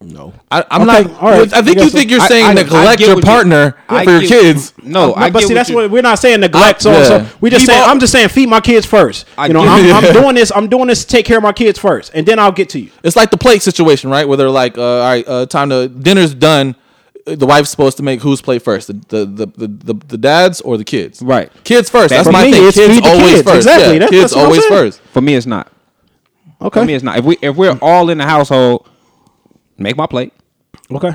[0.00, 0.32] No.
[0.50, 1.20] I, I'm Okay, not.
[1.22, 1.52] all right.
[1.52, 3.30] I think I you think you're I- saying I- I neglect get your what you-
[3.30, 4.72] partner I for your get- kids.
[4.82, 6.82] No, I but get see, what that's you- what we're not saying neglect.
[6.82, 7.04] so, yeah.
[7.04, 7.90] so we just People- saying.
[7.90, 9.26] I'm just saying feed my kids first.
[9.36, 9.92] I you know, I'm.
[10.04, 10.52] I'm doing this.
[10.54, 12.80] I'm doing this to take care of my kids first, and then I'll get to
[12.80, 12.90] you.
[13.02, 14.26] It's like the plate situation, right?
[14.28, 16.76] Where they're like, uh, "All right, uh, time to dinner's done.
[17.36, 20.60] The wife's supposed to make whose plate first, the the the the, the, the dads
[20.60, 21.22] or the kids?
[21.22, 21.50] Right.
[21.64, 22.10] Kids first.
[22.10, 22.64] That's For my me, thing.
[22.68, 23.42] it's Kids the always kids.
[23.42, 23.56] first.
[23.56, 23.92] Exactly.
[23.94, 25.00] Yeah, That- kids that's what I'm always first.
[25.12, 25.72] For me, it's not.
[26.60, 26.80] Okay.
[26.80, 27.18] For me, it's not.
[27.18, 28.88] If we if we're all in the household,
[29.76, 30.32] make my plate,
[30.90, 31.12] okay.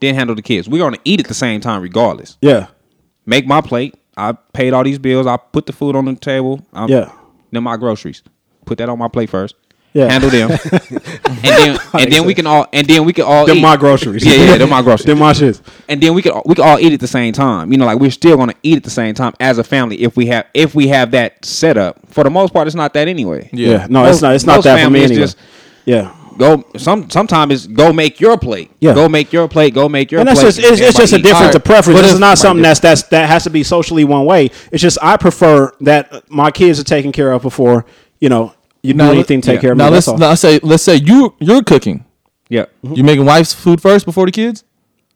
[0.00, 0.68] then handle the kids.
[0.68, 2.36] We're gonna eat at the same time, regardless.
[2.40, 2.68] Yeah.
[3.26, 3.94] Make my plate.
[4.16, 5.26] I paid all these bills.
[5.26, 6.64] I put the food on the table.
[6.72, 7.10] i Yeah.
[7.50, 8.22] Then my groceries.
[8.66, 9.54] Put that on my plate first.
[9.94, 10.10] Yeah.
[10.10, 10.50] Handle them.
[10.50, 13.62] and then and then we can all and then we can all Them eat.
[13.62, 14.26] my groceries.
[14.26, 15.06] Yeah, yeah, them my groceries.
[15.06, 15.62] Them my shits.
[15.88, 17.70] and then we could we could all eat at the same time.
[17.70, 20.16] You know, like we're still gonna eat at the same time as a family if
[20.16, 22.00] we have if we have that set up.
[22.08, 23.48] For the most part, it's not that anyway.
[23.52, 23.86] Yeah.
[23.88, 24.34] No, Most- it's not.
[24.34, 25.22] It's not that for me families anyway.
[25.22, 25.36] just-
[25.84, 26.16] yeah.
[26.36, 28.72] Go some sometimes it's go make your plate.
[28.80, 28.94] Yeah.
[28.94, 29.72] Go make your plate.
[29.74, 30.54] Go make your and that's plate.
[30.56, 31.32] just it's, it's just a Everybody eat.
[31.32, 31.98] difference of preference.
[32.00, 34.50] But This is not something that's that's that has to be socially one way.
[34.72, 37.86] It's just I prefer that my kids are taken care of before
[38.18, 38.52] you know
[38.84, 39.60] you do anything to take yeah.
[39.60, 39.92] care of Now me.
[39.92, 40.18] let's That's all.
[40.28, 42.04] now say let's say you you're cooking.
[42.48, 42.66] Yeah.
[42.82, 44.64] You making wife's food first before the kids?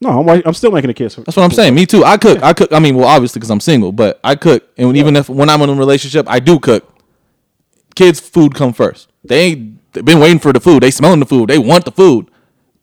[0.00, 1.16] No, I'm, I'm still making the kids.
[1.16, 1.74] That's what I'm saying.
[1.74, 2.04] Me too.
[2.04, 2.42] I cook.
[2.42, 2.72] I cook.
[2.72, 4.68] I mean, well, obviously because I'm single, but I cook.
[4.76, 6.88] And even if when I'm in a relationship, I do cook.
[7.94, 9.08] Kids' food come first.
[9.24, 10.82] They ain't they've been waiting for the food.
[10.82, 11.50] They smelling the food.
[11.50, 12.30] They want the food.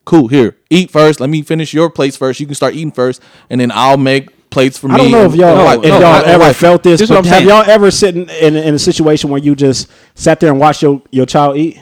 [0.04, 0.28] Cool.
[0.28, 1.20] Here, eat first.
[1.20, 2.40] Let me finish your plates first.
[2.40, 4.96] You can start eating first, and then I'll make plates for me.
[4.96, 7.10] I don't know if y'all No, if no, y'all I- ever I- felt this, This
[7.10, 7.48] but have saying.
[7.48, 11.02] y'all ever sitting in in a situation where you just sat there and watched your,
[11.12, 11.78] your child eat?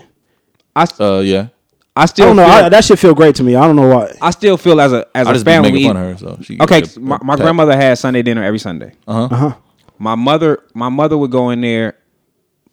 [0.76, 1.48] I Uh, yeah.
[1.96, 2.46] I I still don't know.
[2.46, 3.56] Feel, I, I, that should feel great to me.
[3.56, 4.12] I don't know why.
[4.20, 5.72] I still feel as a as I a just family.
[5.72, 6.18] making fun of her.
[6.18, 7.44] So she okay, a- my, my tap.
[7.44, 8.94] grandmother had Sunday dinner every Sunday.
[9.08, 9.36] Uh huh.
[9.36, 9.56] Uh-huh.
[10.00, 11.96] My mother my mother would go in there,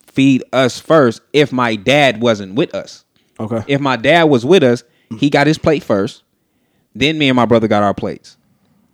[0.07, 3.05] feed us first if my dad wasn't with us.
[3.39, 3.63] Okay.
[3.69, 4.85] If my dad was with us,
[5.19, 6.23] he got his plate first.
[6.95, 8.37] Then me and my brother got our plates.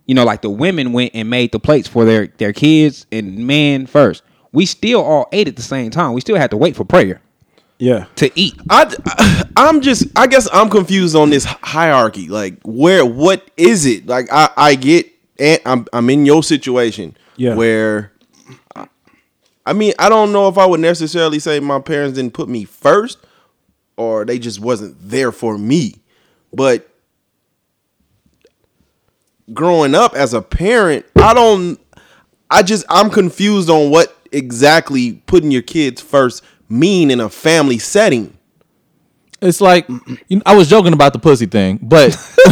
[0.07, 3.45] You know, like the women went and made the plates for their their kids and
[3.45, 4.23] men first.
[4.53, 6.13] We still all ate at the same time.
[6.13, 7.21] We still had to wait for prayer
[7.77, 8.05] Yeah.
[8.15, 8.55] to eat.
[8.69, 8.95] I,
[9.57, 12.29] I'm just, I guess I'm confused on this hierarchy.
[12.29, 14.07] Like, where, what is it?
[14.07, 15.05] Like, I, I get,
[15.37, 17.55] and I'm, I'm in your situation Yeah.
[17.55, 18.13] where,
[19.65, 22.63] I mean, I don't know if I would necessarily say my parents didn't put me
[22.63, 23.17] first,
[23.97, 25.95] or they just wasn't there for me.
[26.53, 26.86] But
[29.53, 31.79] growing up as a parent, I don't,
[32.49, 37.77] I just, I'm confused on what exactly putting your kids first mean in a family
[37.77, 38.37] setting.
[39.39, 42.09] It's like you know, I was joking about the pussy thing, but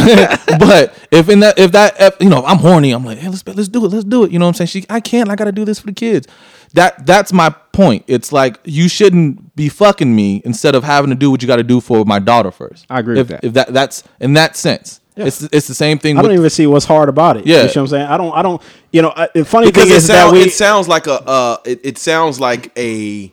[0.60, 3.44] but if in that if that if, you know I'm horny, I'm like, hey, let's
[3.44, 4.30] let's do it, let's do it.
[4.30, 4.68] You know what I'm saying?
[4.68, 5.28] She, I can't.
[5.28, 6.28] I got to do this for the kids.
[6.74, 8.04] That that's my point.
[8.06, 11.56] It's like you shouldn't be fucking me instead of having to do what you got
[11.56, 12.86] to do for my daughter first.
[12.88, 13.44] I agree if, with that.
[13.44, 16.16] If that that's in that sense, it's it's the same thing.
[16.18, 17.46] I with, don't even see what's hard about it.
[17.46, 17.56] Yeah.
[17.56, 18.06] You know what I'm saying?
[18.06, 18.32] I don't.
[18.36, 18.62] I don't.
[18.92, 20.40] You know, I- the funny because thing it, is that we.
[20.42, 23.32] it sounds like a uh, it, it sounds like a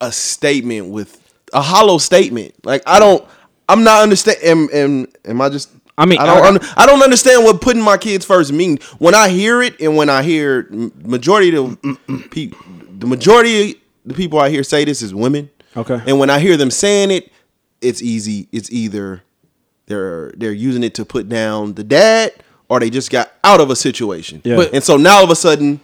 [0.00, 1.16] a statement with
[1.52, 2.54] a hollow statement.
[2.64, 3.26] Like I don't,
[3.68, 4.38] I'm not understand.
[4.42, 5.70] Am, am, am I just?
[5.98, 6.44] I mean, I don't.
[6.44, 8.78] I- under- I don't understand what putting my kids first mean.
[8.98, 12.58] When I hear it, and when I hear m- majority of the people,
[12.98, 13.76] the majority of
[14.06, 15.50] the people I hear say this is women.
[15.76, 16.00] Okay.
[16.06, 17.30] And when I hear them saying it,
[17.80, 18.48] it's easy.
[18.50, 19.22] It's either
[19.90, 22.32] they're they're using it to put down the dad,
[22.68, 24.40] or they just got out of a situation.
[24.44, 24.56] Yeah.
[24.56, 25.80] But- and so now all of a sudden,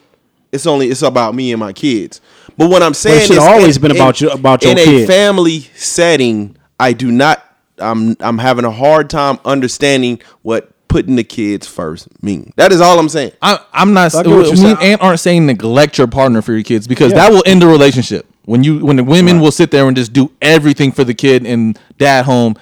[0.52, 2.20] it's only it's about me and my kids.
[2.56, 4.72] But what I'm saying it should've is, always in- been about in- you- about your
[4.72, 5.04] in kid.
[5.04, 6.56] a family setting.
[6.80, 7.42] I do not.
[7.78, 12.52] I'm I'm having a hard time understanding what putting the kids first mean.
[12.56, 13.32] That is all I'm saying.
[13.42, 14.14] I, I'm not.
[14.14, 14.76] I get me saying.
[14.80, 17.18] and aren't saying neglect your partner for your kids because Yeah.
[17.28, 18.24] that will end the relationship.
[18.46, 21.44] When you when the women will sit there and just do everything for the kid
[21.44, 22.54] and dad home,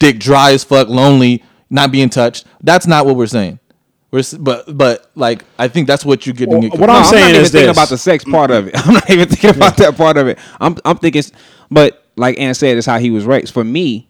[0.00, 2.46] dick dry as fuck, lonely, not being touched.
[2.60, 3.60] That's not what we're saying.
[4.10, 6.60] We're but but like I think that's what you're getting.
[6.60, 7.76] Well, what I'm not saying even is thinking this.
[7.76, 8.74] about the sex part of it.
[8.86, 10.38] I'm not even thinking about that part of it.
[10.60, 11.22] I'm I'm thinking,
[11.70, 13.54] but like Ant said, it's how he was raised.
[13.54, 14.08] For me,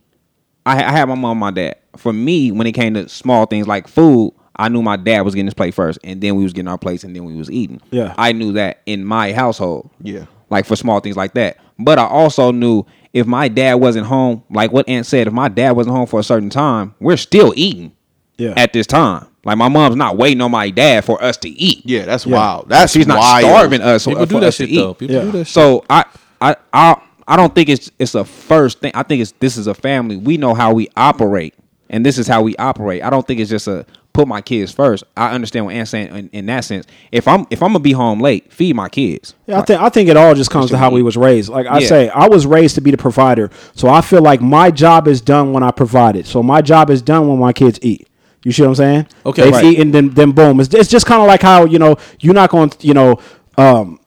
[0.64, 1.76] I, I had my mom, and my dad.
[1.98, 5.34] For me, when it came to small things like food, I knew my dad was
[5.34, 7.50] getting his plate first, and then we was getting our plates, and then we was
[7.50, 7.82] eating.
[7.90, 8.14] Yeah.
[8.16, 9.90] I knew that in my household.
[10.02, 10.26] Yeah.
[10.48, 11.58] like for small things like that.
[11.78, 15.48] But I also knew if my dad wasn't home, like what Ant said, if my
[15.48, 17.92] dad wasn't home for a certain time, we're still eating.
[18.38, 18.54] Yeah.
[18.56, 21.82] At this time, like my mom's not waiting on my dad for us to eat.
[21.84, 22.70] Yeah, that's wild.
[22.70, 23.44] That's She's not wild.
[23.44, 24.06] starving us.
[24.06, 24.76] People for do us that to shit eat.
[24.78, 24.94] though.
[24.94, 25.22] People Yeah.
[25.22, 25.48] do that shit.
[25.48, 26.04] So I,
[26.40, 28.92] I, I, I don't think it's it's a first thing.
[28.94, 30.16] I think it's this is a family.
[30.16, 31.54] We know how we operate,
[31.90, 33.02] and this is how we operate.
[33.04, 33.84] I don't think it's just a
[34.20, 35.04] put my kids first.
[35.16, 36.86] I understand what Ant's saying in, in that sense.
[37.10, 39.34] If I'm if I'm gonna be home late, feed my kids.
[39.46, 41.48] Yeah, I think I think it all just comes to how we was raised.
[41.48, 41.86] Like I Yeah.
[41.88, 45.20] say, I was raised to be the provider, so I feel like my job is
[45.20, 46.26] done when I provide it.
[46.26, 48.08] So my job is done when my kids eat.
[48.44, 49.06] You see what I'm saying?
[49.26, 49.42] Okay.
[49.44, 49.64] they've Right.
[49.64, 50.60] eaten, then then boom.
[50.60, 53.18] It's, it's just kind of like how you know you're not going to you know
[53.58, 54.00] um,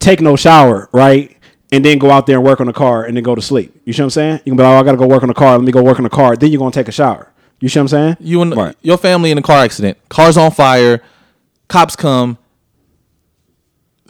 [0.00, 1.34] take no shower, right?
[1.70, 3.78] And then go out there and work on the car and then go to sleep.
[3.84, 4.32] You see what I'm saying?
[4.46, 5.52] You can be like, oh, I got to go work on the car.
[5.58, 6.34] Let me go work on the car.
[6.34, 7.30] Then you're to take a shower.
[7.60, 8.16] You see what I'm saying?
[8.20, 8.76] You and Right.
[8.82, 9.98] your family in a car accident.
[10.08, 11.02] Car's on fire.
[11.68, 12.38] Cops come.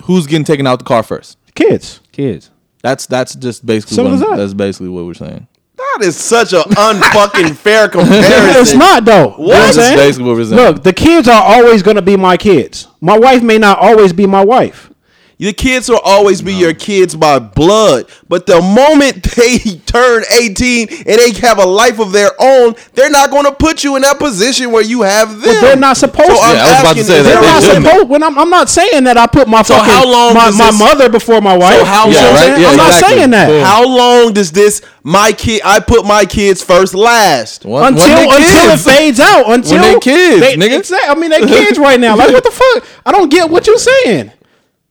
[0.03, 1.39] Who's getting taken out the car first?
[1.55, 2.01] Kids.
[2.12, 2.51] Kids.
[2.83, 4.37] That's that's just basically Simple what, that.
[4.37, 5.49] that's basically what we're saying.
[5.77, 8.61] That is such an unfucking fair comparison.
[8.61, 9.31] It's not though.
[9.33, 9.97] You know what I'm That's saying?
[9.97, 10.57] basically what we're saying.
[10.57, 12.87] Look, the kids are always gonna be my kids.
[13.01, 14.91] My wife may not always be my wife.
[15.40, 20.89] Your kids will always be your kids by blood, but the moment they turn 18
[20.90, 24.02] and they have a life of their own, they're not going to put you in
[24.02, 25.55] that position where you have them.
[25.55, 26.40] But they're not supposed So to.
[26.43, 27.86] I'm Yeah, I was about to say that They're there they not shouldn't.
[27.86, 28.09] supposed.
[28.09, 30.73] When I'm, I'm not saying that I put my So fucking how long my, my
[30.73, 31.78] mother before my wife.
[31.78, 32.43] So how You know long- I'm right?
[32.48, 32.60] saying?
[32.60, 33.47] Yeah, I'm not saying that.
[33.47, 33.62] Boom.
[33.65, 35.62] How long does this my kid?
[35.65, 37.65] I put my kids first, last.
[37.65, 39.48] When- when until they until it fades out.
[39.52, 40.78] Until they kids, nigga.
[40.78, 41.09] Exactly.
[41.09, 42.16] I mean, they kids right now.
[42.16, 42.85] Like what the fuck?
[43.06, 44.32] I don't get what you're saying.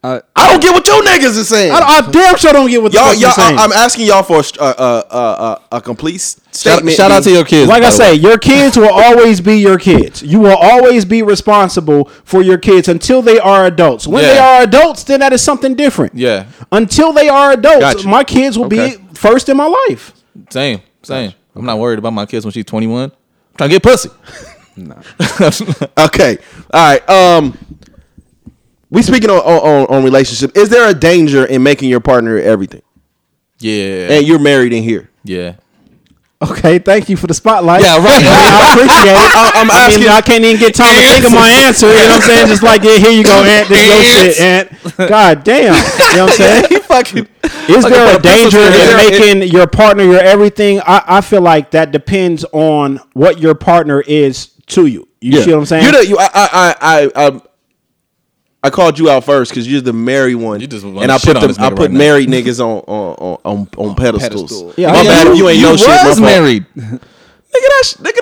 [0.08, 1.72] Uh, I don't get what your niggas is saying.
[1.74, 3.58] I, I damn sure don't get what y'all, fuck you're y'all, saying.
[3.60, 6.96] I, am asking y'all for a, st- uh, uh, uh, a complete s- Shout, statement.
[6.96, 7.68] shout out to your kids.
[7.68, 10.24] like I the say, your kids will always be your kids.
[10.24, 14.08] You will always be responsible for your kids until they are adults.
[14.08, 16.16] When they are adults, then that is something different.
[16.16, 16.46] Yeah.
[16.72, 18.08] Until they are adults, Gotcha.
[18.08, 18.96] my kids will Okay.
[18.98, 20.14] be first in my life.
[20.50, 21.34] Same, same.
[21.56, 23.04] I'm not worried about my kids when she's 21.
[23.06, 23.12] I'm
[23.58, 24.10] trying to get pussy.
[24.80, 24.96] No.
[25.98, 26.38] Okay.
[26.72, 27.10] All right.
[27.10, 27.58] Um,
[28.90, 30.56] we speaking on, on on relationship.
[30.58, 32.82] Is there a danger in making your partner everything?
[33.60, 35.10] Yeah, And you're married in here.
[35.24, 35.56] yeah,
[36.40, 37.82] Okay, thank you for the spotlight.
[37.82, 37.98] yeah.
[37.98, 38.22] Right.
[38.24, 39.18] I appreciate it.
[39.18, 41.88] I- I'm I mean, I can't even get time to think of my answer.
[41.88, 42.48] You know what I'm saying?
[42.48, 43.68] Just like, yeah, here you go, Ant.
[43.68, 45.10] This your shit, Ant.
[45.10, 45.74] God damn.
[45.74, 46.36] You know what I'm
[46.70, 46.82] saying?
[46.84, 47.28] fucking.
[47.76, 50.80] Is Like there a a danger in through making your partner your everything?
[50.82, 55.08] I, I feel like that depends on what your partner is to you.
[55.20, 55.84] You see what I'm saying?
[55.86, 57.42] You're the, you, I, I, I, I,
[58.68, 61.38] I called you out first because you're the married one, You just and I put
[61.38, 61.98] on the, I put right now.
[61.98, 64.52] married niggas on on on, on, on pedestals.
[64.52, 64.74] pedestal.
[64.78, 65.88] Yeah, my I- bad if you ain't you know shit.
[65.88, 66.66] my was married.
[66.76, 68.14] Nigga, that sh- nigga,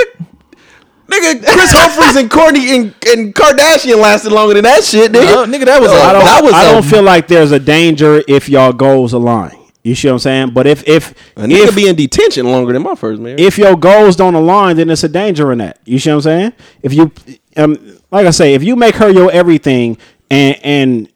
[1.07, 5.43] the- nigga, Kris Humphries and Courtney and, and Kardashian lasted longer than that shit, nigga.
[5.43, 5.91] Uh, nigga, that was.
[5.91, 6.53] I a, don't, that was.
[6.53, 9.57] I a- don't feel like there's a danger if y'all goals align.
[9.83, 10.49] You see what I'm saying?
[10.51, 13.39] But if if A nigga if, be in detention longer than my first marriage.
[13.39, 15.79] if your goals don't align, then it's a danger in that.
[15.85, 16.53] You see what I'm saying?
[16.81, 17.11] If you,
[17.55, 17.77] um,
[18.09, 19.97] like I say, if you make her your everything
[20.29, 21.09] and and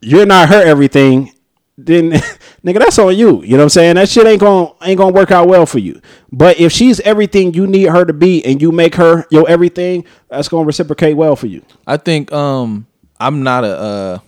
[0.00, 1.32] you're not her everything,
[1.76, 2.10] then
[2.64, 3.42] nigga, that's on you.
[3.42, 3.94] You know what I'm saying?
[3.96, 6.00] That shit ain't gonna ain't gonna work out well for you.
[6.32, 10.04] But if she's everything you need her to be, and you make her your everything,
[10.28, 11.62] that's gonna reciprocate well for you.
[11.86, 12.86] I think um
[13.18, 14.18] I'm not a uh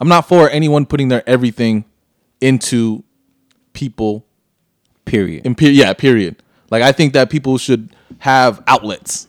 [0.00, 1.84] I'm not for anyone putting their everything
[2.40, 3.04] into
[3.72, 4.26] people
[5.04, 5.46] period.
[5.46, 9.28] in period yeah period like I think that people should have outlets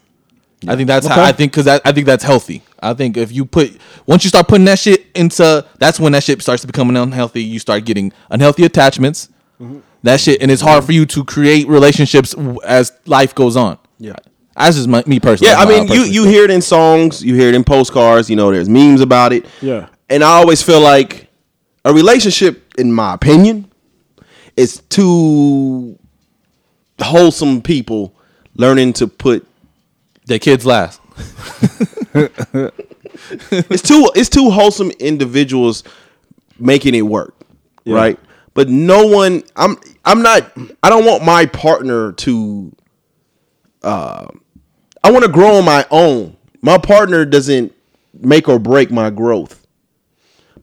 [0.67, 3.45] I think that's how I think because I think that's healthy I think if you
[3.45, 6.95] put once you start putting that shit into that's when that shit starts to become
[6.95, 9.29] unhealthy you start getting unhealthy attachments
[9.59, 9.79] mm-hmm.
[10.03, 12.35] that shit and it's hard for you to create relationships
[12.65, 14.15] as life goes on yeah
[14.55, 17.35] as is my, me personally Yeah, I mean, you you hear it in songs, you
[17.35, 18.29] hear it in postcards.
[18.29, 19.45] You know, there's memes about it.
[19.61, 19.87] Yeah.
[20.09, 21.27] and I always feel like
[21.85, 23.71] a relationship, in my opinion,
[24.55, 25.97] is two
[27.01, 28.15] wholesome people
[28.55, 29.47] learning to put.
[30.25, 31.01] their kids last
[32.13, 34.09] It's two.
[34.15, 35.83] It's two wholesome individuals
[36.59, 37.35] making it work,
[37.85, 38.19] right?
[38.53, 39.43] But no one.
[39.55, 39.77] I'm.
[40.05, 40.51] I'm not.
[40.81, 42.75] I don't want my partner to.
[43.81, 44.27] Uh,
[45.03, 46.35] I want to grow on my own.
[46.61, 47.73] My partner doesn't
[48.19, 49.65] make or break my growth,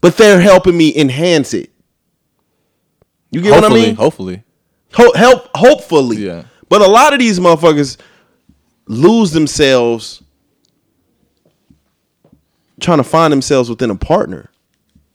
[0.01, 1.71] but they're helping me enhance it.
[3.31, 3.95] You get what I hopefully mean?
[3.97, 4.43] hopefully
[4.95, 6.17] Ho- help, hopefully.
[6.19, 6.45] Yeah.
[6.69, 7.97] But a lot of these motherfuckers
[8.87, 10.23] lose themselves
[12.81, 14.51] trying to find themselves within a partner.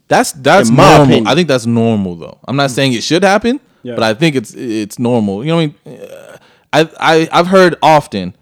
[0.07, 1.03] That's that's In my normal.
[1.05, 1.27] opinion.
[1.27, 2.37] I think that's normal though.
[2.47, 3.95] I'm not saying it should happen, Yeah.
[3.95, 5.43] but I think it's it's normal.
[5.43, 5.99] You know what I mean?
[6.01, 6.37] Uh,
[6.73, 8.35] I I I've heard often.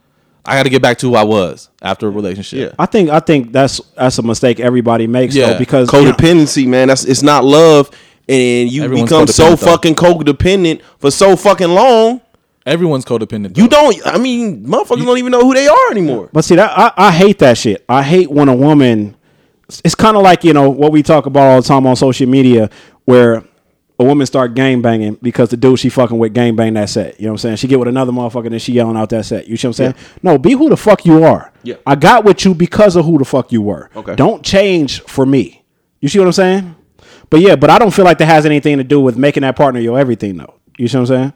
[0.45, 2.71] I got to get back to who I was after a relationship.
[2.71, 2.75] Yeah.
[2.77, 5.53] I think I think that's that's a mistake everybody makes Yeah.
[5.53, 6.89] though because you know, Codependency, man.
[6.89, 7.89] That's it's not love.
[8.27, 9.55] And you Everyone's become so though.
[9.57, 12.19] fucking codependent for so fucking long.
[12.65, 13.57] Everyone's codependent.
[13.57, 16.29] You don't I mean, motherfuckers don't even know who they are anymore.
[16.31, 17.83] But see that I, I hate that shit.
[17.89, 19.15] I hate when a woman.
[19.83, 22.27] It's kind of like you know what we talk about all the time on social
[22.27, 22.69] media,
[23.05, 23.43] where
[23.99, 27.19] a woman start gang banging because the dude she fucking with gang bang that set.
[27.19, 27.55] You know what I'm saying?
[27.57, 29.47] She get with another motherfucker and then she yelling out that set.
[29.47, 30.05] You see what I'm saying?
[30.21, 31.51] No, be who the fuck you are.
[31.63, 31.75] Yeah.
[31.85, 33.89] I got with you because of who the fuck you were.
[33.95, 34.15] Okay.
[34.15, 35.63] Don't change for me.
[36.01, 36.75] You see what I'm saying?
[37.29, 39.55] But yeah, but I don't feel like that has anything to do with making that
[39.55, 40.55] partner your everything though.
[40.77, 41.33] You see what I'm saying?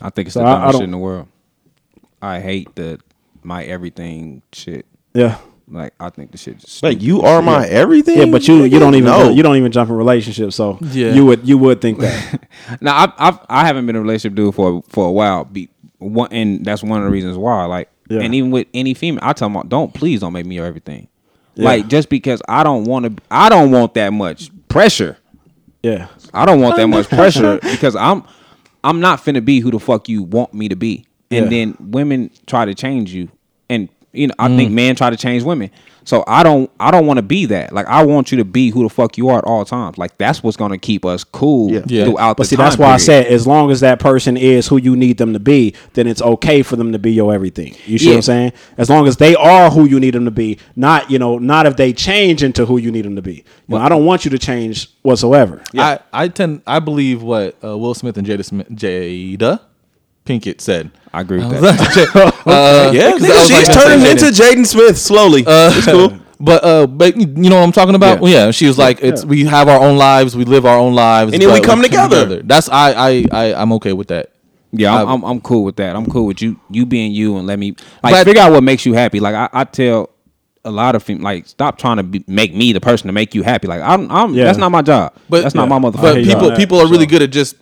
[0.00, 1.26] I think it's So the I- I dumbest shit in the world.
[2.22, 2.98] I hate the
[3.42, 4.86] my everything shit.
[5.14, 5.38] Yeah.
[5.68, 6.58] Like I think the shit.
[6.58, 8.18] Just Like you are my everything.
[8.18, 9.30] Yeah, but you you don't even No.
[9.30, 11.12] you don't even jump in relationships, so Yeah.
[11.14, 12.40] you would you would think that.
[12.80, 15.44] Now I've, I've I haven't been in a relationship dude for for a while.
[15.44, 15.68] Be
[15.98, 17.64] one and that's one of the reasons why.
[17.66, 18.20] Like Yeah.
[18.20, 21.08] and even with any female, I tell them, don't please don't make me your everything.
[21.56, 25.18] Like just because I don't want to, I don't want that much pressure.
[25.82, 26.08] Yeah.
[26.32, 28.24] I don't want that much pressure because I'm
[28.82, 31.04] I'm not finna be who the fuck you want me to be.
[31.30, 31.50] And Yeah.
[31.50, 33.28] then women try to change you.
[33.68, 35.70] And you know, I think men try to change women.
[36.02, 37.72] So I don't I don't want to be that.
[37.72, 39.98] Like I want you to be who the fuck you are at all times.
[39.98, 41.82] Like that's what's gonna keep us cool Yeah.
[41.86, 42.04] Yeah.
[42.06, 43.00] throughout But the see, time that's why I period.
[43.04, 46.22] said as long as that person is who you need them to be, then it's
[46.22, 47.76] okay for them to be your everything.
[47.84, 48.52] You see what I'm saying?
[48.78, 51.66] As long as they are who you need them to be, not you know, not
[51.66, 53.44] if they change into who you need them to be.
[53.68, 55.62] You know, I don't want you to change whatsoever.
[55.76, 59.60] I, I tend I believe what uh, Will Smith and Jada Smith, Jada
[60.30, 60.90] Pinkett said.
[61.12, 62.32] I agree with that.
[62.46, 65.44] uh, Yeah, 'cause I nigga, she's like, turning into Jaden Smith slowly.
[65.46, 66.18] it's cool.
[66.42, 68.14] But uh, but you know what I'm talking about?
[68.16, 68.20] Yeah.
[68.22, 68.50] Well, yeah.
[68.50, 71.42] she was like, it's we have our own lives, we live our own lives, And
[71.42, 72.42] then we but come together.
[72.42, 74.30] That's I I I I'm okay with that.
[74.72, 75.94] Yeah, I'm, I- I'm I'm cool with that.
[75.96, 78.62] I'm cool with you you being you and let me like But- figure out what
[78.62, 79.20] makes you happy.
[79.20, 80.10] Like I, I tell
[80.64, 83.34] a lot of fem- like stop trying to be, make me the person to make
[83.34, 83.66] you happy.
[83.66, 84.44] Like I'm I'm Yeah.
[84.44, 85.12] that's not my job.
[85.28, 86.00] But that's not my motherfucker.
[86.00, 87.56] But hear you on people people are really good at just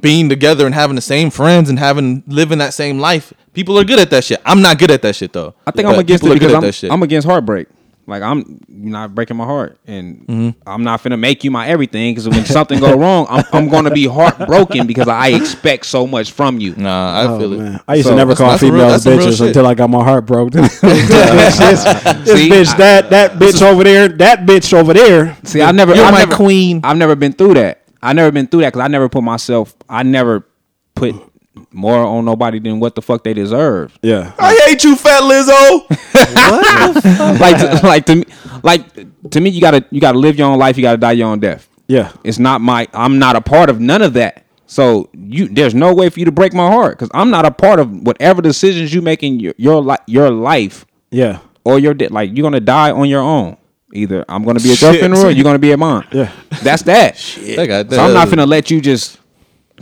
[0.00, 3.32] being together and having the same friends and having living that same life.
[3.52, 4.40] People are good at that shit.
[4.46, 5.54] I'm not good at that shit though.
[5.66, 6.90] I think But I'm against it because good I'm, that shit.
[6.90, 7.68] I'm against heartbreak.
[8.04, 10.68] Like I'm not breaking my heart, and Mm-hmm.
[10.68, 12.12] I'm not finna make you my everything.
[12.12, 16.32] Because when something go wrong, I'm, I'm gonna be heartbroken because I expect so much
[16.32, 16.74] from you.
[16.74, 17.80] Nah, I Oh, feel it.
[17.86, 19.88] I used So, to never call that's some real- females real bitches until I got
[19.88, 20.50] my heart broke.
[20.52, 21.84] this this, this
[22.32, 25.36] See, bitch, I- that that bitch over there, that bitch over there.
[25.44, 26.80] See, I never, You're I've my never, queen.
[26.82, 27.81] I've never been through that.
[28.02, 29.74] I never been through that because I never put myself.
[29.88, 30.46] I never
[30.94, 31.14] put
[31.70, 33.96] more on nobody than what the fuck they deserve.
[34.02, 34.32] Yeah.
[34.38, 35.86] I hate you, Fat Lizzo.
[36.50, 37.40] what?
[37.40, 38.24] like, to, like to me,
[38.62, 40.76] like to me, you gotta, you gotta live your own life.
[40.76, 41.68] You gotta die your own death.
[41.88, 42.12] Yeah.
[42.24, 42.88] It's not my.
[42.94, 44.44] I'm not a part of none of that.
[44.66, 47.50] So you, there's no way for you to break my heart because I'm not a
[47.50, 51.40] part of whatever decisions you make in your your, li- your life Yeah.
[51.64, 53.58] or your de- like you're gonna die on your own.
[53.92, 55.02] Either I'm gonna be a Shit.
[55.12, 56.04] or you're gonna be a mom.
[56.12, 56.32] Yeah.
[56.62, 57.16] That's that.
[57.56, 59.18] That guy- So I'm not gonna let you just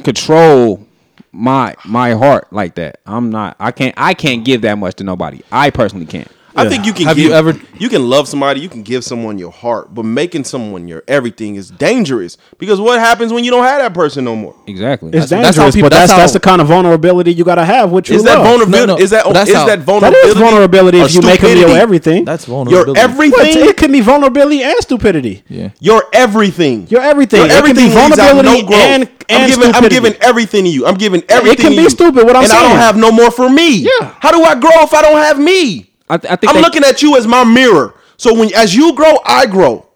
[0.02, 0.86] control
[1.32, 3.00] my my heart like that.
[3.06, 3.56] I'm not.
[3.60, 3.94] I can't.
[3.96, 5.40] I can't give that much to nobody.
[5.52, 6.30] I personally can't.
[6.56, 9.04] I think you can Have give, you ever- you can love somebody, you can give
[9.04, 13.50] someone your heart, but making someone your everything is dangerous because what happens when you
[13.50, 14.54] don't have that person no more?
[14.66, 15.08] Exactly.
[15.10, 17.44] It's That's- that's dangerous, how people- but that's that's that's the kind of vulnerability you
[17.44, 18.46] gotta have with true Is that love.
[18.48, 18.86] vulnerability?
[18.86, 20.28] No, no, is that but that's is how- that That vulnerability?
[20.28, 22.24] is vulnerability if you make them your everything.
[22.24, 22.92] That's vulnerability.
[22.92, 23.68] But everything.
[23.68, 25.42] it can be vulnerability and stupidity.
[25.48, 25.68] Yeah.
[25.80, 26.86] Your everything.
[26.90, 27.38] Your everything.
[27.40, 28.80] Your It can everything be leaves vulnerability no growth.
[28.80, 30.86] and- I'm giving I'm giving everything to you.
[30.86, 31.52] I'm giving everything.
[31.58, 31.90] It can to be you.
[31.90, 32.58] stupid, what I'm saying.
[32.58, 33.76] and I don't have no more for me.
[33.76, 34.10] Yeah.
[34.18, 35.86] How do I grow if I don't have me?
[36.10, 37.94] I, th- I think I'm they- looking at you as my mirror.
[38.16, 39.86] So when as you grow, I grow.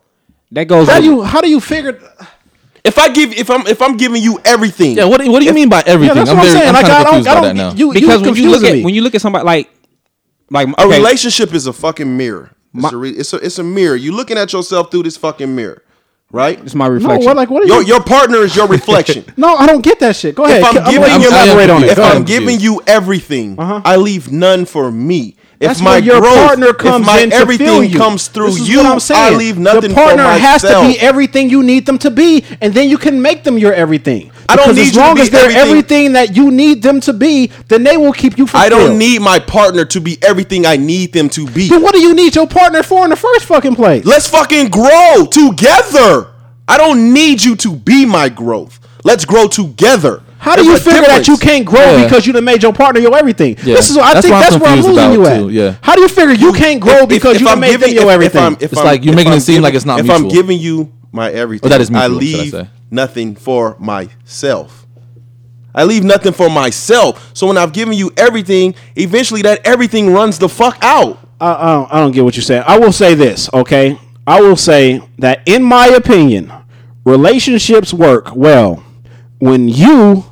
[0.52, 0.88] that goes.
[0.88, 2.00] How with- do you how do you figure
[2.84, 5.04] If I give if I'm if I'm giving you everything, Yeah.
[5.04, 6.16] What do- What do you mean by everything?
[6.16, 6.58] Yeah, that's I'm what I'm very.
[6.58, 6.68] saying.
[6.68, 7.72] I'm Like kind I of don't, I don't that now.
[7.74, 9.70] You, because you when you look confusing at when you look at somebody like
[10.50, 12.50] like a relationship is a fucking mirror.
[12.76, 13.96] It's, a, re- it's a it's a mirror.
[13.96, 15.82] You're looking at yourself through this fucking mirror,
[16.32, 16.58] right?
[16.60, 17.24] it's my no, reflection.
[17.26, 17.88] what like what are Your you?
[17.88, 19.24] your partner is your reflection.
[19.36, 20.34] no, I don't get that shit.
[20.34, 20.60] Go ahead.
[20.60, 21.90] if I'm I'm giving letting you you elaborate on it.
[21.90, 23.80] if I'm giving you everything, uh-huh.
[23.84, 25.36] I leave none for me.
[25.60, 27.96] If That's my your growth, partner comes my in to everything fill you.
[27.96, 29.34] comes through you, I'm saying.
[29.34, 32.74] I leave nothing The partner has to be everything you need them to be, and
[32.74, 34.32] then you can make them your everything.
[34.48, 36.82] I don't need as you to long be as they're everything- everything that you need
[36.82, 38.72] them to be, then they will keep you fulfilled.
[38.72, 41.68] I don't need my partner to be everything I need them to be.
[41.68, 44.04] Then what do you need your partner for in the first fucking place?
[44.04, 46.28] Let's fucking grow together.
[46.66, 48.80] I don't need you to be my growth.
[49.04, 50.22] Let's grow together.
[50.44, 52.04] How do There's you a figure that you can't grow Yeah.
[52.04, 53.56] because you done made your partner your everything?
[53.64, 53.76] Yeah.
[53.76, 55.38] This is what I That's think what I'm that's where I'm confused losing you at.
[55.38, 55.74] too, yeah.
[55.80, 57.88] How do you figure you can't grow If- because if you done I'm made giving-
[57.94, 58.40] them your if- everything?
[58.42, 59.86] If I'm, if It's I'm- like you're if making I'm it seem giving- like it's
[59.86, 62.68] not If I'm giving you my everything, Oh, that is I mutual, I leave say.
[62.90, 64.86] nothing for myself.
[65.74, 67.30] I leave nothing for myself.
[67.32, 71.18] So when I've given you everything, eventually that everything runs the fuck out.
[71.40, 72.64] I, I, don't, I don't get what you're saying.
[72.66, 73.98] I will say this, okay?
[74.26, 76.52] I will say that, in my opinion,
[77.04, 78.82] relationships work well
[79.38, 80.24] when you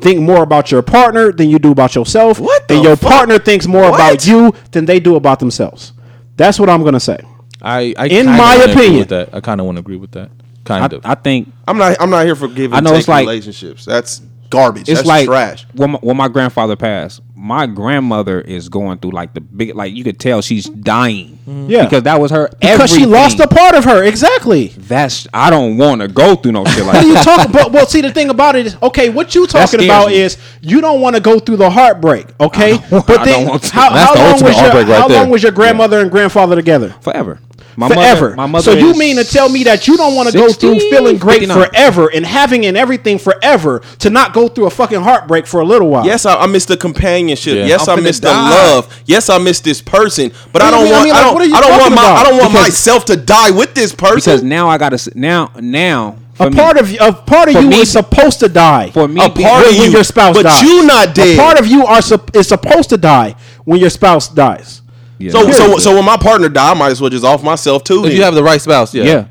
[0.00, 3.10] think more about your partner than you do about yourself, What the and your fuck?
[3.10, 3.94] partner thinks more What?
[3.94, 5.92] about you than they do about themselves.
[6.36, 7.18] That's what I'm gonna say.
[7.62, 9.08] I, I In my opinion.
[9.08, 9.34] that.
[9.34, 10.30] I kind of want to agree with that.
[10.64, 11.06] Kind I, of.
[11.06, 11.96] I think I'm not.
[12.00, 12.74] I'm not here for giving.
[12.76, 13.84] I know and it's like- relationships.
[13.84, 14.88] That's garbage.
[14.88, 15.66] it's That's like trash.
[15.74, 17.20] when my, when my grandfather passed.
[17.46, 21.38] My grandmother is going through like the big like you could tell she's dying.
[21.46, 21.66] Mm-hmm.
[21.68, 21.84] Yeah.
[21.84, 24.02] because that was her Because she lost a part of her.
[24.02, 24.68] Exactly.
[24.68, 27.24] That's I don't want to go through no shit like How do you that.
[27.24, 27.52] talk?
[27.52, 30.16] But well, see, the thing about it is, okay, what you talking about me.
[30.22, 32.78] is you don't want to go through the heartbreak, okay?
[32.78, 33.72] don't- but then, don't want to.
[33.74, 35.20] how, That's how the long ultimate was your heartbreak right how there.
[35.20, 36.94] long was your grandmother and grandfather together?
[37.02, 37.40] Forever.
[37.76, 38.34] My mother- forever.
[38.36, 40.78] my mother so you mean to tell me that you don't want to go through
[40.90, 41.66] feeling great 59.
[41.68, 45.64] forever and having and everything forever to not go through a fucking heartbreak for a
[45.64, 46.04] little while?
[46.06, 47.56] Yes, I, I miss the companionship.
[47.56, 47.66] Yeah.
[47.66, 48.50] Yes, I'm I finna miss the die.
[48.50, 49.02] love.
[49.06, 50.32] Yes, I miss this person.
[50.52, 50.94] But I What do don't you mean?
[50.94, 51.04] I want.
[51.04, 51.34] mean, I, don't.
[51.34, 52.02] what are you I don't want talking my.
[52.02, 54.16] I don't want Because- myself to die with this person.
[54.16, 57.60] because now I gotta now now for a me, part of a part of For
[57.60, 58.90] you me- is supposed to die.
[58.90, 60.62] for me a part when, of when your spouse but dies.
[60.62, 61.38] you not dead.
[61.38, 62.00] A part of you are
[62.34, 64.82] is supposed to die when your spouse dies.
[65.18, 65.30] Yeah.
[65.30, 67.98] So so so when my partner die, I might as well just off myself too.
[68.00, 68.16] If then.
[68.16, 69.04] you have the right spouse, yeah.
[69.04, 69.26] yeah.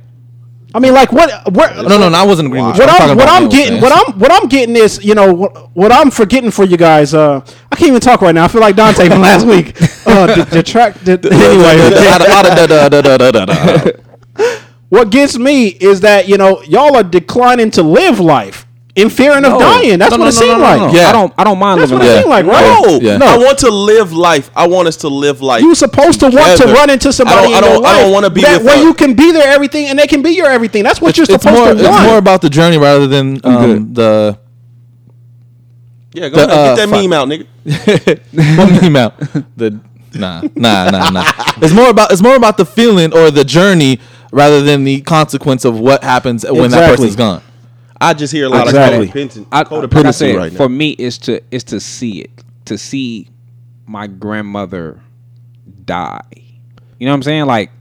[0.75, 1.53] I mean, like what?
[1.53, 2.17] Where, No, no, no.
[2.17, 2.85] I wasn't agreeing with you.
[2.85, 5.75] what I'm I'm, what I'm getting, what I'm, what I'm getting is, you know, what,
[5.75, 7.13] what I'm forgetting for you guys.
[7.13, 8.45] Uh, I can't even talk right now.
[8.45, 9.77] I feel like Dante from last week.
[10.05, 10.95] Uh, the, the track.
[10.95, 11.79] The, anyway,
[14.89, 18.62] what gets me is that you know y'all are declining to live life
[18.95, 19.97] in fearing of dying.
[19.97, 20.93] That's No, what no, it no, seemed no, no, like.
[20.93, 20.99] no.
[20.99, 21.09] Yeah.
[21.09, 22.85] I don't I don't mind That's living what it like seemed like, right?
[22.85, 23.17] No, Yeah.
[23.17, 23.25] no.
[23.25, 24.51] I want to live life.
[24.55, 25.63] I want us to live life.
[25.63, 28.01] You're supposed to want to run into somebody I don't, in I don't, life I
[28.01, 30.05] don't want to be that with where a- you can be their everything and they
[30.05, 30.83] can be your everything.
[30.83, 31.73] That's what you're it's supposed more.
[31.73, 31.95] to want.
[31.95, 34.37] It's more about the journey rather than um, the
[36.13, 37.01] Yeah, go The, ahead, uh, get that fuck.
[37.01, 38.57] meme out, nigga.
[38.57, 39.17] what meme out.
[39.57, 39.79] The
[40.13, 41.23] nah, nah, nah, nah.
[41.57, 43.99] It's more about it's more about the feeling or the journey
[44.31, 47.41] rather than the consequence of what happens when that person's gone.
[48.03, 49.07] I just hear a lot Exactly.
[49.07, 50.57] of codependency, I, like I said, right now.
[50.57, 52.31] for me, is to is to see it,
[52.65, 53.29] to see
[53.87, 54.99] my grandmother
[55.85, 56.21] die.
[56.99, 57.45] You know what I'm saying?
[57.45, 57.71] Like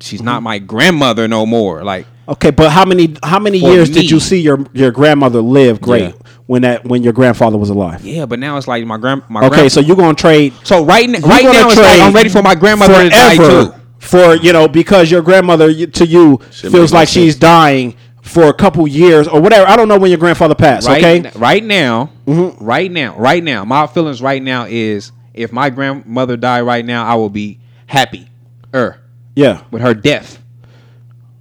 [0.00, 0.44] she's not mm-hmm.
[0.44, 1.82] my grandmother no more.
[1.84, 3.94] Like Okay, but how many how many years me.
[3.96, 6.32] did you see your your grandmother live great Yeah.
[6.46, 8.04] when that when your grandfather was alive?
[8.04, 10.84] yeah, but now it's like my grand my Okay, grand- so you're gonna trade so
[10.84, 13.74] right n- right now it's like I'm ready for my grandmother to die too.
[13.98, 17.36] For you know, because your grandmother y- to you Shit feels make no like she's
[17.36, 19.68] dying for a couple years or whatever.
[19.68, 20.88] I don't know when your grandfather passed.
[20.88, 25.70] Right, okay, right now, right now, right now, my feelings right now is if my
[25.70, 28.28] grandmother died right now, I will be happy,
[28.74, 28.98] er,
[29.34, 29.62] yeah.
[29.70, 30.40] with her death.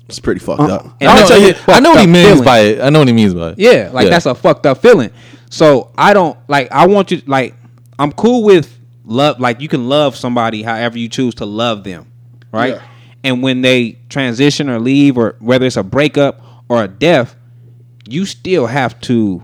[0.08, 0.98] it's pretty fucked Uh, up.
[1.00, 2.44] And I I'll know, tell you, I know what he means feeling.
[2.46, 2.82] by it.
[2.82, 3.60] I know what he means by it.
[3.60, 5.12] Yeah, like that's a fucked up feeling.
[5.50, 6.72] So I don't like.
[6.72, 7.56] I want you like.
[8.00, 8.76] I'm cool with
[9.06, 9.40] love.
[9.40, 12.12] Like you can love somebody however you choose to love them,
[12.52, 12.76] right?
[12.76, 12.82] Yeah.
[13.24, 16.42] And when they transition or leave, or whether it's a breakup
[16.72, 17.36] or a death,
[18.08, 19.44] you still have to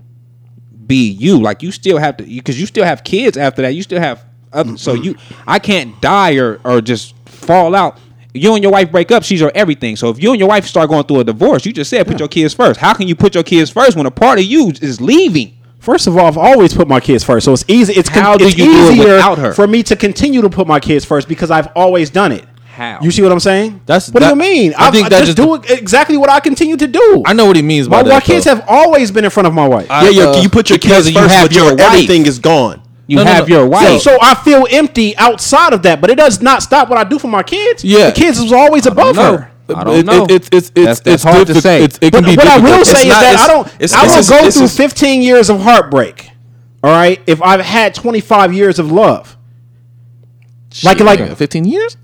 [0.86, 1.38] be you.
[1.38, 3.74] Like you still have to because you still have kids after that.
[3.74, 5.14] You still have other, so you.
[5.46, 7.98] I can't die or or just fall out.
[8.32, 9.96] You and your wife break up, she's your everything.
[9.96, 12.18] So if you and your wife start going through a divorce, you just said put
[12.18, 12.80] your kids first.
[12.80, 15.54] How can you put your kids first when a part of you is leaving?
[15.80, 17.92] First of all, I've always put my kids first, so it's easy.
[17.92, 19.52] It's con- How do it's you do it easier without her?
[19.52, 22.44] for me to continue to put my kids first because I've always done it.
[22.78, 22.98] How?
[23.02, 23.80] You see what I'm saying?
[23.86, 24.72] That's- what that- do you mean?
[24.78, 27.22] I I think I that just just- do exactly what I continue to do.
[27.26, 28.08] I know what he means my that.
[28.08, 28.54] my kids though.
[28.54, 29.90] have always been in front of my wife.
[29.90, 31.74] I- yeah, you uh, you put your because kids you first, have but your your
[31.76, 31.86] wife.
[31.88, 32.80] everything is gone.
[33.08, 33.56] You No, no, have no.
[33.56, 34.00] your wife.
[34.00, 37.18] so I feel empty outside of that, but it does not stop what I do
[37.18, 37.82] for my kids.
[37.82, 38.10] Yeah.
[38.10, 39.50] the kids was always above her.
[39.74, 40.24] I don't It- know.
[40.26, 41.82] It, it's it's That's- it's that's it's hard to say.
[41.82, 43.66] It's, it But can be what I will say It's is not- that I don't.
[43.80, 46.30] it's- I this will is- go this through is- 15 years of heartbreak.
[46.84, 49.36] All right, if I've had 25 years of love,
[50.84, 51.96] like like Yeah, 15 years.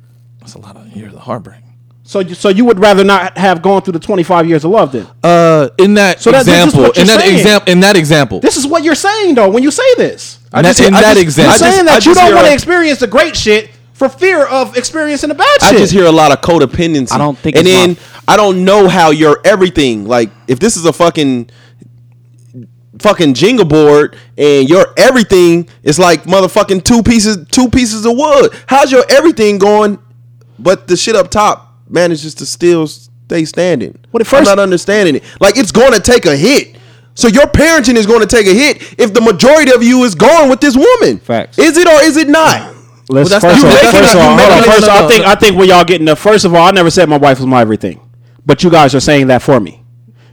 [0.44, 1.62] That's a lot of years of heartbreak.
[2.02, 2.20] so.
[2.20, 5.06] You, so you would rather not have gone through the 25 years of love then?
[5.22, 7.96] Uh, in that So that- this is example, what you're in that example, in that
[7.96, 10.38] example, This is what you're saying though when you say this.
[10.54, 12.46] in that, in I that just- You're example, I just- saying that you don't want
[12.46, 15.76] to experience the great shit for fear of experiencing the bad I shit.
[15.76, 17.10] I just hear a lot of codependency.
[17.12, 17.88] I don't think and it's then
[18.26, 20.06] my- I don't know how you're everything.
[20.06, 21.48] Like if this is a fucking
[22.98, 28.52] fucking jingle board and your everything is like motherfucking two pieces two pieces of wood.
[28.66, 29.98] How's your everything going?
[30.58, 33.98] But the shit up top manages to still stay standing.
[34.12, 35.24] Well, at I'm not understanding it.
[35.40, 36.76] Like it's going to take a hit.
[37.16, 40.14] So your parenting is going to take a hit if the majority of you is
[40.14, 41.18] going with this woman.
[41.18, 41.58] Facts.
[41.58, 42.74] Is it or is it not?
[43.08, 44.36] Let's Well, first not- of all, first it- of all, hold on.
[44.36, 45.30] making it- First, no, I think no.
[45.30, 47.46] I think where y'all getting the first of all, I never said my wife was
[47.46, 48.00] my everything,
[48.46, 49.82] but you guys are saying that for me.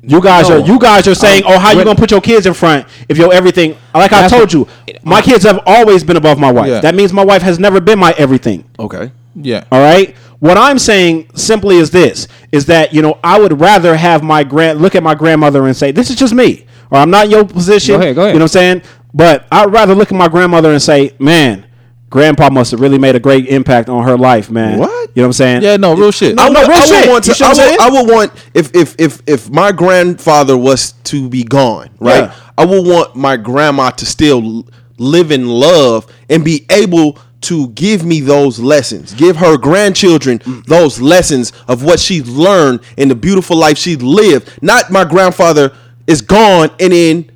[0.03, 0.56] You guys No.
[0.61, 3.18] are you guys are saying, oh, how you gonna put your kids in front if
[3.19, 3.76] your everything?
[3.93, 4.68] Like I told you,
[5.03, 6.69] my kids have always been above my wife.
[6.69, 6.80] Yeah.
[6.81, 8.64] That means my wife has never been my everything.
[8.80, 9.11] Okay.
[9.35, 10.15] Yeah, All right.
[10.39, 14.43] What I'm saying simply is this: is that you know I would rather have my
[14.43, 17.31] grand look at my grandmother and say, "This is just me," or "I'm not in
[17.31, 18.33] your position." Go ahead, go ahead.
[18.33, 18.81] You know what I'm saying?
[19.13, 21.65] But I'd rather look at my grandmother and say, "Man,
[22.09, 24.89] Grandpa must have really made a great impact on her life, man." What?
[25.13, 25.61] You know what I'm saying?
[25.61, 25.77] yeah.
[25.77, 26.35] No, real shit.
[26.35, 27.09] No, I would, no, real I would shit.
[27.09, 27.45] want to.
[27.45, 27.79] I would.
[27.79, 32.23] I would want if if if if my grandfather was to be gone, right?
[32.23, 32.35] Yeah.
[32.57, 34.65] I would want my grandma to still
[34.97, 41.01] live in love and be able to give me those lessons, give her grandchildren those
[41.01, 44.51] lessons of what she learned and the beautiful life she lived.
[44.61, 45.73] Not my grandfather
[46.07, 47.31] is gone and then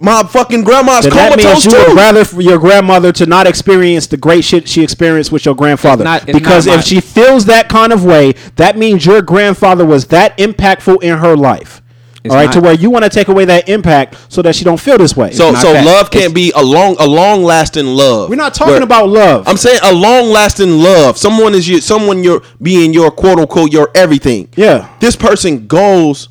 [0.00, 1.76] my fucking grandma's Then that means you too.
[1.88, 5.56] would rather for your grandmother to not experience the great shit she experienced with your
[5.56, 6.02] grandfather.
[6.02, 9.04] It's not- it's because not my- if she feels that kind of way, that means
[9.06, 11.82] your grandfather was that impactful in her life.
[12.24, 14.56] It's all right, not- to where you want to take away that impact so that
[14.56, 15.30] she don't feel this way.
[15.32, 15.84] so so that.
[15.86, 18.28] love can't be a long a long lasting love.
[18.28, 19.46] we're not talking Where- about love.
[19.46, 21.16] I'm saying a long lasting love.
[21.16, 21.80] Someone is you.
[21.80, 24.48] Someone you're being your quote unquote your everything.
[24.56, 24.88] Yeah.
[25.00, 26.28] This person goes.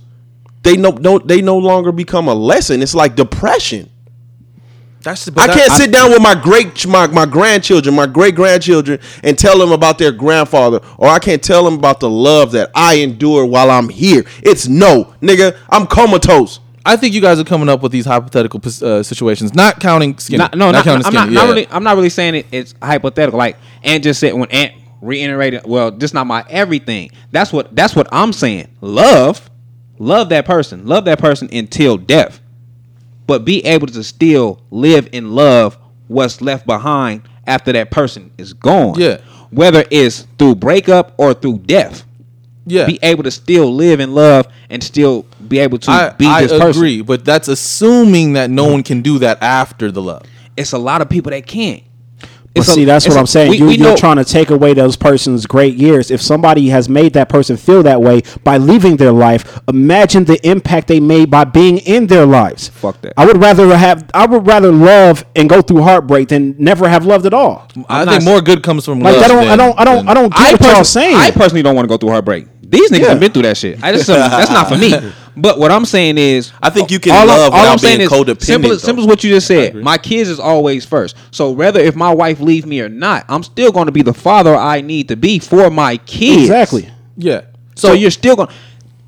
[0.64, 2.82] They no no they no longer become a lesson.
[2.82, 3.90] It's like depression.
[5.02, 9.38] That's I can't sit down with my great my, my grandchildren, my great grandchildren, and
[9.38, 12.96] tell them about their grandfather, or I can't tell them about the love that I
[12.96, 14.26] endure while I'm here.
[14.42, 15.58] It's no, nigga.
[15.70, 16.60] I'm comatose.
[16.88, 20.40] I think you guys are coming up with these hypothetical uh, situations, not counting skinny.
[20.40, 21.50] Not, no, not, counting I'm not, skinny, not yeah.
[21.50, 21.68] really.
[21.70, 22.46] I'm not really saying it.
[22.52, 23.38] It's hypothetical.
[23.38, 27.12] Like Ant just said when Ant reiterated, well, just not my everything.
[27.32, 27.76] That's what.
[27.76, 28.70] That's what I'm saying.
[28.82, 29.50] Love,
[30.00, 30.86] love that person.
[30.86, 32.40] Love that person until death.
[33.28, 35.78] But be able to still live in love
[36.08, 39.00] what's left behind after that person is gone.
[39.00, 39.18] Yeah.
[39.52, 42.04] Whether it's through breakup or through death.
[42.70, 46.26] Yeah, Be able to still live in love and still be able to I, be
[46.26, 46.68] I this person.
[46.68, 50.24] I agree, but that's assuming that no one can do that after the love.
[50.58, 51.82] It's a lot of people that can't.
[52.58, 53.50] But It's a- see, that's what a- I'm saying.
[53.52, 56.12] we- you, we you're know- trying to take away those person's great years.
[56.12, 60.40] If somebody has made that person feel that way by leaving their life, imagine the
[60.48, 62.70] impact they made by being in their lives.
[62.70, 63.14] Fuck that.
[63.18, 64.06] I would rather have.
[64.14, 67.68] I would rather love and go through heartbreak than never have loved at all.
[67.90, 69.24] i I'm think not- more good comes from Like love.
[69.24, 69.48] I don't.
[69.48, 69.80] I don't.
[69.80, 69.98] I don't.
[69.98, 71.16] than- I don't get I what y'all saying.
[71.16, 72.48] I personally don't want to go through heartbreak.
[72.70, 73.10] These niggas Yeah.
[73.10, 73.80] have been through that shit.
[73.82, 74.94] I just that's not for me.
[75.40, 77.78] But what I'm saying is, I think you can all I'm- love all without I'm
[77.78, 78.78] saying being is codependent, Simple, though.
[78.78, 79.76] simple as what you just said.
[79.76, 81.16] My kids is always first.
[81.32, 84.14] So whether if my wife leave me or not, I'm still going to be the
[84.16, 86.42] father I need to be for my kids.
[86.44, 86.90] exactly.
[87.18, 87.42] yeah.
[87.76, 88.50] So you're still going.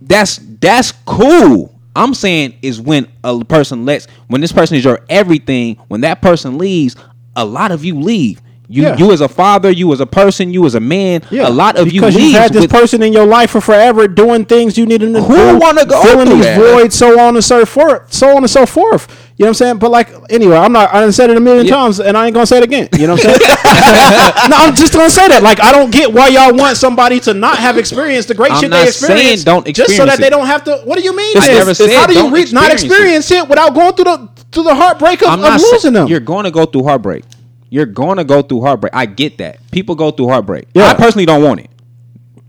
[0.02, 1.74] That's that's cool.
[1.96, 5.78] I'm saying is when a person lets when this person is your everything.
[5.88, 6.96] When that person leaves,
[7.36, 8.42] a lot of you leave.
[8.72, 8.98] You Yeah.
[8.98, 11.24] you as a father, you as a person, you as a man.
[11.32, 14.08] Yeah, a lot of because you you've had this person in your life for forever,
[14.08, 15.58] doing things you need to Who do.
[15.58, 16.60] wanna go filling through these that?
[16.60, 19.08] voids, so on and so forth, so on and so forth.
[19.38, 19.78] You know what I'm saying?
[19.80, 20.94] But like, anyway, I'm not.
[20.94, 21.76] I done said it a million Yeah.
[21.78, 22.90] times, and I ain't gonna say it again.
[22.96, 23.40] You know what I'm saying?
[24.52, 25.42] no, I'm just gonna say that.
[25.42, 28.60] Like, I don't get why y'all want somebody to not have experienced the great I'm
[28.62, 30.82] shit not they experienced, don't just so experience that they don't have to.
[30.86, 31.36] What do you mean?
[31.40, 34.30] I never said How do you don't not experience experience it without going through the
[34.52, 36.08] through the heartbreak of, of sa- losing them?
[36.08, 37.24] You're going to go through heartbreak.
[37.70, 38.94] You're going to go through heartbreak.
[38.96, 39.60] I get that.
[39.72, 40.68] People go through heartbreak.
[40.74, 40.86] Yeah.
[40.88, 41.70] I personally don't want it.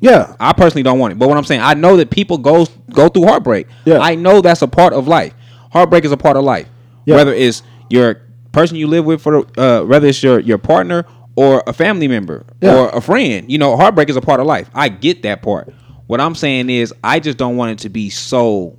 [0.01, 1.19] yeah, I personally don't want it.
[1.19, 3.67] But what I'm saying, I know that people go go through heartbreak.
[3.85, 3.99] Yeah.
[3.99, 5.35] I know that's a part of life.
[5.73, 6.69] Heartbreak is a part of life.
[7.05, 7.17] Yeah.
[7.17, 8.23] Whether it's your
[8.53, 11.05] person you live with for uh, whether it's your your partner
[11.37, 12.75] or a family member Yeah.
[12.77, 14.69] or a friend, you know, heartbreak is a part of life.
[14.75, 15.73] I get that part.
[16.07, 18.77] What I'm saying is I just don't want it to be so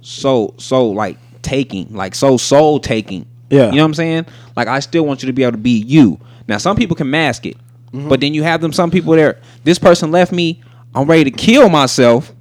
[0.00, 3.26] so so like taking, like so soul taking.
[3.54, 3.70] Yeah.
[3.70, 4.26] You know what I'm saying?
[4.56, 6.18] Like I still want you to be able to be you.
[6.48, 7.56] Now some people can mask it.
[7.92, 8.08] Mm-hmm.
[8.08, 9.40] But then you have them some people there.
[9.62, 10.60] This person left me.
[10.94, 12.32] I'm ready to kill myself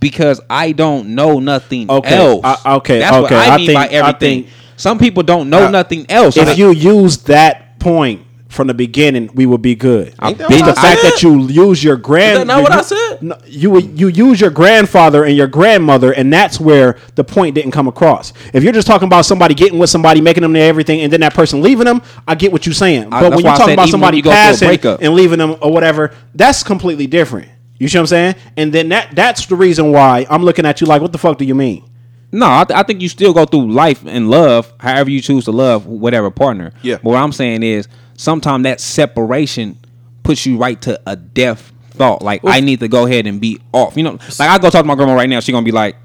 [0.00, 2.40] because I don't know nothing Okay, else.
[2.44, 3.36] I- okay, That's what okay.
[3.36, 4.42] I, I mean think- by I everything.
[4.44, 6.36] think- some people don't know Uh, nothing else.
[6.36, 8.20] If you use that point
[8.56, 10.14] from the beginning, we would be good.
[10.18, 11.10] I've that the I fact said?
[11.12, 13.22] that you use your grand that not you- what I said?
[13.22, 17.70] No, you you use your grandfather and your grandmother, and that's where the point didn't
[17.72, 18.32] come across.
[18.52, 21.20] If you're just talking about somebody getting with somebody, making them their everything, and then
[21.20, 23.10] that person leaving them, I get what you're saying.
[23.10, 25.02] But that's when you're talking about somebody you go through a passing breakup.
[25.02, 27.48] and leaving them or whatever, that's completely different.
[27.78, 28.34] You see what I'm saying?
[28.56, 31.36] And then that that's the reason why I'm looking at you like, what the fuck
[31.38, 31.84] do you mean?
[32.32, 35.44] No, I, th- I think you still go through life and love, however you choose
[35.44, 36.72] to love whatever partner.
[36.82, 36.96] Yeah.
[36.96, 39.78] But what I'm saying is, sometimes that separation
[40.22, 42.22] puts you right to a death thought.
[42.22, 43.96] Like I need to go ahead and be off.
[43.96, 45.40] You know, like I go talk to my grandma right now.
[45.40, 45.96] She gonna be like,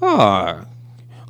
[0.00, 0.62] "Oh,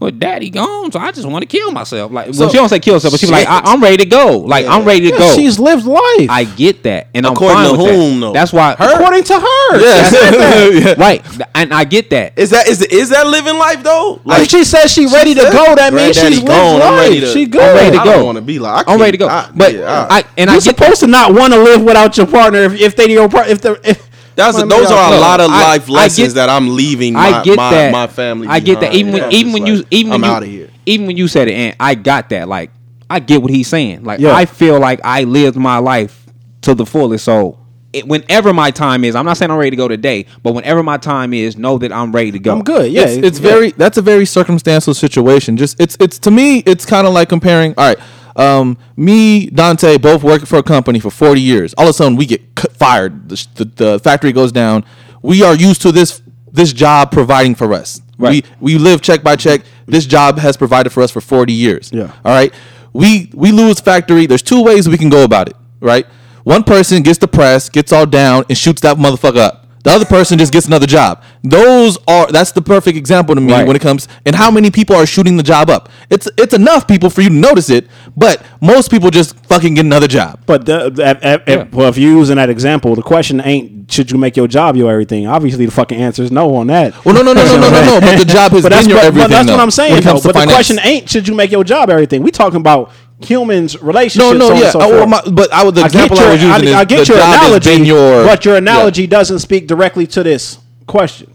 [0.02, 2.80] well, daddy gone, so I just want to kill myself." Like, well, she don't say
[2.80, 4.38] kill herself, but she's like, I- "I'm ready to go.
[4.38, 7.70] Like I'm ready to Yeah, go." she's lived life I get that, and According I'm
[7.70, 8.26] to fine with whom, that.
[8.26, 8.32] though?
[8.32, 8.94] That's why her?
[8.94, 9.80] according to her.
[9.80, 10.94] Yeah.
[10.98, 11.24] right,
[11.54, 12.38] and I get that.
[12.38, 14.20] Is that is is that living life though?
[14.24, 15.74] Like she says she ready to said, go.
[15.74, 17.00] That means she's lived gone, I'm life.
[17.08, 17.62] ready to- she good.
[17.62, 18.12] I'm ready to I go.
[18.12, 18.88] don't want to be like.
[18.88, 19.28] I I'm ready to go.
[19.28, 22.16] I- but yeah, I, and I You're get supposed to not want to live without
[22.16, 23.52] your partner if, if they your partner.
[23.52, 26.48] If the if That's Well, those are a lot of life I lessons get- that
[26.48, 27.14] I'm leaving.
[27.14, 27.92] My, I get my, that.
[27.92, 28.48] my family.
[28.48, 28.92] I get that.
[28.92, 28.96] behind.
[28.96, 30.70] Even when even when you even I'm you out of here.
[30.86, 32.48] even when you said it, and I got that.
[32.48, 32.70] Like
[33.10, 34.04] I get what he's saying.
[34.04, 34.34] Like Yeah.
[34.34, 36.26] I feel like I lived my life
[36.62, 37.24] to the fullest.
[37.24, 37.58] So
[37.92, 40.82] it, whenever my time is, I'm not saying I'm ready to go today, but whenever
[40.82, 42.52] my time is, know that I'm ready to go.
[42.52, 42.90] I'm good.
[42.90, 43.50] Yeah, it's, it's yeah.
[43.50, 45.56] very that's a very circumstantial situation.
[45.58, 47.74] Just it's it's to me it's kind of like comparing.
[47.76, 47.98] All right,
[48.36, 51.74] um, me Dante both working for a company for forty years.
[51.74, 52.42] All of a sudden we get
[52.72, 53.28] fired.
[53.28, 54.84] The, the, the factory goes down.
[55.22, 58.00] We are used to this this job providing for us.
[58.18, 58.46] Right.
[58.60, 59.62] We we live check by check.
[59.86, 61.90] this job has provided for us for 40 years.
[61.92, 62.12] Yeah.
[62.24, 62.52] All right.
[62.92, 64.26] We we lose factory.
[64.26, 65.56] There's two ways we can go about it.
[65.80, 66.06] Right.
[66.44, 69.61] One person gets depressed, gets all down, and shoots that motherfucker up.
[69.84, 71.22] The other person just gets another job.
[71.42, 73.66] Those are that's the perfect example to me Right.
[73.66, 75.88] when it comes and how many people are shooting the job up.
[76.08, 79.84] It's it's enough people for you to notice it, but most people just fucking get
[79.84, 80.38] another job.
[80.46, 84.10] But the, the- if- if- well, if you're using that example, the question ain't should
[84.10, 85.26] you make your job your everything.
[85.26, 87.04] Obviously, the fucking answer is no on that.
[87.04, 88.00] Well, no, no, no, no, no, no, no.
[88.00, 89.24] But the job has But been your but, everything.
[89.28, 89.98] but that's though, what I'm when saying.
[89.98, 90.28] it comes though.
[90.30, 92.22] to But the question ain't should you make your job everything.
[92.22, 92.92] We talking about
[93.24, 94.38] humans relationships.
[94.38, 94.70] No, no, so yeah.
[94.70, 96.70] so well, my, but I would the I example get your, I was using I,
[96.70, 98.58] is I get the your job has analogy, been your, but your yeah.
[98.58, 101.32] analogy doesn't speak directly to this question.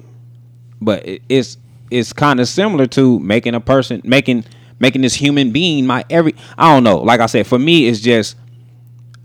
[0.81, 1.57] but it's
[1.91, 4.45] it's kind of similar to making a person making
[4.79, 6.99] making this human being my every I don't know.
[6.99, 8.35] Like I said, for me it's just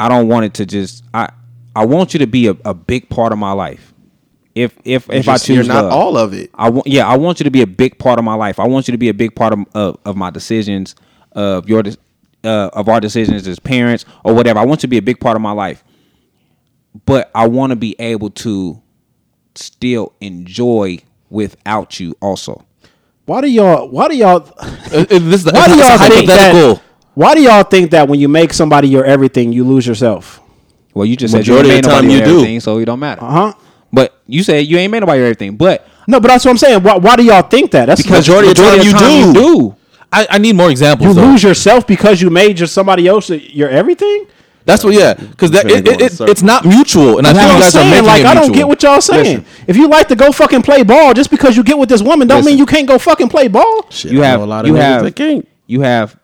[0.00, 1.30] I don't want it to just I
[1.74, 3.92] I want you to be a, a big part of my life.
[4.54, 5.92] If if if I choose you're not love.
[5.92, 6.50] all of it.
[6.54, 8.60] I want yeah, I want you to be a big part of my life.
[8.60, 10.94] I want you to be a big part of of, of my decisions,
[11.32, 11.96] of your de-
[12.44, 14.58] uh, of our decisions as parents or whatever.
[14.58, 15.84] I want to be a big part of my life.
[17.06, 18.82] But I want to be able to
[19.54, 20.98] still enjoy
[21.30, 22.64] without you also.
[23.24, 23.88] Why do y'all?
[23.88, 24.46] Why do y'all?
[24.58, 26.82] Uh, uh, this is Why do y'all think that?
[27.14, 30.40] Why do y'all think that when you make somebody your everything, you lose yourself?
[30.94, 32.30] Well, you just Majority said you of the made time nobody you do.
[32.38, 33.22] everything, so it don't matter.
[33.24, 33.52] Uh huh.
[33.92, 35.56] But you said you ain't made nobody your everything.
[35.56, 36.82] But No, but that's what I'm saying.
[36.82, 37.86] Why, why do y'all think that?
[37.86, 39.40] That's because Majority of the time you do.
[39.40, 39.76] do.
[40.12, 41.08] I, I need more examples.
[41.08, 41.28] you though.
[41.30, 44.26] lose yourself because you made your somebody else your everything.
[44.64, 47.48] That's what, yeah, because that it, it, it, it's not mutual, and I think you
[47.54, 48.54] I'm guys are making Like it I don't mutual.
[48.56, 49.38] get what y'all saying.
[49.40, 49.64] Listen.
[49.66, 52.28] If you like to go fucking play ball, just because you get with this woman,
[52.28, 53.86] don't mean you can't go fucking play ball.
[53.90, 55.48] Shit, You I have know a lot of you have that can't.
[55.66, 56.16] you have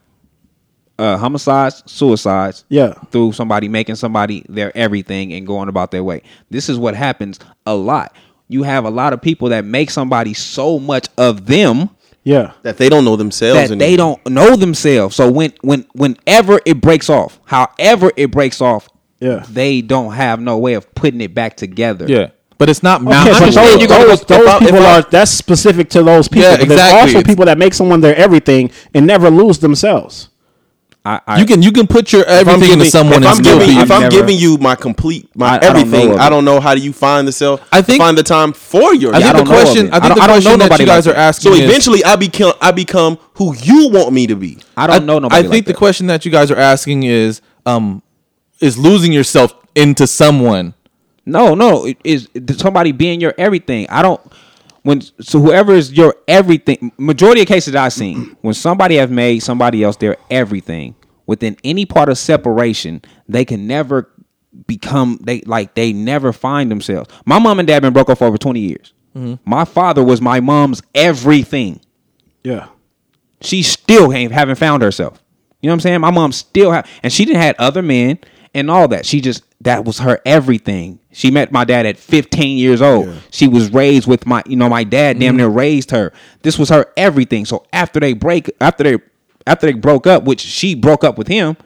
[1.01, 2.65] uh, homicides, suicides.
[2.69, 2.93] Yeah.
[3.10, 6.23] through somebody making somebody their everything and going about their way.
[6.48, 8.15] This is what happens a lot.
[8.48, 11.90] You have a lot of people that make somebody so much of them
[12.28, 12.52] Yeah.
[12.62, 13.70] that they don't know themselves.
[13.70, 15.16] that they don't know themselves.
[15.16, 18.88] So when when whenever it breaks off, however it breaks off,
[19.20, 19.44] Yeah.
[19.50, 22.05] they don't have no way of putting it back together.
[22.09, 22.28] Yeah,
[22.59, 23.00] but it's not.
[23.00, 26.02] Okay, but those, you're gonna those, go- those I- people I- are that's specific to
[26.02, 26.42] those people.
[26.50, 27.00] Yeah, but there's exactly.
[27.00, 30.27] also It's- people that make someone their everything and never lose themselves.
[31.09, 33.39] I, I you can you can put your If I'm everything into someone if and
[33.39, 33.80] I'm giving, be.
[33.82, 36.60] if I'm never- giving you my complete my I- I don't everything, I don't know
[36.60, 37.60] how do you find the self.
[37.72, 39.14] I think- find the time for your.
[39.14, 39.86] I think the don't know question.
[39.93, 41.52] I I think don't- the know question that nobody you guys like are asking.
[41.52, 44.59] so is- eventually, I become I become who you want me to be.
[44.76, 45.39] I don't know nobody.
[45.39, 45.78] I think like the that.
[45.78, 48.02] question that you guys are asking is, um,
[48.60, 50.74] is losing yourself into someone.
[51.24, 53.86] No, no, is it- somebody being your everything.
[53.89, 54.20] I don't.
[54.89, 59.40] When so whoever is your everything, majority of cases I've seen, when somebody has made
[59.40, 60.94] somebody else their everything
[61.27, 64.10] within any part of separation, they can never
[64.66, 67.10] become they like they never find themselves.
[67.27, 68.94] My mom and dad been broke up for over twenty years.
[69.15, 69.35] Mm-hmm.
[69.44, 71.82] My father was my mom's everything.
[72.43, 72.69] Yeah.
[73.43, 75.23] She still ain't haven't found herself.
[75.60, 76.01] You know what I'm saying?
[76.01, 78.20] My mom still have, and she didn't had other men
[78.54, 79.06] and all that.
[79.06, 81.00] She just that was her everything.
[81.10, 83.12] She met my dad at 15 years old.
[83.30, 85.38] She was raised with my, you know, my dad damn mm-hmm.
[85.38, 86.12] near raised her.
[86.42, 87.44] This was her everything.
[87.44, 88.98] So after they break, after they,
[89.46, 91.56] after they broke up, which she broke up with him,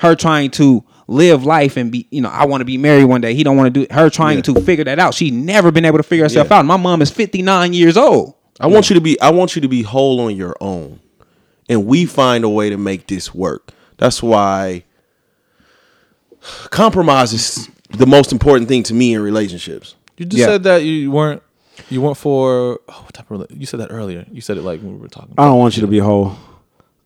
[0.00, 3.20] her trying to live life and be, you know, I want to be married one
[3.20, 3.34] day.
[3.34, 3.94] He don't want to do.
[3.94, 5.14] Her trying to figure that out.
[5.14, 6.58] She never been able to figure herself Yeah.
[6.58, 6.66] out.
[6.66, 8.34] My mom is 59 years old.
[8.58, 10.98] I want you to be I want you to be whole on your own.
[11.68, 13.70] And we find a way to make this work.
[13.98, 14.84] That's why
[16.70, 19.94] compromise is the most important thing to me in relationships.
[20.16, 20.46] You just Yeah.
[20.46, 21.42] said that you weren't.
[21.88, 22.80] You weren't for.
[22.88, 23.46] Oh, what type of?
[23.50, 24.26] You said that earlier.
[24.30, 25.34] You said it like when we were talking.
[25.38, 26.36] I don't want you to be whole.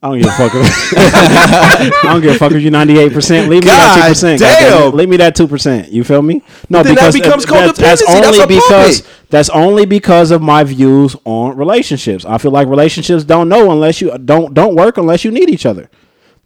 [0.03, 0.53] I don't give a fuck.
[0.55, 3.49] I don't give a fuck if you're ninety eight percent.
[3.49, 4.41] Leave me that two percent.
[4.41, 4.93] damn.
[4.93, 5.91] Leave me that two percent.
[5.91, 6.43] You feel me?
[6.69, 8.07] No, Then that because becomes uh, that's, that's codependency.
[8.07, 9.31] That's only a because puppet.
[9.31, 12.25] that's only because of my views on relationships.
[12.25, 15.65] I feel like relationships don't know unless you don't don't work unless you need each
[15.67, 15.89] other.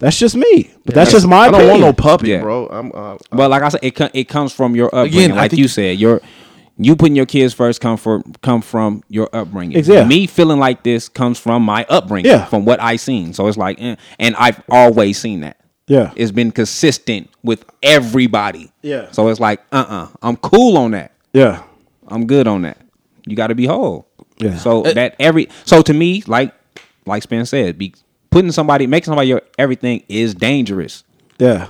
[0.01, 0.69] That's just me.
[0.85, 1.69] But that's just my I don't opinion.
[1.69, 2.41] want no puppy, Yeah.
[2.41, 2.67] bro.
[2.67, 5.25] I'm uh, But like I said, it co- it comes from your upbringing.
[5.25, 6.21] Again, like think- you said, your
[6.77, 9.77] you putting your kids first come from come from your upbringing.
[9.77, 10.03] Ex- yeah.
[10.03, 12.45] Me feeling like this comes from my upbringing, Yeah.
[12.45, 13.33] from what I seen.
[13.33, 15.57] So it's like, eh, and I've always seen that.
[15.87, 16.11] Yeah.
[16.15, 18.71] it's been consistent with everybody.
[18.81, 19.11] Yeah.
[19.11, 21.11] So it's like, uh, uh-uh, uh, i am cool on that.
[21.33, 21.63] Yeah.
[22.07, 22.77] I'm good on that.
[23.25, 24.07] You got to be whole.
[24.39, 24.57] Yeah.
[24.57, 26.53] So that every so to me, like
[27.05, 27.93] like Spence said, be
[28.31, 31.03] putting somebody making somebody your everything is dangerous
[31.37, 31.67] Yeah.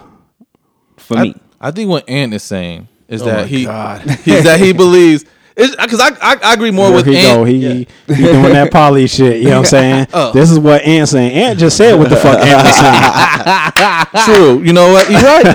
[0.97, 1.35] for I, me.
[1.59, 4.05] I think what Ant is saying is oh my that he God.
[4.27, 5.25] is that he believes
[5.55, 7.37] because I, I I agree more There with he Ant.
[7.39, 7.43] go.
[7.43, 9.37] He, he he doing that poly shit.
[9.41, 10.07] You know what I'm saying?
[10.13, 10.31] Oh.
[10.31, 11.33] This is what Ant saying.
[11.33, 14.25] Ant just said what the fuck Ant was saying.
[14.25, 14.63] True.
[14.65, 15.09] You know what?
[15.11, 15.45] You're right.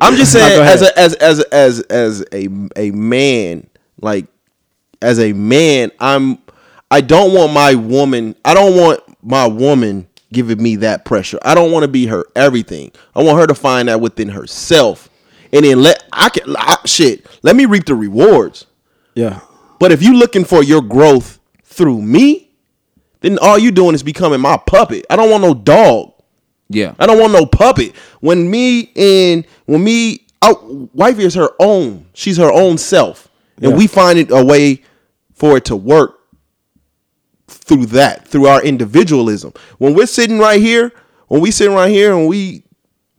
[0.00, 3.66] I'm just saying, go as a as as as as a a man,
[4.00, 4.26] like
[5.00, 6.38] as a man, I'm
[6.92, 8.36] I don't want my woman.
[8.44, 11.38] I don't want my woman giving me that pressure.
[11.42, 12.92] I don't want to be her everything.
[13.16, 15.08] I want her to find that within herself,
[15.54, 17.26] and then let I can I, shit.
[17.42, 18.66] Let me reap the rewards.
[19.14, 19.40] Yeah.
[19.78, 22.50] But if you looking for your growth through me,
[23.20, 25.06] then all you doing is becoming my puppet.
[25.08, 26.12] I don't want no dog.
[26.68, 26.94] Yeah.
[26.98, 27.96] I don't want no puppet.
[28.20, 32.04] When me and when me, oh, wifey is her own.
[32.12, 33.78] She's her own self, and Yeah.
[33.78, 34.82] we find it a way
[35.32, 36.18] for it to work
[37.52, 39.52] through that, through our individualism.
[39.78, 40.92] When we're sitting right here,
[41.28, 42.64] when we sitting right here, and we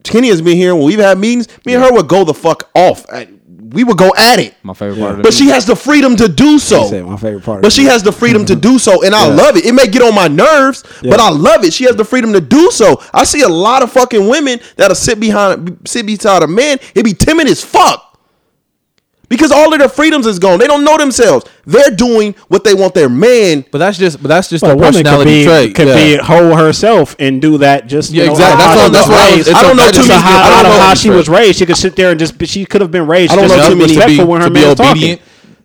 [0.04, 2.70] Kenny has been here, when we've had meetings, me and her would go the fuck
[2.76, 3.06] off.
[3.12, 3.30] At-
[3.74, 4.54] We would go at it.
[4.62, 6.86] My favorite part of But she has the freedom to do so.
[6.90, 7.64] Said my favorite part.
[7.64, 9.34] But she has the freedom to do so, and I Yeah.
[9.34, 9.66] love it.
[9.66, 11.74] It may get on my nerves, but I love it.
[11.74, 13.02] She has the freedom to do so.
[13.14, 16.78] I see a lot of fucking women that'll sit behind, sit beside a man.
[16.94, 18.13] It be timid as fuck
[19.34, 20.60] because all of their freedoms is gone.
[20.60, 21.46] They don't know themselves.
[21.66, 23.66] They're doing what they want their man.
[23.72, 25.76] But that's just but that's just But a a woman could personality be trait.
[25.76, 25.96] could yeah.
[25.96, 27.88] be whole herself and do that.
[27.88, 28.54] Just Yeah, exactly.
[28.54, 30.22] out That's of what- that's what I was- I don't know too it's many- a
[30.22, 31.58] high- I don't know how she was raised.
[31.60, 32.36] She could sit there and just.
[32.46, 33.32] She could have been raised.
[33.32, 34.92] I don't just know too many- respectful to be- when her to be man's talking.
[34.92, 35.22] obedient.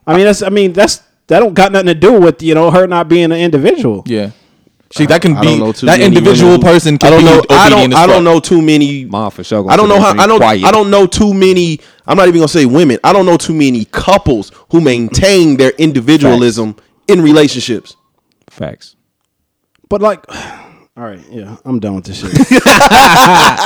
[0.06, 0.42] I mean, that's.
[0.42, 3.24] I mean, that's that don't got nothing to do with you know her not being
[3.24, 4.02] an individual.
[4.06, 4.30] Yeah.
[4.90, 7.24] She that can be don't know too that individual women person can I don't be
[7.26, 7.42] know.
[7.50, 7.94] I don't.
[7.94, 9.04] I don't know too many.
[9.04, 9.70] Mom for sure.
[9.70, 10.12] I don't know how.
[10.18, 10.38] I don't.
[10.38, 10.64] quiet.
[10.64, 11.80] I don't know too many.
[12.08, 12.98] I'm not even gonna say women.
[13.04, 16.74] I don't know too many couples who maintain their individualism
[17.06, 17.96] in relationships.
[18.48, 18.96] Facts.
[19.90, 20.24] But like,
[20.96, 22.62] all right, yeah, I'm done with this shit.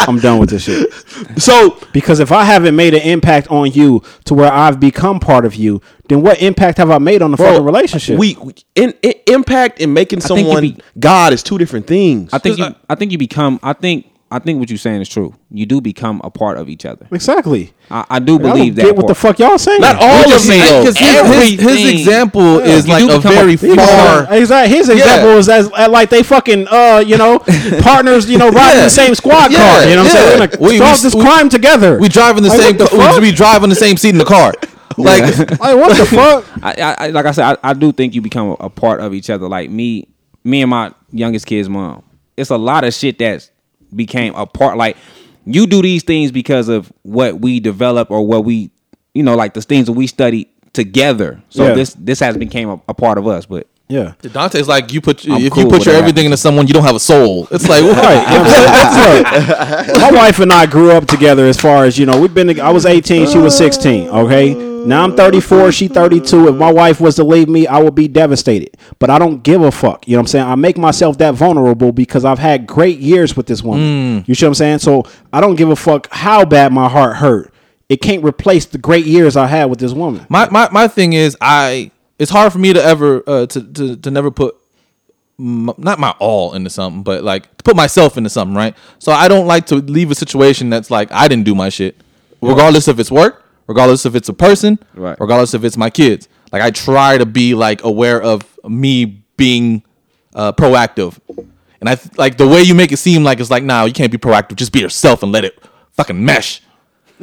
[0.08, 0.92] I'm done with this shit.
[1.40, 5.44] So Because if I haven't made an impact on you to where I've become part
[5.44, 8.18] of you, then what impact have I made on the fucking relationship?
[8.18, 12.32] We, we in, in impact and making someone be- God is two different things.
[12.32, 12.74] I think you.
[12.88, 13.60] I think you become.
[13.62, 14.08] I think.
[14.34, 15.34] I think what you're saying is true.
[15.50, 17.06] You do become a part of each other.
[17.12, 17.72] exactly.
[17.90, 18.82] I, I do I don't believe that.
[18.86, 19.80] get what the fuck y'all saying.
[19.80, 20.80] Not all just of me though.
[20.80, 23.86] Because his, his, his example Yeah, is you like a become a- very You know,
[23.86, 24.34] far.
[24.34, 24.76] exactly.
[24.76, 27.38] His example is as uh, like they fucking uh, you know,
[27.82, 28.84] partners, you know, riding Yeah.
[28.84, 29.88] the same squad Yeah, car.
[29.88, 30.40] You know what I'm saying?
[30.40, 31.98] We're gonna We- solve we- this we- crime together.
[32.00, 32.76] We drive in the Like, same.
[32.78, 33.20] what the we, fuck?
[33.20, 34.54] we drive in the same seat in the car.
[34.98, 36.44] Like like what the fuck?
[36.62, 39.00] I, I, I like I said, I, I do think you become a, a part
[39.00, 39.48] of each other.
[39.48, 40.06] Like me,
[40.44, 42.02] me and my youngest kid's mom.
[42.36, 43.50] It's a lot of shit that's
[43.94, 44.76] became a part.
[44.76, 44.96] Like
[45.44, 48.70] you do these things because of what we develop or what we,
[49.14, 51.42] you know, like the things that we study together.
[51.50, 51.74] So Yeah.
[51.74, 53.46] this this has became a, a part of us.
[53.46, 54.14] But Yeah.
[54.22, 56.00] Dante's like you put I'm if cool you put your that.
[56.00, 57.46] everything into someone, you don't have a soul.
[57.50, 57.96] It's like what?
[57.98, 59.86] Right.
[59.88, 61.44] Look, my wife and I grew up together.
[61.46, 62.58] As far as you know, we've been.
[62.58, 64.08] I was 18, she was 16.
[64.08, 66.48] Okay, now I'm 34, she 32.
[66.48, 68.76] If my wife was to leave me, I would be devastated.
[68.98, 70.08] But I don't give a fuck.
[70.08, 70.46] You know what I'm saying?
[70.46, 74.22] I make myself that vulnerable because I've had great years with this woman.
[74.22, 74.28] Mm.
[74.28, 74.78] You see what I'm saying?
[74.80, 77.52] So I don't give a fuck how bad my heart hurt.
[77.88, 80.26] It can't replace the great years I had with this woman.
[80.28, 81.90] My my my thing is I.
[82.22, 84.54] It's hard for me to ever uh, to to to never put
[85.38, 88.74] m- not my all into something, but like to put myself into something, right?
[88.98, 91.96] So I don't like to leave a situation that's like I didn't do my shit,
[92.40, 95.16] regardless if it's work, regardless if it's a person, Right.
[95.18, 96.28] regardless if it's my kids.
[96.52, 99.82] Like I try to be like aware of me being
[100.34, 101.18] uh, proactive,
[101.80, 103.92] and I th- like the way you make it seem like it's like nah, you
[103.92, 104.56] can't be proactive.
[104.56, 105.58] Just be yourself and let it
[105.92, 106.60] fucking mesh.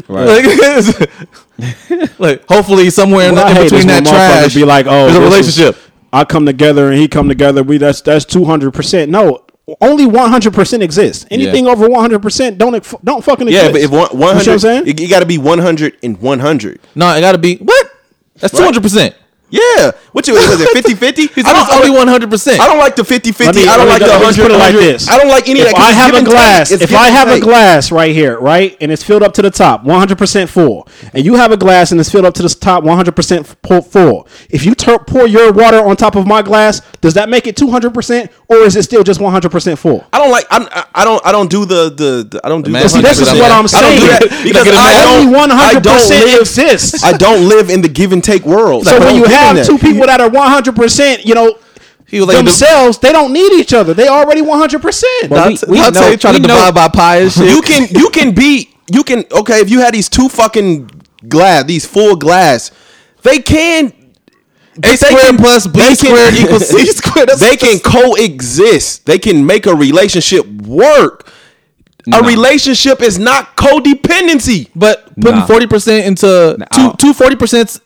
[0.07, 0.45] Like,
[2.19, 5.17] like, hopefully somewhere in, What I in between that motherfuckers trash be like, oh, there's
[5.17, 5.91] a this is- relationship.
[6.11, 7.61] I come together and he come together.
[7.61, 9.11] We that's that's two hundred percent.
[9.11, 9.45] No,
[9.79, 11.25] only one hundred percent exists.
[11.29, 12.71] Anything over one hundred percent don't
[13.03, 13.65] don't fucking exist.
[13.65, 14.87] yeah, but if one You see what I'm saying?
[14.87, 16.79] it, got to be 100 and 100.
[16.95, 17.91] No, it got to be what?
[18.37, 19.15] That's two hundred percent.
[19.49, 19.91] Yeah.
[20.11, 21.27] What you was it 50 50?
[21.27, 22.59] He's only one hundred percent.
[22.61, 23.67] I don't like the 50 50.
[23.67, 24.35] I don't like the let me 100.
[24.35, 25.09] just put it like this.
[25.09, 25.77] I don't like any of if that.
[25.77, 28.91] 'cause I have a glass, It's if I have a glass right here, right, and
[28.91, 32.09] it's filled up to the top, 100% full, and you have a glass and it's
[32.11, 33.45] filled up to the top, 100%
[33.91, 34.27] full.
[34.49, 37.55] If you tur- pour your water on top of my glass, does that make it
[37.55, 40.05] 200%, or is it still just 100% full?
[40.13, 40.45] I don't like.
[40.51, 41.25] I'm, I- I don't.
[41.25, 42.27] I don't do the the.
[42.29, 42.71] the I don't do.
[42.87, 43.99] See, this is what I'm I don't saying.
[43.99, 45.33] do that because I don't.
[45.33, 47.03] Only I don't 100% live- exists.
[47.03, 48.85] I don't live in the give and take world.
[48.85, 49.65] So when you in have that.
[49.65, 51.57] two people that are 100%, you know,
[52.07, 53.93] He like themselves, they don't need each other.
[53.93, 55.29] They already 100%.
[55.29, 57.49] Well, we- Dante, we Dante know- trying to we know- divide by pie and shit.
[57.49, 60.89] you can you can be you can okay if you had these two fucking
[61.27, 62.71] glass these full glass
[63.23, 63.93] they can
[64.77, 67.29] A they squared can- plus B they can- squared equals C squared.
[67.29, 71.27] That's- they can coexist they can make a relationship work
[72.11, 75.45] a relationship is not codependency But putting Nah.
[75.45, 77.79] forty percent into Nah, two don't- two forty percent,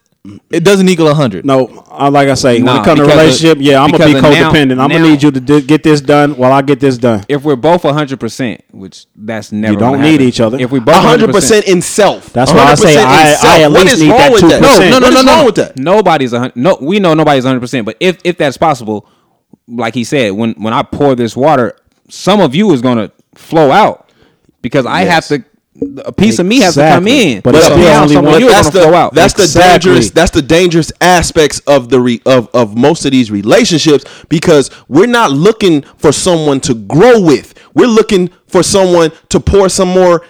[0.49, 1.45] it doesn't equal a hundred.
[1.45, 1.63] No,
[2.09, 4.33] like I say, when it comes to because of- relationship, yeah, I'm gonna be because
[4.33, 4.79] of now- codependent.
[4.81, 7.25] I'm gonna need you to do, get this done while I get this done.
[7.27, 10.25] if we're both hundred percent, which that's never You don't need happen.
[10.27, 10.57] each other.
[10.59, 14.11] If we both 100% in self That's why I say I- I at least need
[14.11, 14.61] that 2%.
[14.61, 15.45] no no no No, no, what is wrong no.
[15.45, 16.55] with that nobody's a hundred.
[16.55, 17.85] No, we know nobody's hundred percent.
[17.85, 19.05] But if if that's possible,
[19.67, 21.75] like he said, when when I pour this water,
[22.09, 24.09] some of you is gonna flow out
[24.61, 25.27] because I Yes.
[25.29, 25.45] have to.
[26.05, 28.39] A piece of me has to come in, But but it's some, still only of
[28.39, 29.13] you that's gonna the flow out.
[29.15, 33.31] that's the dangerous that's the dangerous aspects of the re, of of most of these
[33.31, 37.53] relationships because we're not looking for someone to grow with.
[37.73, 40.23] We're looking for someone to pour some more.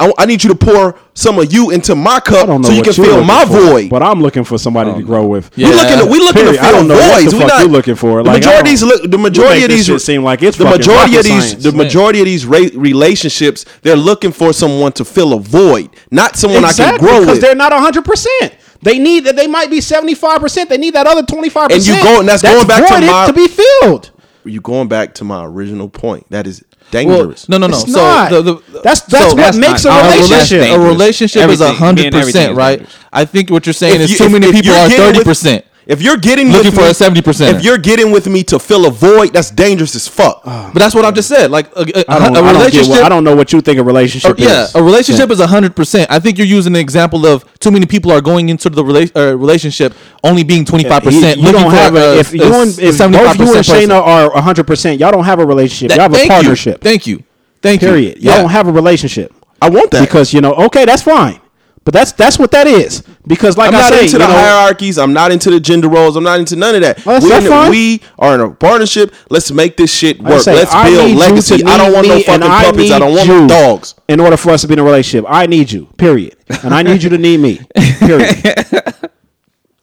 [0.00, 2.92] I, I need you to pour some of you into my cup so you can
[2.94, 3.90] fill my for, void.
[3.90, 5.54] But I'm looking for somebody to oh, grow with.
[5.56, 6.54] We looking to, we looking Period.
[6.58, 7.30] to I fill don't know what voids.
[7.32, 8.22] the We fuck not, you're looking for.
[8.22, 10.64] The Like, I majority of these the majority of these shit seem like it's the
[10.64, 11.62] majority of these science.
[11.62, 16.36] the majority of these ra- relationships they're looking for someone to fill a void, not
[16.36, 17.20] someone I can grow with.
[17.20, 17.40] because with.
[17.42, 18.04] they're not 100.
[18.04, 19.36] percent They need that.
[19.36, 20.40] They might be 75.
[20.40, 21.70] percent They need that other 25.
[21.72, 24.10] And you go- and that's going back to my- to be filled.
[24.44, 26.26] you going back to my original point.
[26.30, 27.48] That is Well, dangerous.
[27.48, 27.76] no, no, no.
[27.80, 28.30] It's so not.
[28.30, 30.62] The, the, That's- that's what that's makes not- a a relationship.
[30.70, 32.78] A relationship is Everything- hundred percent, right?
[32.78, 32.96] dangerous.
[33.12, 34.88] I think what you're saying If is you- too if- many if people you're are
[34.88, 35.64] getting with- thirty percent.
[35.90, 37.56] If you're getting Looking with for me- a 70%.
[37.56, 40.44] if you're getting with me to fill a void, that's dangerous as fuck.
[40.44, 41.50] But that's what I've just said.
[41.50, 42.90] Like a, a, I don't, a I don't, relationship.
[42.90, 44.74] what, I don't know what you think a relationship Uh, yeah, is.
[44.76, 46.08] a relationship is hundred percent.
[46.08, 49.10] I think you're using the example of too many people are going into the rela-
[49.16, 49.92] uh, relationship
[50.22, 51.38] only being twenty five percent.
[51.40, 54.66] You, you don't have a, if you and if both you and Shayna are 100,
[54.68, 55.90] percent y'all don't have a relationship.
[55.96, 56.74] Y'all have a thank partnership.
[56.76, 56.78] You.
[56.90, 57.24] Thank you.
[57.62, 58.18] Thank Period.
[58.18, 58.22] you.
[58.30, 58.42] Y'all Yeah.
[58.42, 60.54] don't have a relationship I want that because you know.
[60.66, 61.39] Okay, that's fine.
[61.82, 63.02] But that's that's what that is.
[63.26, 64.98] Because like I'm I not say, into the know, hierarchies.
[64.98, 66.14] I'm not into the gender roles.
[66.14, 67.04] I'm not into none of that.
[67.06, 67.70] Well, that's- we, that's in- fine.
[67.70, 69.14] we are in a partnership.
[69.30, 70.42] Let's make this shit work.
[70.42, 71.58] say, Let's I build need you legacy.
[71.58, 72.90] to I don't need want no me, fucking and puppies.
[72.90, 73.94] I don't need want no you dogs.
[74.08, 75.86] In order for us to be in a relationship, I need you.
[75.96, 76.36] Period.
[76.62, 77.60] And I need you to need me.
[77.98, 78.36] Period.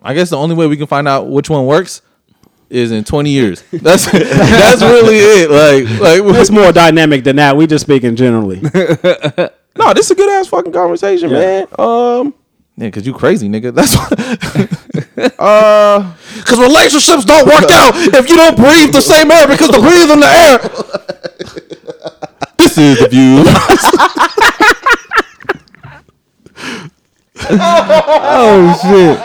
[0.02, 2.02] I guess the only way we can find out which one works
[2.69, 3.64] is in twenty years.
[3.72, 5.49] That's that's really it.
[5.49, 7.57] Like like it's more dynamic than that.
[7.57, 8.61] We just speaking generally.
[9.78, 11.68] No, this is a good ass fucking conversation, man.
[11.78, 12.34] Um,
[12.78, 13.74] Yeah, cause you crazy, nigga.
[13.78, 14.08] That's why.
[15.40, 16.14] uh,
[16.45, 20.12] cause relationships don't work out if you don't breathe the same air because the breathe
[20.12, 20.58] in the air.
[22.58, 23.44] this is the view.
[27.49, 29.20] oh shit!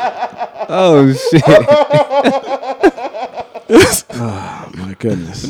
[0.69, 1.43] Oh shit!
[4.15, 5.49] Oh my goodness.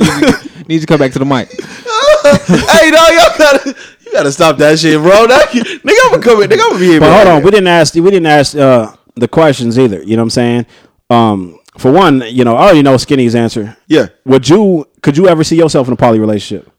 [0.69, 1.51] Need to come back to the mic.
[1.51, 3.75] hey, no, y'all gotta,
[4.13, 5.27] you gotta stop that shit, bro.
[5.27, 6.51] That, nigga, I'm gonna come in.
[6.51, 7.01] Nigga, I'm gonna be here.
[7.01, 7.95] But hold on, we didn't ask.
[7.95, 10.03] We didn't ask uh, the questions either.
[10.03, 10.67] You know what I'm saying?
[11.09, 13.77] Um, for one, you know, I already know Skinny's answer.
[13.87, 14.09] Yeah.
[14.27, 14.87] Would you?
[15.01, 16.71] Could you ever see yourself in a poly relationship?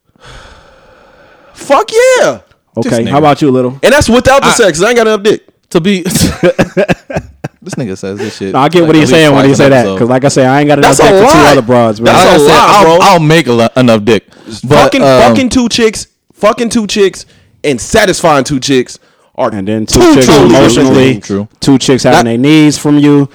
[1.54, 1.90] Fuck
[2.20, 2.40] yeah.
[2.76, 3.04] Okay.
[3.04, 3.78] How about you, little?
[3.82, 4.80] And that's without the sex.
[4.82, 5.46] I ain't got enough dick.
[5.70, 6.02] to be.
[7.62, 8.52] this nigga says this shit.
[8.52, 9.92] No, I get like what he's saying when he say that.
[9.92, 12.00] Because, like I say, I ain't got enough That's dick a for two other broads,
[12.00, 12.12] man.
[12.12, 12.98] That's Like I a said, lie, I'll, bro.
[13.06, 14.26] I'll make a lo- enough dick.
[14.28, 16.06] But, fucking, um, fucking two chicks,
[16.44, 17.26] fucking two chicks,
[17.62, 18.98] and satisfying two chicks
[19.34, 21.20] are and then two, two chicks totally different emotionally.
[21.20, 21.48] True.
[21.60, 23.28] two chicks having That- their needs from you.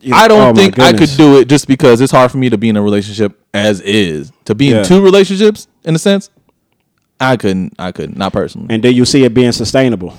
[0.00, 2.50] You- I don't oh think I could do it just because it's hard for me
[2.50, 4.32] to be in a relationship as is.
[4.46, 4.78] To be Yeah.
[4.80, 6.28] in two relationships, in a sense,
[7.20, 7.74] I couldn't.
[7.78, 8.18] I couldn't.
[8.18, 8.66] Not personally.
[8.70, 10.12] And do you see it being sustainable?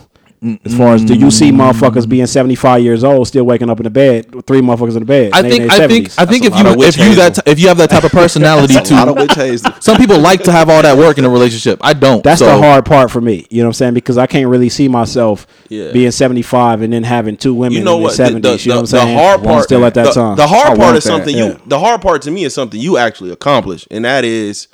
[0.66, 1.62] As far as do you see mm-hmm.
[1.62, 4.94] motherfuckers being seventy five years old still waking up in the bed with three motherfuckers
[4.94, 5.32] in the bed?
[5.34, 5.62] I think.
[5.62, 6.10] in their I think.
[6.18, 7.44] I think if you if you that hazel.
[7.46, 9.58] if you have that type of personality A lot of too.
[9.80, 11.80] Some people like to have all that work in a relationship.
[11.82, 12.24] I don't.
[12.24, 13.48] That's so- the hard part for me.
[13.50, 13.94] You know what I'm saying?
[13.94, 15.92] Because I can't really see myself Yeah.
[15.92, 18.18] being 75 and then having two women You know in what?
[18.18, 18.42] their The, 70s.
[18.42, 19.18] the, you know what I'm the saying?
[19.18, 20.36] hard part, still at that the, time.
[20.36, 21.46] The hard I part is that, something yeah.
[21.48, 21.62] you.
[21.68, 24.68] The hard part to me is something you actually accomplish, and that is,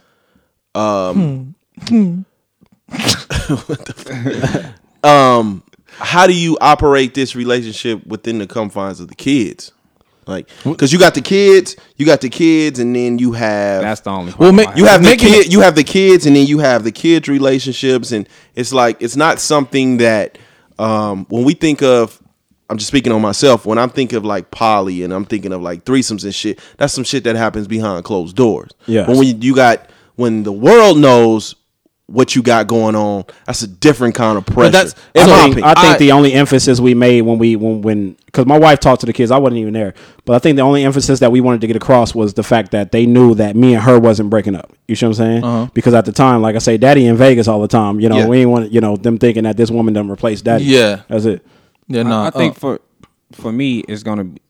[0.73, 1.55] um,
[1.87, 2.21] hmm.
[2.91, 4.65] Hmm.
[5.03, 9.71] um, how do you operate this relationship within the confines of the kids?
[10.29, 14.01] Like, because you got the kids, you got the kids, and then you have That's
[14.01, 14.25] the only.
[14.25, 16.59] Well, problem ma- I you have the kid, you have the kids, and then you
[16.59, 20.37] have the kids' relationships, and it's like it's not something that
[20.77, 22.21] um, when we think of.
[22.71, 23.65] I'm just speaking on myself.
[23.65, 26.93] When I'm thinking of like poly and I'm thinking of like threesomes and shit, that's
[26.93, 28.69] some shit that happens behind closed doors.
[28.85, 29.07] Yeah.
[29.07, 31.55] But when you got when the world knows
[32.11, 34.71] what you got going on, that's a different kind of pressure.
[34.71, 35.63] that's- in I my think, opinion.
[35.77, 38.79] I think I- the only emphasis we made when we when when because my wife
[38.79, 39.93] talked to the kids, I wasn't even there,
[40.25, 42.71] but I think the only emphasis that we wanted to get across was the fact
[42.71, 44.71] that they knew that me and her wasn't breaking up.
[44.87, 45.43] You see what I'm saying?
[45.43, 45.69] Uh-huh.
[45.73, 47.99] Because at the time, like I say, Daddy in Vegas all the time.
[47.99, 48.27] You know, Yeah.
[48.27, 50.65] we ain't want you know them thinking that this woman done replace Daddy.
[50.65, 51.01] Yeah.
[51.07, 51.45] that's it.
[51.87, 52.21] Yeah, no.
[52.23, 52.59] I, I think uh.
[52.59, 52.79] for
[53.31, 54.41] for me it's gonna be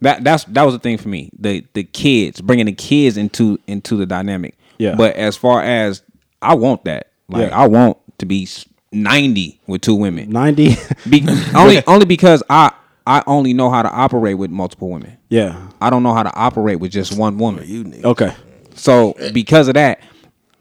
[0.00, 3.58] that that's that was the thing for me the the kids bringing the kids into
[3.66, 4.56] into the dynamic.
[4.78, 4.94] Yeah.
[4.96, 6.02] But as far as
[6.44, 7.58] I want that, like Yeah.
[7.58, 8.46] I want to be
[8.92, 10.30] ninety with two women.
[10.30, 10.76] Ninety.
[11.08, 12.72] Be, only only because I
[13.06, 15.18] I only know how to operate with multiple women.
[15.28, 15.68] yeah.
[15.80, 17.64] I don't know how to operate with just one woman.
[17.66, 18.04] you nigga.
[18.04, 18.32] Okay.
[18.74, 20.00] So because of that,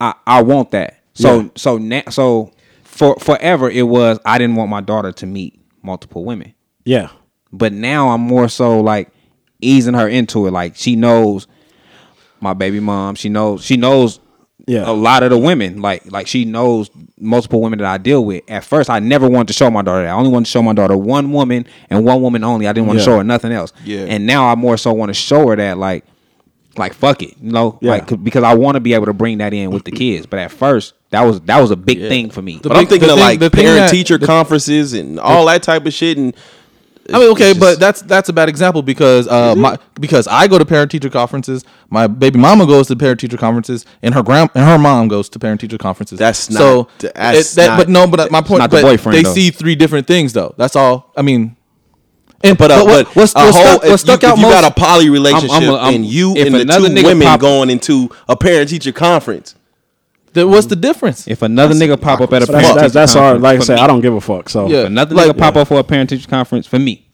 [0.01, 0.99] I, I want that.
[1.13, 1.47] So Yeah.
[1.55, 2.51] so now so
[2.83, 6.53] for forever it was I didn't want my daughter to meet multiple women.
[6.85, 7.09] Yeah.
[7.51, 9.09] But now I'm more so like
[9.61, 10.51] easing her into it.
[10.51, 11.47] Like she knows
[12.41, 13.15] my baby mom.
[13.15, 13.63] She knows.
[13.63, 14.19] She knows
[14.65, 14.89] Yeah.
[14.89, 15.81] a lot of the women.
[15.81, 18.43] Like like she knows multiple women that I deal with.
[18.49, 20.09] At first, I never wanted to show my daughter that.
[20.09, 22.67] I only wanted to show my daughter one woman and one woman only.
[22.67, 23.73] I didn't want to show her nothing else.
[23.83, 24.05] Yeah.
[24.07, 26.05] And now I more so want to show her that like
[26.77, 27.91] like fuck it, you know, Yeah.
[27.91, 30.25] like because I want to be able to bring that in with the kids.
[30.25, 32.57] But at first, that was that was a big thing for me.
[32.57, 35.45] The But I'm thinking the of thing- like the parent that- teacher conferences and all
[35.47, 36.17] that type of shit.
[36.17, 36.33] And
[37.11, 40.47] I mean, okay, it's but that's that's a bad example because uh my because I
[40.47, 44.23] go to parent teacher conferences, my baby mama goes to parent teacher conferences, and her
[44.23, 46.17] grand and her mom goes to parent teacher conferences.
[46.19, 46.87] That's so.
[47.03, 48.59] not- that's it- that- not- but no, but my point.
[48.59, 49.33] not the boyfriend, they though.
[49.33, 50.53] see three different things though.
[50.57, 51.11] That's all.
[51.17, 51.57] I mean,
[52.41, 54.39] and But, uh, what- but what's, what's whole, stuck, if what stuck you, out if
[54.39, 54.61] you most?
[54.61, 57.69] got a poly relationship I'm a- I'm- and you and the two women pop- going
[57.69, 59.55] into a parent teacher conference,
[60.33, 61.27] then what's the difference?
[61.27, 63.21] if another nigga pop up at a But parent that's, that's, that's all.
[63.33, 64.49] conference Like I said, me- I don't give a fuck.
[64.49, 64.81] So Yeah.
[64.81, 67.07] If another Like- nigga pop up for a parent teacher conference for me,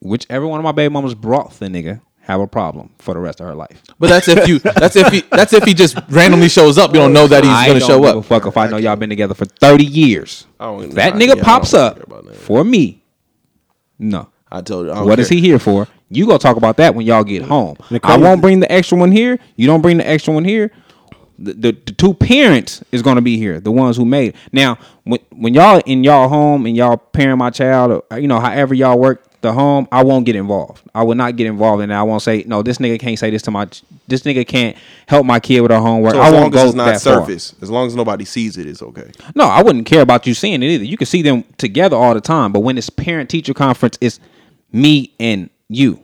[0.00, 3.40] whichever one of my baby mamas brought the nigga, have a problem for the rest
[3.40, 3.82] of her life.
[3.98, 4.58] But that's if you.
[4.58, 5.22] That's if he.
[5.30, 6.90] That's if he just randomly shows up.
[6.92, 8.24] You don't know that he's I gonna don't show give a up.
[8.26, 10.46] fuck if I know y'all been together for thirty years.
[10.60, 12.36] I don't- If that nah, nigga yeah, I pops don't up care about that.
[12.36, 13.02] for me.
[13.98, 14.28] No.
[14.52, 14.92] I told you.
[14.92, 15.36] I don't What is care.
[15.36, 15.88] he here for?
[16.10, 17.76] You go talk about that when y'all get home.
[17.90, 19.38] The I won't bring the extra one here.
[19.56, 20.70] You don't bring the extra one here.
[21.38, 24.30] The, the, the two parents is gonna be here, the ones who made.
[24.30, 24.36] It.
[24.52, 28.40] Now, when when y'all in y'all home and y'all parent my child, or you know,
[28.40, 30.82] however y'all work the home, I won't get involved.
[30.94, 31.98] I will not get involved in that.
[31.98, 32.62] I won't say no.
[32.62, 33.68] This nigga can't say this to my.
[34.08, 36.14] This nigga can't help my kid with her homework.
[36.14, 37.20] So I won't long go as it's not that far.
[37.20, 39.10] surface, as long as nobody sees it, it's okay.
[39.34, 40.84] No, I wouldn't care about you seeing it either.
[40.84, 44.18] You can see them together all the time, but when it's parent teacher conference, it's
[44.72, 46.00] me and you.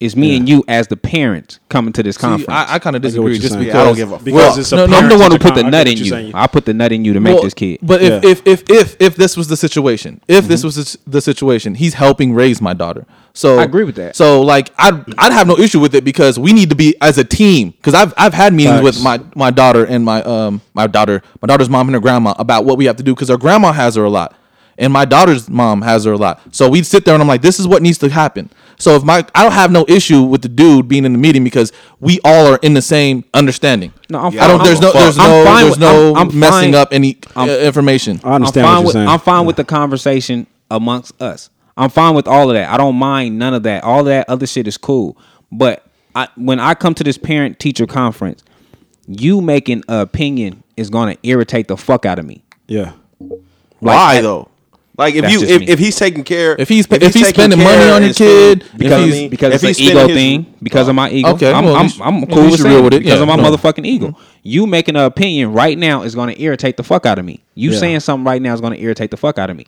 [0.00, 2.48] It's me and you as the parent coming to this See, conference.
[2.50, 3.64] I, I kind of disagree you're just saying.
[3.66, 4.24] because Yeah, I don't give a fuck.
[4.24, 6.04] because it's a no, no, I'm the one who put the con- nut in you.
[6.06, 6.34] saying.
[6.34, 7.78] I put the nut in you to make Well, this kid.
[7.80, 8.30] But if, Yeah.
[8.30, 11.94] if if if if this was the situation, if this was the- the situation, he's
[11.94, 13.06] helping raise my daughter.
[13.34, 14.16] So I agree with that.
[14.16, 17.16] So like I'd I'd have no issue with it because we need to be as
[17.16, 17.70] a team.
[17.70, 21.46] Because I've I've had meetings with my my daughter and my um my daughter my
[21.46, 23.94] daughter's mom and her grandma about what we have to do because her grandma has
[23.94, 24.34] her a lot.
[24.76, 26.40] And my daughter's mom has her a lot.
[26.50, 28.50] So we'd sit there and I'm like, this is what needs to happen.
[28.78, 31.44] So if my I don't have no issue with the dude being in the meeting
[31.44, 33.92] because we all are in the same understanding.
[34.10, 34.58] No, I'm I don't.
[34.58, 34.66] fine.
[34.66, 34.88] There's no.
[34.88, 35.44] I'm There's no.
[35.44, 36.74] There's with- no I'm- I'm messing fine.
[36.74, 38.20] up any uh, information.
[38.24, 39.08] I understand I'm what fine you're with saying.
[39.08, 41.50] I'm fine with the conversation amongst us.
[41.76, 42.68] I'm fine with all of that.
[42.70, 43.82] I don't mind none of that.
[43.84, 45.16] All that other shit is cool.
[45.50, 45.84] But
[46.14, 48.44] I, when I come to this parent teacher conference,
[49.08, 52.44] you making an opinion is going to irritate the fuck out of me.
[52.68, 52.92] yeah.
[53.80, 54.48] Why I- though?
[54.96, 55.66] Like if That's you if, me.
[55.68, 59.12] if he's taking care If he's- if he's taking spending money on your kid, because
[59.12, 60.54] he's- because if it's he's an ego his- thing.
[60.62, 61.30] Because of my ego.
[61.30, 62.98] Okay, I'm, well, at I'm, I'm cool with you're real with it.
[63.00, 63.50] because Yeah, of my no.
[63.50, 64.16] motherfucking ego.
[64.44, 67.42] You making an opinion right now is going to irritate the fuck out of me.
[67.56, 67.78] You Yeah.
[67.78, 69.66] saying something right now is going to irritate the fuck out of me.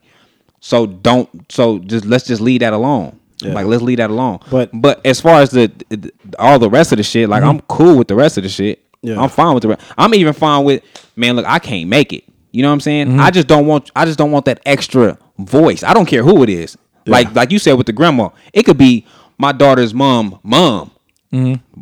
[0.60, 1.28] So don't.
[1.52, 3.18] So just let's just leave that alone.
[3.42, 4.38] Like let's leave that alone.
[4.50, 7.50] But- but as far as the, the all the rest of the shit, like mm-hmm.
[7.50, 8.82] I'm cool with the rest of the shit.
[9.02, 9.20] Yeah.
[9.20, 9.68] I'm fine with the.
[9.70, 10.82] Re- I'm even fine with
[11.16, 11.36] man.
[11.36, 12.24] Look, I can't make it.
[12.56, 13.08] You know what I'm saying?
[13.08, 13.20] Mm-hmm.
[13.20, 13.90] I just don't want.
[13.94, 15.82] I just don't want that extra voice.
[15.82, 16.78] I don't care who it is.
[17.04, 19.04] Like like you said with the grandma, it could be
[19.38, 20.40] my daughter's mom.
[20.42, 20.90] Mom,
[21.32, 21.80] Mm-hmm.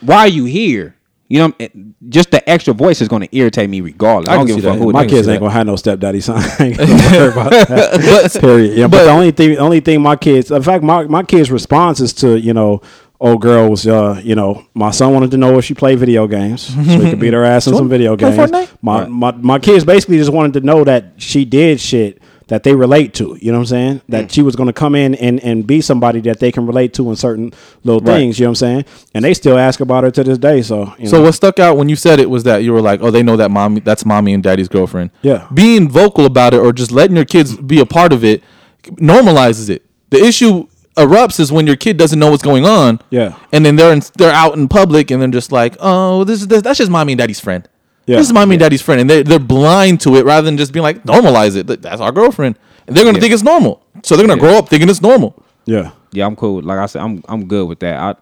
[0.00, 0.96] why are you here?
[1.28, 1.68] You know,
[2.08, 4.30] just the extra voice is going to irritate me regardless.
[4.30, 6.38] I, I don't give a fuck who My kids ain't gonna have no stepdaddy son.
[6.58, 8.36] I ain't gonna worry about that.
[8.40, 8.78] Period.
[8.78, 11.50] Yeah, but, the only thing, the only thing my kids, in fact, my my kids'
[11.50, 12.80] responses to you know,
[13.20, 16.26] old girl was, uh, you know, my son wanted to know if she played video
[16.26, 18.50] games, so he could beat her ass in some video play games.
[18.50, 18.68] Fortnite?
[18.82, 22.74] My, my my kids basically just wanted to know that she did shit that they
[22.74, 23.36] relate to.
[23.40, 24.00] You know what I'm saying?
[24.08, 26.94] That she was going to come in and, and be somebody that they can relate
[26.94, 27.52] to in certain
[27.84, 28.38] little things.
[28.38, 28.84] You know what I'm saying?
[29.12, 30.62] And they still ask about her to this day.
[30.62, 31.24] So you So know.
[31.24, 33.36] what stuck out when you said it was that you were like, oh, they know
[33.36, 35.10] that mommy, that's mommy and daddy's girlfriend.
[35.20, 35.46] Yeah.
[35.52, 38.42] Being vocal about it or just letting your kids be a part of it
[38.84, 39.84] normalizes it.
[40.10, 40.66] The issue
[40.98, 43.00] erupts is when your kid doesn't know what's going on.
[43.10, 43.36] Yeah.
[43.52, 46.48] And then they're in, they're out in public and they're just like, oh, this is
[46.48, 47.66] this, that's just mommy and daddy's friend.
[48.06, 48.16] Yeah.
[48.16, 50.72] This is mommy and daddy's friend, and they're they're blind to it rather than just
[50.72, 51.66] being like normalize it.
[51.66, 53.84] That's our girlfriend, and they're gonna think it's normal.
[54.02, 54.48] So they're gonna Yeah.
[54.48, 55.34] grow up thinking it's normal.
[55.66, 55.90] yeah.
[56.12, 56.62] Yeah, I'm cool.
[56.62, 57.98] Like I said, I'm I'm good with that.
[58.00, 58.14] I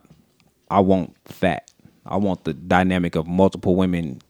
[0.78, 1.70] I want fat.
[2.05, 4.20] I want the dynamic of multiple women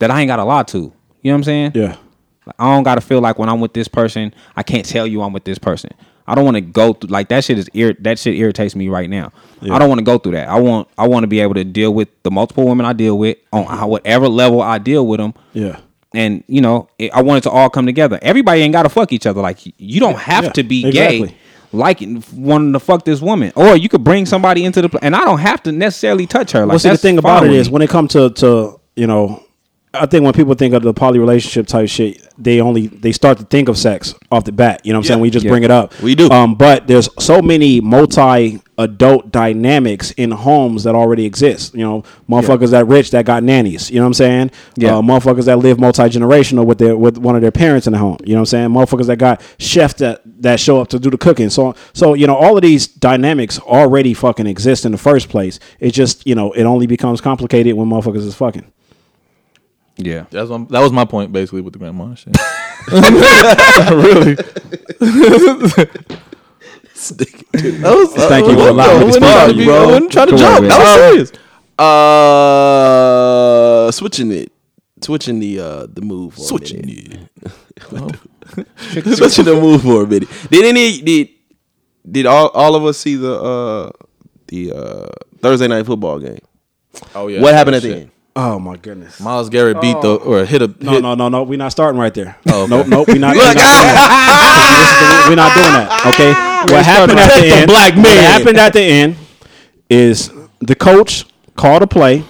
[0.00, 0.78] that I ain't got a lot to.
[0.78, 1.72] You know what I'm saying?
[1.74, 1.96] Yeah.
[2.58, 5.32] I don't gotta feel like when I'm with this person, I can't tell you I'm
[5.32, 5.90] with this person.
[6.30, 8.88] I don't want to go through like that shit is ir- that shit irritates me
[8.88, 9.32] right now.
[9.62, 10.48] I don't want to go through that.
[10.48, 13.18] I want I want to be able to deal with the multiple women I deal
[13.18, 15.34] with on how, whatever level I deal with them.
[15.54, 15.80] Yeah.
[16.14, 18.20] And you know, it, I want it to all come together.
[18.22, 19.40] Everybody ain't got to fuck each other.
[19.40, 21.28] Like you don't have yeah, to be exactly.
[21.28, 21.36] gay,
[21.72, 25.16] liking wanting to fuck this woman, or you could bring somebody into the pl- and
[25.16, 26.60] I don't have to necessarily touch her.
[26.60, 29.42] Like well, see, the thing about it is when it comes to to you know
[29.92, 33.38] I think when people think of the poly relationship type shit, they only they start
[33.38, 34.82] to think of sex off the bat.
[34.84, 35.20] You know what I'm saying?
[35.20, 35.50] We just Yeah.
[35.50, 36.00] bring it up.
[36.00, 36.30] We do.
[36.30, 41.74] Um, but there's so many multi adult dynamics in homes that already exist.
[41.74, 43.90] You know, motherfuckers that rich that got nannies.
[43.90, 44.50] You know what I'm saying?
[44.76, 44.96] Yeah.
[44.96, 47.98] Uh, motherfuckers that live multi generational with their with one of their parents in the
[47.98, 48.18] home.
[48.24, 48.68] You know what I'm saying?
[48.68, 51.50] Motherfuckers that got chefs that that show up to do the cooking.
[51.50, 55.58] So so you know all of these dynamics already fucking exist in the first place.
[55.80, 58.66] It just you know it only becomes complicated when motherfuckers is fucking.
[60.04, 60.24] Yeah.
[60.30, 62.36] That's one, that was my point basically with the grandma and shit.
[63.90, 64.34] really.
[67.52, 69.74] that was, Thank you for I allowing me to wasn't speak on to you, bro.
[69.74, 70.60] I wasn't trying to Come on, joke.
[70.62, 70.68] man.
[70.68, 70.94] That was
[71.28, 71.32] serious.
[71.78, 74.52] Uh, switching it,
[75.00, 76.34] switching the uh the move.
[76.34, 77.18] For switching it.
[79.16, 80.28] switching the move for a minute.
[80.50, 81.28] Did any did
[82.10, 83.90] did all all of us see the uh
[84.48, 85.08] the uh
[85.40, 86.40] Thursday night football game?
[87.14, 87.40] Oh yeah.
[87.40, 87.98] what happened at the Shit.
[88.02, 88.10] end?
[88.42, 89.20] Oh my goodness.
[89.20, 90.16] Myles Garrett beat the oh.
[90.16, 91.42] or hit a No, hit, no, no, no.
[91.42, 92.38] We're not starting right there.
[92.48, 92.70] Oh, okay.
[92.70, 93.08] Nope, nope.
[93.08, 93.36] We're not.
[93.36, 95.26] Look, we're, not doing that.
[95.28, 96.06] we're not doing that.
[96.14, 96.46] Okay.
[96.60, 97.68] What happened at Protect the the end?
[97.68, 99.16] black What happened at the end
[99.88, 100.30] is
[100.60, 101.24] the coach
[101.56, 102.22] called a play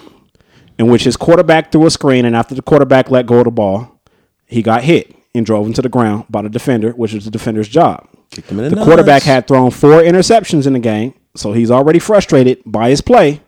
[0.79, 3.51] in which his quarterback threw a screen, and after the quarterback let go of the
[3.51, 3.99] ball,
[4.47, 7.67] he got hit and drove into the ground by the defender, which was the defender's
[7.67, 8.07] job.
[8.33, 9.25] him in the The quarterback nuts.
[9.25, 13.41] had thrown four interceptions in the game, so he's already frustrated by his play.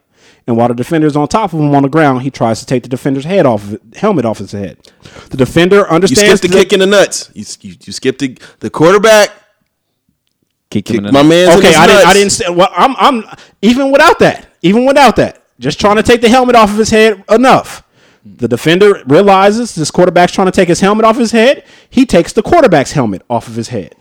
[0.46, 2.66] And while the defender is on top of him on the ground, he tries to
[2.66, 4.78] take the defender's head off of it, helmet off his head.
[5.30, 7.32] The defender You understands skipped the kick in the nuts.
[7.34, 9.32] You you, you skipped the the quarterback.
[10.70, 12.08] Kick him in the My man's Okay, in his I didn't.
[12.08, 12.50] I didn't say.
[12.50, 12.96] Well, I'm.
[12.98, 13.26] I'm
[13.62, 14.48] even without that.
[14.62, 17.24] Even without that, just trying to take the helmet off of his head.
[17.30, 17.84] Enough.
[18.26, 21.66] The defender realizes this quarterback's trying to take his helmet off his head.
[21.90, 23.96] He takes the quarterback's helmet off of his head.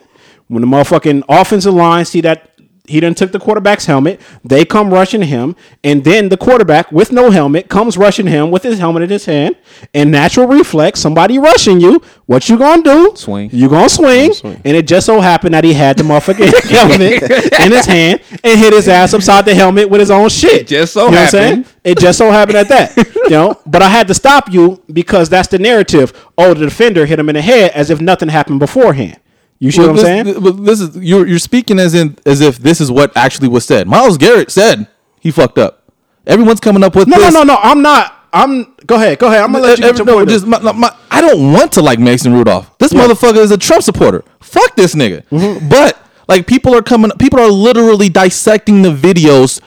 [0.47, 2.52] When the motherfucking offensive line see that
[2.89, 5.55] he done took the quarterback's helmet, they come rushing him,
[5.85, 9.25] and then the quarterback with no helmet comes rushing him with his helmet in his
[9.25, 9.57] hand.
[9.95, 13.13] And natural reflex, somebody rushing you, what you gonna do?
[13.15, 13.51] Swing.
[13.53, 17.23] You gonna swing, and it just so happened that he had the motherfucking helmet
[17.61, 20.67] in his hand and hit his ass upside the helmet with his own shit.
[20.67, 21.65] just so you know what I'm happened.
[21.67, 21.77] saying?
[21.85, 22.97] It just so happened at that.
[23.25, 26.13] You know, but I had to stop you because that's the narrative.
[26.37, 29.19] Oh, the defender hit him in the head as if nothing happened beforehand.
[29.63, 30.43] You see Well, what I'm this, saying?
[30.43, 33.65] But this is you're you're speaking as in as if this is what actually was
[33.65, 33.87] said.
[33.87, 34.89] Myles Garrett said
[35.21, 35.85] he fucked up.
[36.27, 37.35] Everyone's coming up with No, no, this.
[37.35, 37.57] no, no.
[37.63, 38.27] I'm not.
[38.33, 38.75] I'm.
[38.87, 39.21] Go ahead.
[39.21, 39.41] Go ahead.
[39.43, 41.81] I'm gonna let you get Every- your no, just my, my, I don't want to
[41.81, 42.77] like Mason Rudolph.
[42.79, 44.25] This motherfucker is a Trump supporter.
[44.41, 45.25] Fuck this nigga.
[45.29, 45.69] Mm-hmm.
[45.69, 45.97] But
[46.29, 49.61] like people are coming, people are literally dissecting the videos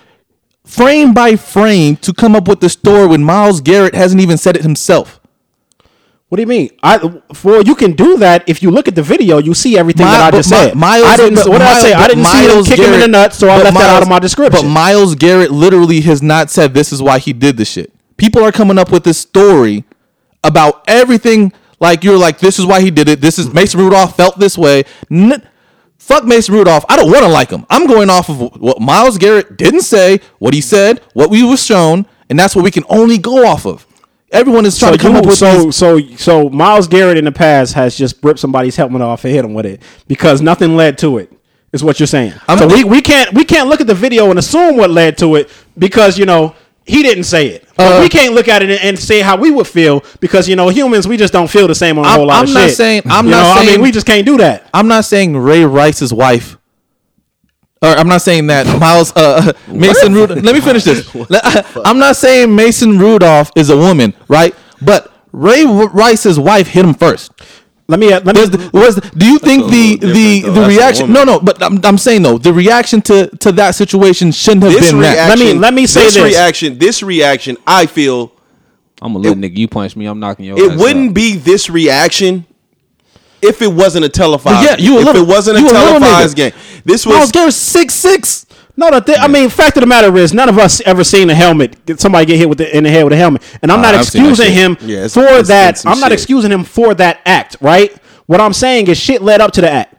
[0.66, 4.58] frame by frame to come up with the story when Myles Garrett hasn't even said
[4.58, 5.22] it himself.
[6.36, 6.70] What do you mean?
[6.84, 9.38] I for you can do that if you look at the video.
[9.38, 10.76] You see everything Mi- that I just Mi- said.
[10.76, 11.36] Myles, I didn't.
[11.36, 11.94] but What did I say?
[11.94, 14.04] I didn't see him Myles kick him in the nuts, so I left that out
[14.04, 14.64] of my description.
[14.64, 17.94] But Myles Garrett literally has not said this is why he did this shit.
[18.18, 19.86] People are coming up with this story
[20.44, 21.54] about everything.
[21.80, 23.22] Like you're like, this is why he did it.
[23.22, 24.84] This is Mason Rudolph felt this way.
[25.10, 25.42] N-
[25.98, 26.84] fuck Mason Rudolph.
[26.90, 27.66] I don't want to like him.
[27.70, 31.56] I'm going off of what Myles Garrett didn't say, what he said, what we were
[31.56, 33.88] shown, and that's what we can only go off of.
[34.36, 37.18] Everyone is trying So, to come you, up with so, these- so, so Myles Garrett
[37.18, 40.42] in the past has just ripped somebody's helmet off and hit him with it because
[40.42, 41.32] nothing led to it.
[41.72, 42.34] Is what you're saying?
[42.58, 45.36] so we, we can't we can't look at the video and assume what led to
[45.36, 46.56] it because you know
[46.86, 47.68] he didn't say it.
[47.78, 50.70] Uh, we can't look at it and, say how we would feel because you know
[50.70, 52.70] humans we just don't feel the same on a I'm- whole lot I'm of not
[52.70, 54.70] saying- I'm You not know, I mean we just can't do that.
[54.74, 56.58] I'm not saying Ray Rice's wife.
[57.82, 60.42] Or I'm not saying that Myles uh, Mason Rudolph.
[60.44, 61.10] Let me finish this.
[61.86, 64.56] I'm not saying Mason Rudolph is a woman, right?
[64.82, 67.32] But Ray Rice's wife hit him first.
[67.88, 68.32] Let me let me.
[68.42, 70.52] Was the, was the- do you think the the though.
[70.54, 71.14] the That's reaction?
[71.14, 71.40] No, no.
[71.40, 75.02] But I'm, I'm saying though, the reaction to to that situation shouldn't have This been
[75.02, 75.30] that.
[75.30, 76.24] Let me- let me say this this.
[76.24, 76.80] reaction.
[76.80, 77.58] This reaction.
[77.68, 78.32] I feel
[79.02, 79.56] I'm a little nigga.
[79.58, 81.14] You punch me, I'm knocking your it ass wouldn't out.
[81.16, 82.48] be this reaction
[83.46, 84.64] if it wasn't a televised.
[84.64, 86.52] Yeah, you a little, if it wasn't a a televised nigga.
[86.52, 86.82] game.
[86.84, 88.46] This Myles was six six.
[88.78, 91.30] No, the thing, I mean, fact of the matter is, none of us ever seen
[91.30, 91.86] a helmet.
[91.86, 93.84] Get somebody get hit with the, in the head with a helmet, and I'm Uh,
[93.84, 95.78] not I've excusing him Yeah, it's- for it's that.
[95.78, 96.14] some I'm not shit.
[96.20, 97.96] excusing him for that act, right?
[98.26, 99.94] What I'm saying is, shit led up to the act.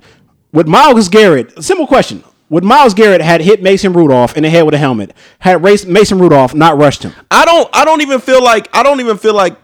[0.52, 4.64] With Myles Garrett, simple question: Would Myles Garrett had hit Mason Rudolph in the head
[4.64, 7.12] with a helmet, had race Mason Rudolph not rushed him?
[7.30, 7.68] I don't.
[7.72, 8.68] I don't even feel like.
[8.74, 9.56] I don't even feel like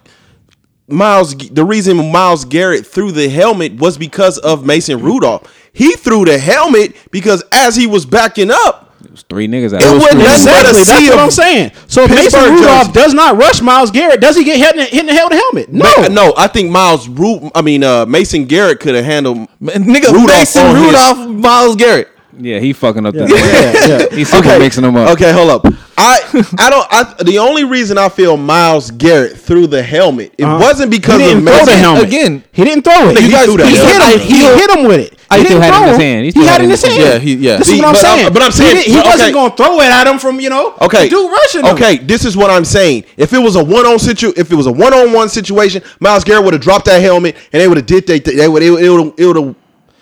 [0.88, 1.34] Myles.
[1.36, 5.42] The reason Myles Garrett threw the helmet was because of Mason Rudolph.
[5.72, 9.80] He threw the helmet because as he was backing up, It was three niggas out
[9.82, 9.94] It there.
[9.94, 11.72] wasn't nothing Exactly, that's what I'm saying.
[11.86, 12.92] So if Mason Rudolph jerseys.
[12.92, 15.24] does not rush Myles Garrett, does he get hit in the, hit in the head
[15.24, 15.72] with a helmet?
[15.72, 17.08] No, Ma- no, I think Myles.
[17.08, 19.48] Ru- I mean, uh, Mason Garrett could have handled.
[19.62, 22.08] Nigga, Rudolph Mason on his- Rudolph, Myles Garrett.
[22.38, 23.26] Yeah, he fucking up the.
[23.28, 24.16] Yeah, yeah.
[24.16, 25.10] He's super mixing them up.
[25.10, 25.66] Okay, hold up.
[25.98, 26.18] I
[26.58, 26.86] I don't.
[26.90, 30.58] I the only reason I feel Myles Garrett threw the helmet, it Uh-huh.
[30.58, 32.04] wasn't because he didn't of throw the helmet.
[32.04, 33.18] Again, he didn't throw it.
[33.18, 34.18] He You guys- threw that he hit him.
[34.20, 35.18] He hit him with it.
[35.30, 36.18] I He still had it in his hand.
[36.20, 36.94] He He still had had it in his hand.
[36.94, 37.14] his hand.
[37.14, 37.56] Yeah, he- yeah.
[37.58, 38.32] This See, is what I'm but I'm- saying.
[38.32, 40.40] but I'm saying- he, didn't- he but wasn't going to throw it at him from
[40.40, 40.74] you know.
[40.80, 41.74] Okay, the dude rushing him.
[41.74, 43.04] Okay, this is what I'm saying.
[43.16, 45.82] If it was a one on situ, if it was a one on one situation,
[46.00, 48.62] Myles Garrett would have dropped that helmet and they would have did they they would
[48.62, 49.54] it would it would have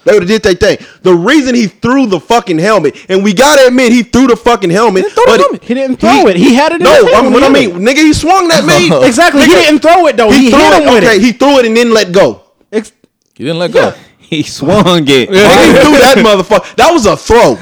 [0.05, 0.86] they would have did their thing.
[1.02, 4.70] The reason he threw the fucking helmet, and we gotta admit he threw the fucking
[4.70, 5.05] helmet.
[5.05, 5.64] He throw the but helmet.
[5.64, 6.36] He didn't throw it.
[6.36, 8.02] He had it in No, his hand I mean, what I he mean, hit nigga,
[8.02, 8.64] he swung that
[9.01, 9.06] me.
[9.06, 9.43] Exactly.
[9.43, 10.31] He didn't throw it though.
[10.31, 10.82] He, threw hit it.
[10.86, 11.22] him with okay, it.
[11.22, 12.43] he threw it and then let go.
[12.72, 12.93] Ex-
[13.35, 13.94] he didn't let go.
[14.36, 15.28] He swung it.
[15.28, 16.77] Nigga, he threw that motherfucker.
[16.77, 17.57] That was a throw.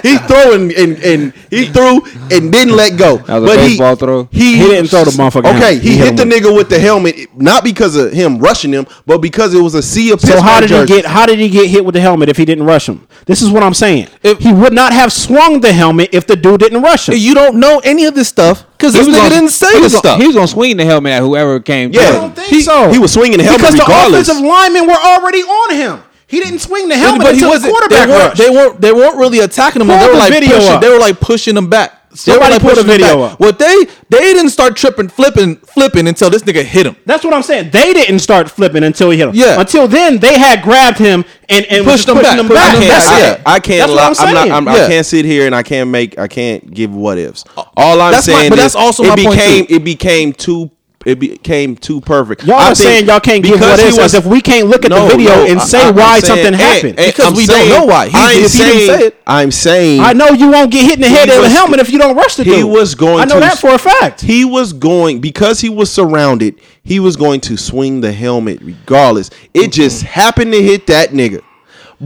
[0.00, 2.00] he threw and, and, and he threw
[2.30, 3.18] and didn't let go.
[3.18, 4.24] That was a baseball throw?
[4.32, 6.78] He, He didn't throw the motherfucking Okay, he, He hit hit the nigga with the
[6.78, 10.40] helmet, not because of him rushing him, but because it was a sea of So
[10.40, 11.04] how did he get?
[11.04, 13.06] How did he get hit with the helmet if he didn't rush him?
[13.26, 14.08] This is what I'm saying.
[14.22, 17.16] If- he would not have swung the helmet if the dude didn't rush him.
[17.18, 19.92] You don't know any of this stuff because this nigga gonna- didn't say he was
[19.92, 20.20] this gonna- stuff.
[20.20, 21.92] He was gonna swing the helmet at whoever came.
[21.92, 22.00] Yeah.
[22.00, 22.90] to I don't think He- so.
[22.92, 24.26] he was swinging the helmet because regardless.
[24.26, 25.98] the offensive linemen were already on him.
[26.26, 27.90] He didn't swing the helmet but he until the wasn't.
[27.90, 28.36] They weren't, rushed.
[28.42, 28.80] they weren't.
[28.80, 29.88] They weren't really attacking him.
[29.88, 30.72] They were the like video pushing.
[30.72, 30.80] up.
[30.80, 31.92] They were like pushing him back.
[32.14, 33.40] They were, Somebody like, pull the pushing him video up.
[33.40, 33.74] What they
[34.08, 36.96] they didn't start tripping, flipping, flipping until this nigga hit him.
[37.06, 37.70] That's what I'm saying.
[37.70, 39.34] They didn't start flipping until he hit him.
[39.34, 39.58] Yeah.
[39.60, 42.60] Until then, they had grabbed him and, and Pushed just him pushing back, him pushed
[42.60, 42.78] back.
[42.78, 43.18] That's back.
[43.38, 43.42] it.
[43.44, 43.52] Yeah.
[43.52, 43.90] I can't.
[43.90, 44.42] That's what lie.
[44.42, 44.68] I'm I'm, not.
[44.72, 44.84] I'm, Yeah.
[44.84, 46.16] I can't sit here and I can't make.
[46.18, 47.44] I can't give what ifs.
[47.56, 49.66] All I'm That's my- saying but is that's also it my point, became.
[49.66, 49.74] too.
[49.74, 50.70] It became too.
[51.04, 52.44] It became too perfect.
[52.44, 55.06] Y'all I are saying y'all can't give what as if we can't look at No,
[55.06, 56.98] the video no, and say I- why saying- something eh, happened.
[56.98, 58.08] and Because I'm we don't know why.
[58.08, 58.86] He- I'm if he didn't saying.
[59.00, 60.00] say it- I'm saying.
[60.00, 61.98] I know you won't get hit in the head He with a helmet if you
[61.98, 62.56] don't rush the dude.
[62.56, 64.22] he was going I know to- that for a fact.
[64.22, 66.54] He was going because he was surrounded.
[66.82, 69.30] He was going to swing the helmet regardless.
[69.52, 71.40] It just happened to hit that nigga.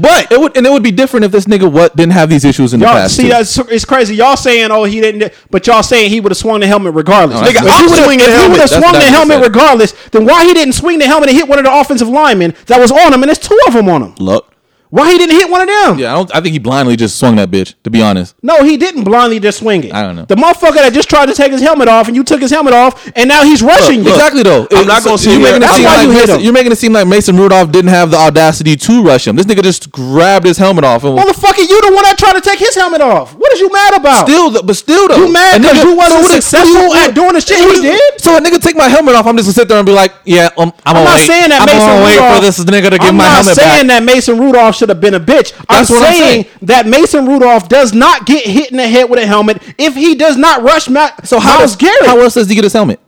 [0.01, 2.45] But It would and it would be different if this nigga what didn't have these
[2.45, 3.17] issues in the Y'all past.
[3.17, 3.29] see too.
[3.29, 4.15] that's it's crazy.
[4.17, 7.41] Y'all saying oh he didn't, but y'all saying he would have swung the helmet regardless.
[7.41, 10.45] No, Nigga, he I'm swinging if he would have swung the helmet regardless, then why
[10.45, 13.13] he didn't swing the helmet and hit one of the offensive linemen that was on
[13.13, 14.15] him, and there's two of them on him.
[14.19, 14.53] Luck.
[14.91, 15.99] Why he didn't hit one of them?
[15.99, 16.35] Yeah, I don't.
[16.35, 17.75] I think he blindly just swung that bitch.
[17.85, 19.93] To be honest, No, he didn't blindly just swing it.
[19.93, 20.25] I don't know.
[20.25, 22.73] The motherfucker that just tried to take his helmet off and you took his helmet
[22.75, 24.11] off and now he's rushing you.
[24.11, 24.67] exactly though.
[24.73, 26.37] I'm not gonna sit you're here- making it That's seem why like you hit Mason,
[26.37, 26.45] him.
[26.45, 29.37] you're making it seem like Mason Rudolph didn't have the audacity to rush him.
[29.37, 32.35] This nigga just grabbed his helmet off and was Motherfucker, you the one that tried
[32.35, 33.35] to take his helmet off.
[33.35, 34.27] What is you mad about?
[34.27, 35.17] still, th- but still though.
[35.27, 37.83] You mad because you wasn't what if- successful what- at doing the shit he if-
[37.83, 38.21] did?
[38.23, 39.27] So a nigga take my helmet off.
[39.27, 41.27] I'm just gonna sit there and be like, yeah, um, I'm, I'm gonna not wait.
[41.27, 43.35] saying that I'm Mason gonna wait Rudolph, for this nigga to give I'm my not
[43.45, 44.01] helmet saying back.
[44.01, 45.53] that Mason Rudolph should have been a bitch.
[45.69, 46.57] I'm That's what I'm saying saying.
[46.63, 50.15] that Mason Rudolph does not get hit in the head with a helmet if he
[50.15, 51.27] does not rush Matt.
[51.27, 52.07] So how Myles does Garrett?
[52.07, 53.01] How else does he get his helmet?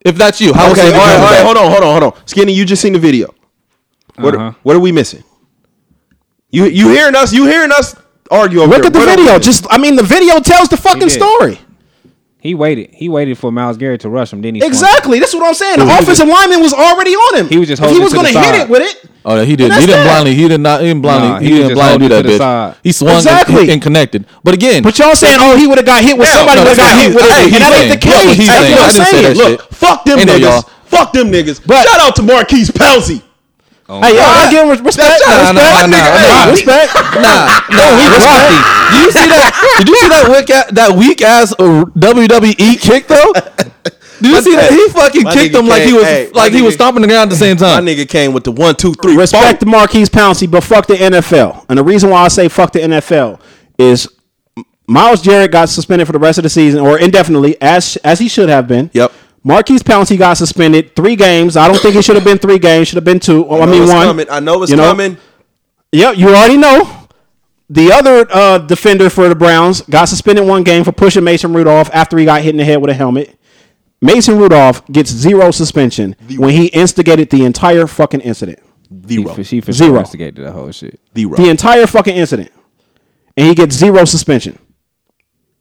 [0.00, 1.56] If that's you, how else okay, does all he right, get all his right, helmet
[1.56, 2.26] hold on, hold on, hold on.
[2.26, 3.34] Skinny, you just seen the video.
[4.16, 4.52] What Uh-huh.
[4.62, 5.22] what are we missing?
[6.50, 7.32] You you hearing us?
[7.32, 7.94] You hearing us
[8.30, 8.86] argue over Look here.
[8.86, 9.38] at the What video.
[9.38, 11.58] Just I mean, the video tells the fucking story.
[12.46, 12.90] He waited.
[12.94, 14.40] He waited for Myles Garrett to rush him.
[14.40, 14.70] Then he swung.
[14.70, 15.18] Exactly.
[15.20, 15.78] That's what I'm saying.
[15.78, 17.48] The He was offensive lineman was already on him.
[17.48, 19.10] He was just if he was it to going to hit it with it.
[19.24, 19.74] Oh, he didn't.
[19.80, 20.04] He didn't that.
[20.06, 20.34] blindly.
[20.34, 20.80] He did not.
[20.80, 21.28] He didn't blindly.
[21.28, 22.38] Nah, he, he didn't just blindly do that it to the bitch.
[22.38, 22.76] side.
[22.84, 23.60] He swung Exactly.
[23.62, 24.24] and, and connected.
[24.44, 26.70] But again, But y'all saying, oh, he would have got hit with Yeah, somebody no,
[26.70, 27.52] would have got hit with it.
[27.52, 28.36] And that ain't the case.
[28.38, 29.24] he's what I I'm didn't say saying.
[29.26, 29.60] that Look.
[29.74, 30.68] Fuck them niggas.
[30.86, 31.58] Fuck them niggas.
[31.66, 33.22] Shout out to Maurkice Pouncey.
[33.86, 35.22] Hey, y'all, I give him respect.
[35.26, 35.90] Nah, nah, respect.
[35.90, 36.50] nah, nah, Hey, nah.
[36.50, 36.90] respect.
[37.22, 38.50] Nah, nah, he dropped.
[38.90, 39.50] Did you see that?
[39.78, 43.32] Did you see that weak ass, that weak ass uh, WWE kick though?
[44.20, 44.72] Did you see that?
[44.72, 47.30] He fucking kicked nigga him like he was hey, like he was stomping the ground
[47.30, 47.84] at the same time.
[47.84, 47.98] My time.
[47.98, 49.16] nigga came with the one, two, three.
[49.16, 49.66] Respect four.
[49.66, 51.66] the Maurkice Pouncey, but fuck the NFL.
[51.68, 53.40] And the reason why I say fuck the NFL
[53.78, 54.08] is
[54.88, 58.28] Myles Garrett got suspended for the rest of the season or indefinitely, as as he
[58.28, 58.90] should have been.
[58.94, 59.12] Yep.
[59.46, 61.56] Maurkice Pouncey got suspended three games.
[61.56, 62.88] I don't think it should have been three games.
[62.88, 63.48] Should have been two.
[63.48, 64.04] I, know mean it's one.
[64.04, 64.26] Coming.
[64.28, 64.88] I know it's You know?
[64.88, 65.16] coming.
[65.92, 67.06] Yep, you already know.
[67.70, 71.88] The other uh, defender for the Browns got suspended one game for pushing Mason Rudolph
[71.94, 73.38] after he got hit in the head with a helmet.
[74.00, 78.58] Mason Rudolph gets zero suspension when he instigated the entire fucking incident.
[79.06, 79.32] Zero.
[79.32, 79.90] for, she for Zero.
[79.92, 80.98] sure instigated the whole shit.
[81.16, 81.36] Zero.
[81.36, 82.50] The entire fucking incident.
[83.36, 84.58] And he gets zero suspension.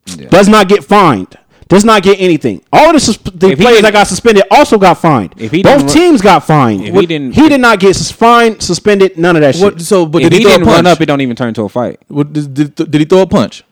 [0.07, 0.30] Yeah.
[0.30, 1.38] Does not get fined.
[1.68, 2.64] Does not get anything.
[2.72, 5.34] All of the, sus- the players that got suspended also got fined.
[5.38, 6.86] If he Both teams got fined.
[6.86, 9.82] If he didn't- he did not get sus- fined, suspended, none of that What, shit.
[9.82, 10.88] so, but if did he, he, throw a didn't run punch?
[10.96, 12.00] up, it don't even turn to a fight.
[12.08, 13.64] What, did, did, did he throw a punch?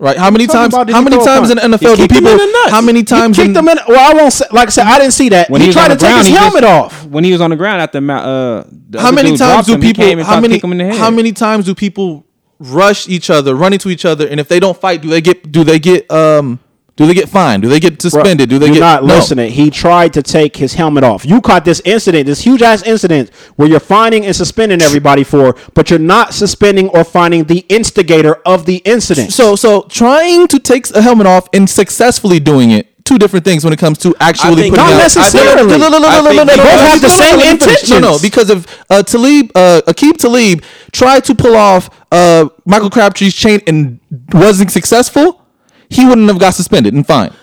[0.00, 0.16] Right?
[0.16, 0.74] How many Talking times?
[0.74, 1.62] about How many times in the?
[1.62, 2.30] NFL do kicked him people?
[2.30, 2.70] in the nuts.
[2.70, 3.36] How many He times?
[3.36, 3.78] kicked in, him in.
[3.88, 4.44] Well, I won't say.
[4.52, 5.50] Like I said, I didn't see that.
[5.50, 7.04] When he, was tried to the take ground, his he helmet just- off.
[7.06, 9.80] When he was on the ground after Ma- uh, the how many times do him,
[9.80, 10.04] people?
[10.22, 10.60] How many?
[10.60, 10.94] him in the head.
[10.98, 12.24] How many times do people
[12.60, 15.50] rush each other, run into each other, and if they don't fight, do they get?
[15.50, 16.60] Do they get um
[16.98, 17.62] Do they get fined?
[17.62, 18.48] Do they get suspended?
[18.48, 19.14] Do they get not no.
[19.14, 19.52] listening?
[19.52, 21.24] He tried to take his helmet off.
[21.24, 25.54] You caught this incident, this huge ass incident where you're finding and suspending everybody for,
[25.74, 29.32] but you're not suspending or finding the instigator of the incident.
[29.32, 32.88] So so trying to take a helmet off and successfully doing it.
[33.04, 34.98] Two different things when it comes to actually putting Not out.
[34.98, 35.78] necessarily.
[35.78, 37.88] No, no, I no, no, think no, no, they both have the same finish.
[37.90, 42.90] No, no, because if uh, Talib, uh, Aqib Talib tried to pull off uh, Michael
[42.90, 44.00] Crabtree's chain and
[44.32, 45.47] wasn't successful,
[45.90, 47.34] he wouldn't have got suspended and fined.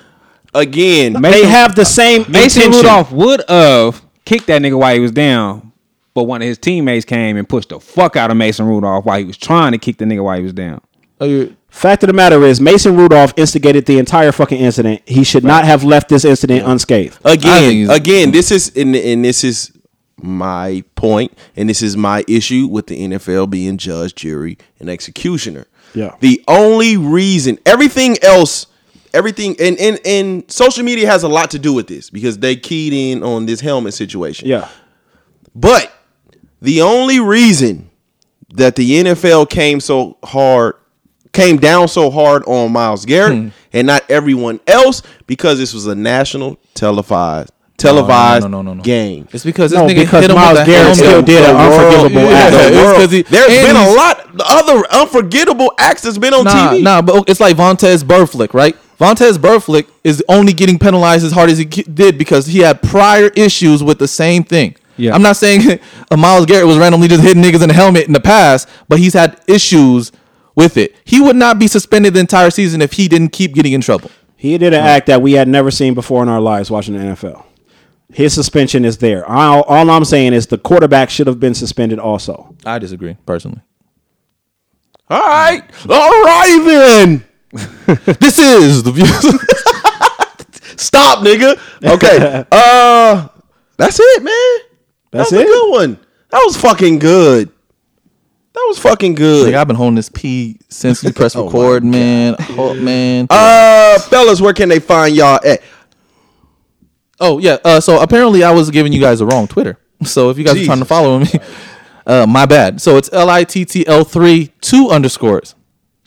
[0.53, 2.71] Again, they have the same Mason intention.
[2.71, 5.73] Rudolph would have kicked that nigga while he was down,
[6.13, 9.19] but one of his teammates came and pushed the fuck out of Mason Rudolph while
[9.19, 10.81] he was trying to kick the nigga while he was down.
[11.19, 15.01] Oh, Fact of the matter is, Mason Rudolph instigated the entire fucking incident.
[15.05, 17.19] He should not have left this incident unscathed.
[17.25, 19.73] Again, again, this is and, and this is
[20.15, 25.67] my point, and this is my issue with the NFL being judge, jury, and executioner.
[25.95, 26.15] Yeah.
[26.19, 28.67] The only reason everything else,
[29.13, 32.55] everything and, and and social media has a lot to do with this because they
[32.55, 34.47] keyed in on this helmet situation.
[34.47, 34.67] Yeah.
[35.55, 35.91] But
[36.61, 37.89] the only reason
[38.55, 40.75] that the NFL came so hard,
[41.33, 43.47] came down so hard on Myles Garrett Hmm.
[43.73, 48.83] and not everyone else, because this was a national televised televised no, no, no, no.
[48.83, 49.27] game.
[49.33, 50.97] It's because this No, nigga because hit him Myles with the Garrett helmet.
[50.97, 52.51] still did an The world- unforgivable yeah, act.
[52.51, 56.33] The it's world- 'cause he- There's and been a lot other unforgettable acts that's been
[56.33, 56.81] on Nah, TV.
[56.81, 58.75] nah, but it's like Vontaze Burfict, right?
[58.99, 63.27] Vontaze Burfict is only getting penalized as hard as he did because he had prior
[63.35, 64.75] issues with the same thing.
[64.97, 65.13] Yeah.
[65.13, 65.79] I'm not saying
[66.11, 68.97] uh, Myles Garrett was randomly just hitting niggas in the helmet in the past, but
[68.99, 70.13] he's had issues
[70.55, 70.95] with it.
[71.03, 74.09] He would not be suspended the entire season if he didn't keep getting in trouble.
[74.37, 77.03] He did an act that we had never seen before in our lives watching the
[77.03, 77.43] NFL.
[78.13, 79.29] His suspension is there.
[79.29, 82.55] All, all I'm saying is the quarterback should have been suspended also.
[82.65, 83.61] I disagree personally.
[85.09, 87.25] All right, all right then.
[88.19, 89.05] this is the view.
[90.77, 91.59] Stop, nigga.
[91.83, 92.45] Okay.
[92.51, 93.27] uh,
[93.77, 94.69] that's it, man.
[95.11, 95.41] That's that was it?
[95.41, 95.99] a good one.
[96.31, 97.49] That was fucking good.
[98.53, 99.47] That was fucking good.
[99.47, 102.35] like I've been holding this P since you press Oh record, man.
[102.51, 103.27] Oh man.
[103.29, 105.61] Uh, fellas, where can they find y'all at?
[107.19, 107.57] Oh yeah.
[107.63, 109.77] Uh, so apparently I was giving you guys the wrong Twitter.
[110.03, 111.27] So if you guys are trying to follow me,
[112.05, 112.81] uh, my bad.
[112.81, 115.55] So it's L I T T L three two underscores.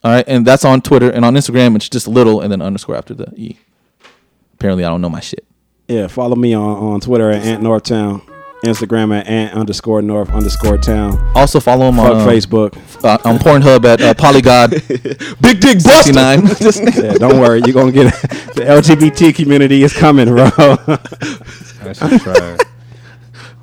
[0.05, 1.75] All right, and that's on Twitter and on Instagram.
[1.75, 3.57] It's just little and then underscore after the e.
[4.53, 5.47] Apparently I don't know my shit.
[5.89, 8.21] Yeah, follow me on, on Twitter at Ant Northtown,
[8.65, 11.19] Instagram at Ant underscore North underscore Town.
[11.35, 13.05] Also follow him Fuck on uh, Facebook.
[13.05, 14.71] uh, on Pornhub at uh, Polygod
[15.41, 16.91] Big Dick sixty Buster.
[17.03, 18.13] Yeah, don't worry, you're gonna get
[18.55, 20.49] the LGBT community is coming, bro.
[20.51, 22.59] That shit trash.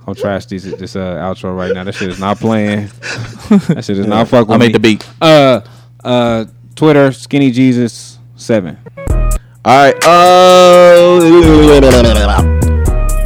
[0.08, 1.84] I'm trash this this uh, outro right now.
[1.84, 2.88] That shit is not playing.
[3.50, 4.54] That shit is not fucking.
[4.54, 5.08] I made the beat.
[5.22, 5.62] Uh,
[6.04, 6.46] uh,
[6.76, 8.78] Twitter skinny Jesus seven.
[9.66, 9.96] All right.
[10.06, 12.55] Uh,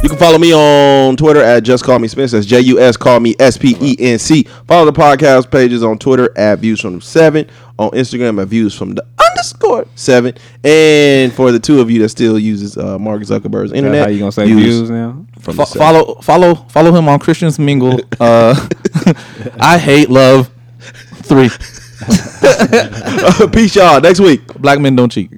[0.02, 2.32] you can follow me on Twitter at Just Call Me Spence.
[2.32, 4.44] That's J U S Call Me S P E N C.
[4.66, 7.48] Follow the podcast pages on Twitter at Views from the Seven.
[7.78, 10.34] On Instagram at Views from the underscore seven.
[10.64, 14.10] And for the two of you that still uses uh, Mark Zuckerberg's internet, That's how
[14.10, 15.24] you gonna say views now?
[15.40, 18.00] from Fo- the follow follow follow him on Christians Mingle.
[18.20, 18.54] Uh,
[19.60, 20.50] I hate love.
[21.22, 21.48] Three
[23.52, 24.00] Peace, y'all.
[24.00, 24.46] Next week.
[24.54, 25.30] black men don't cheat.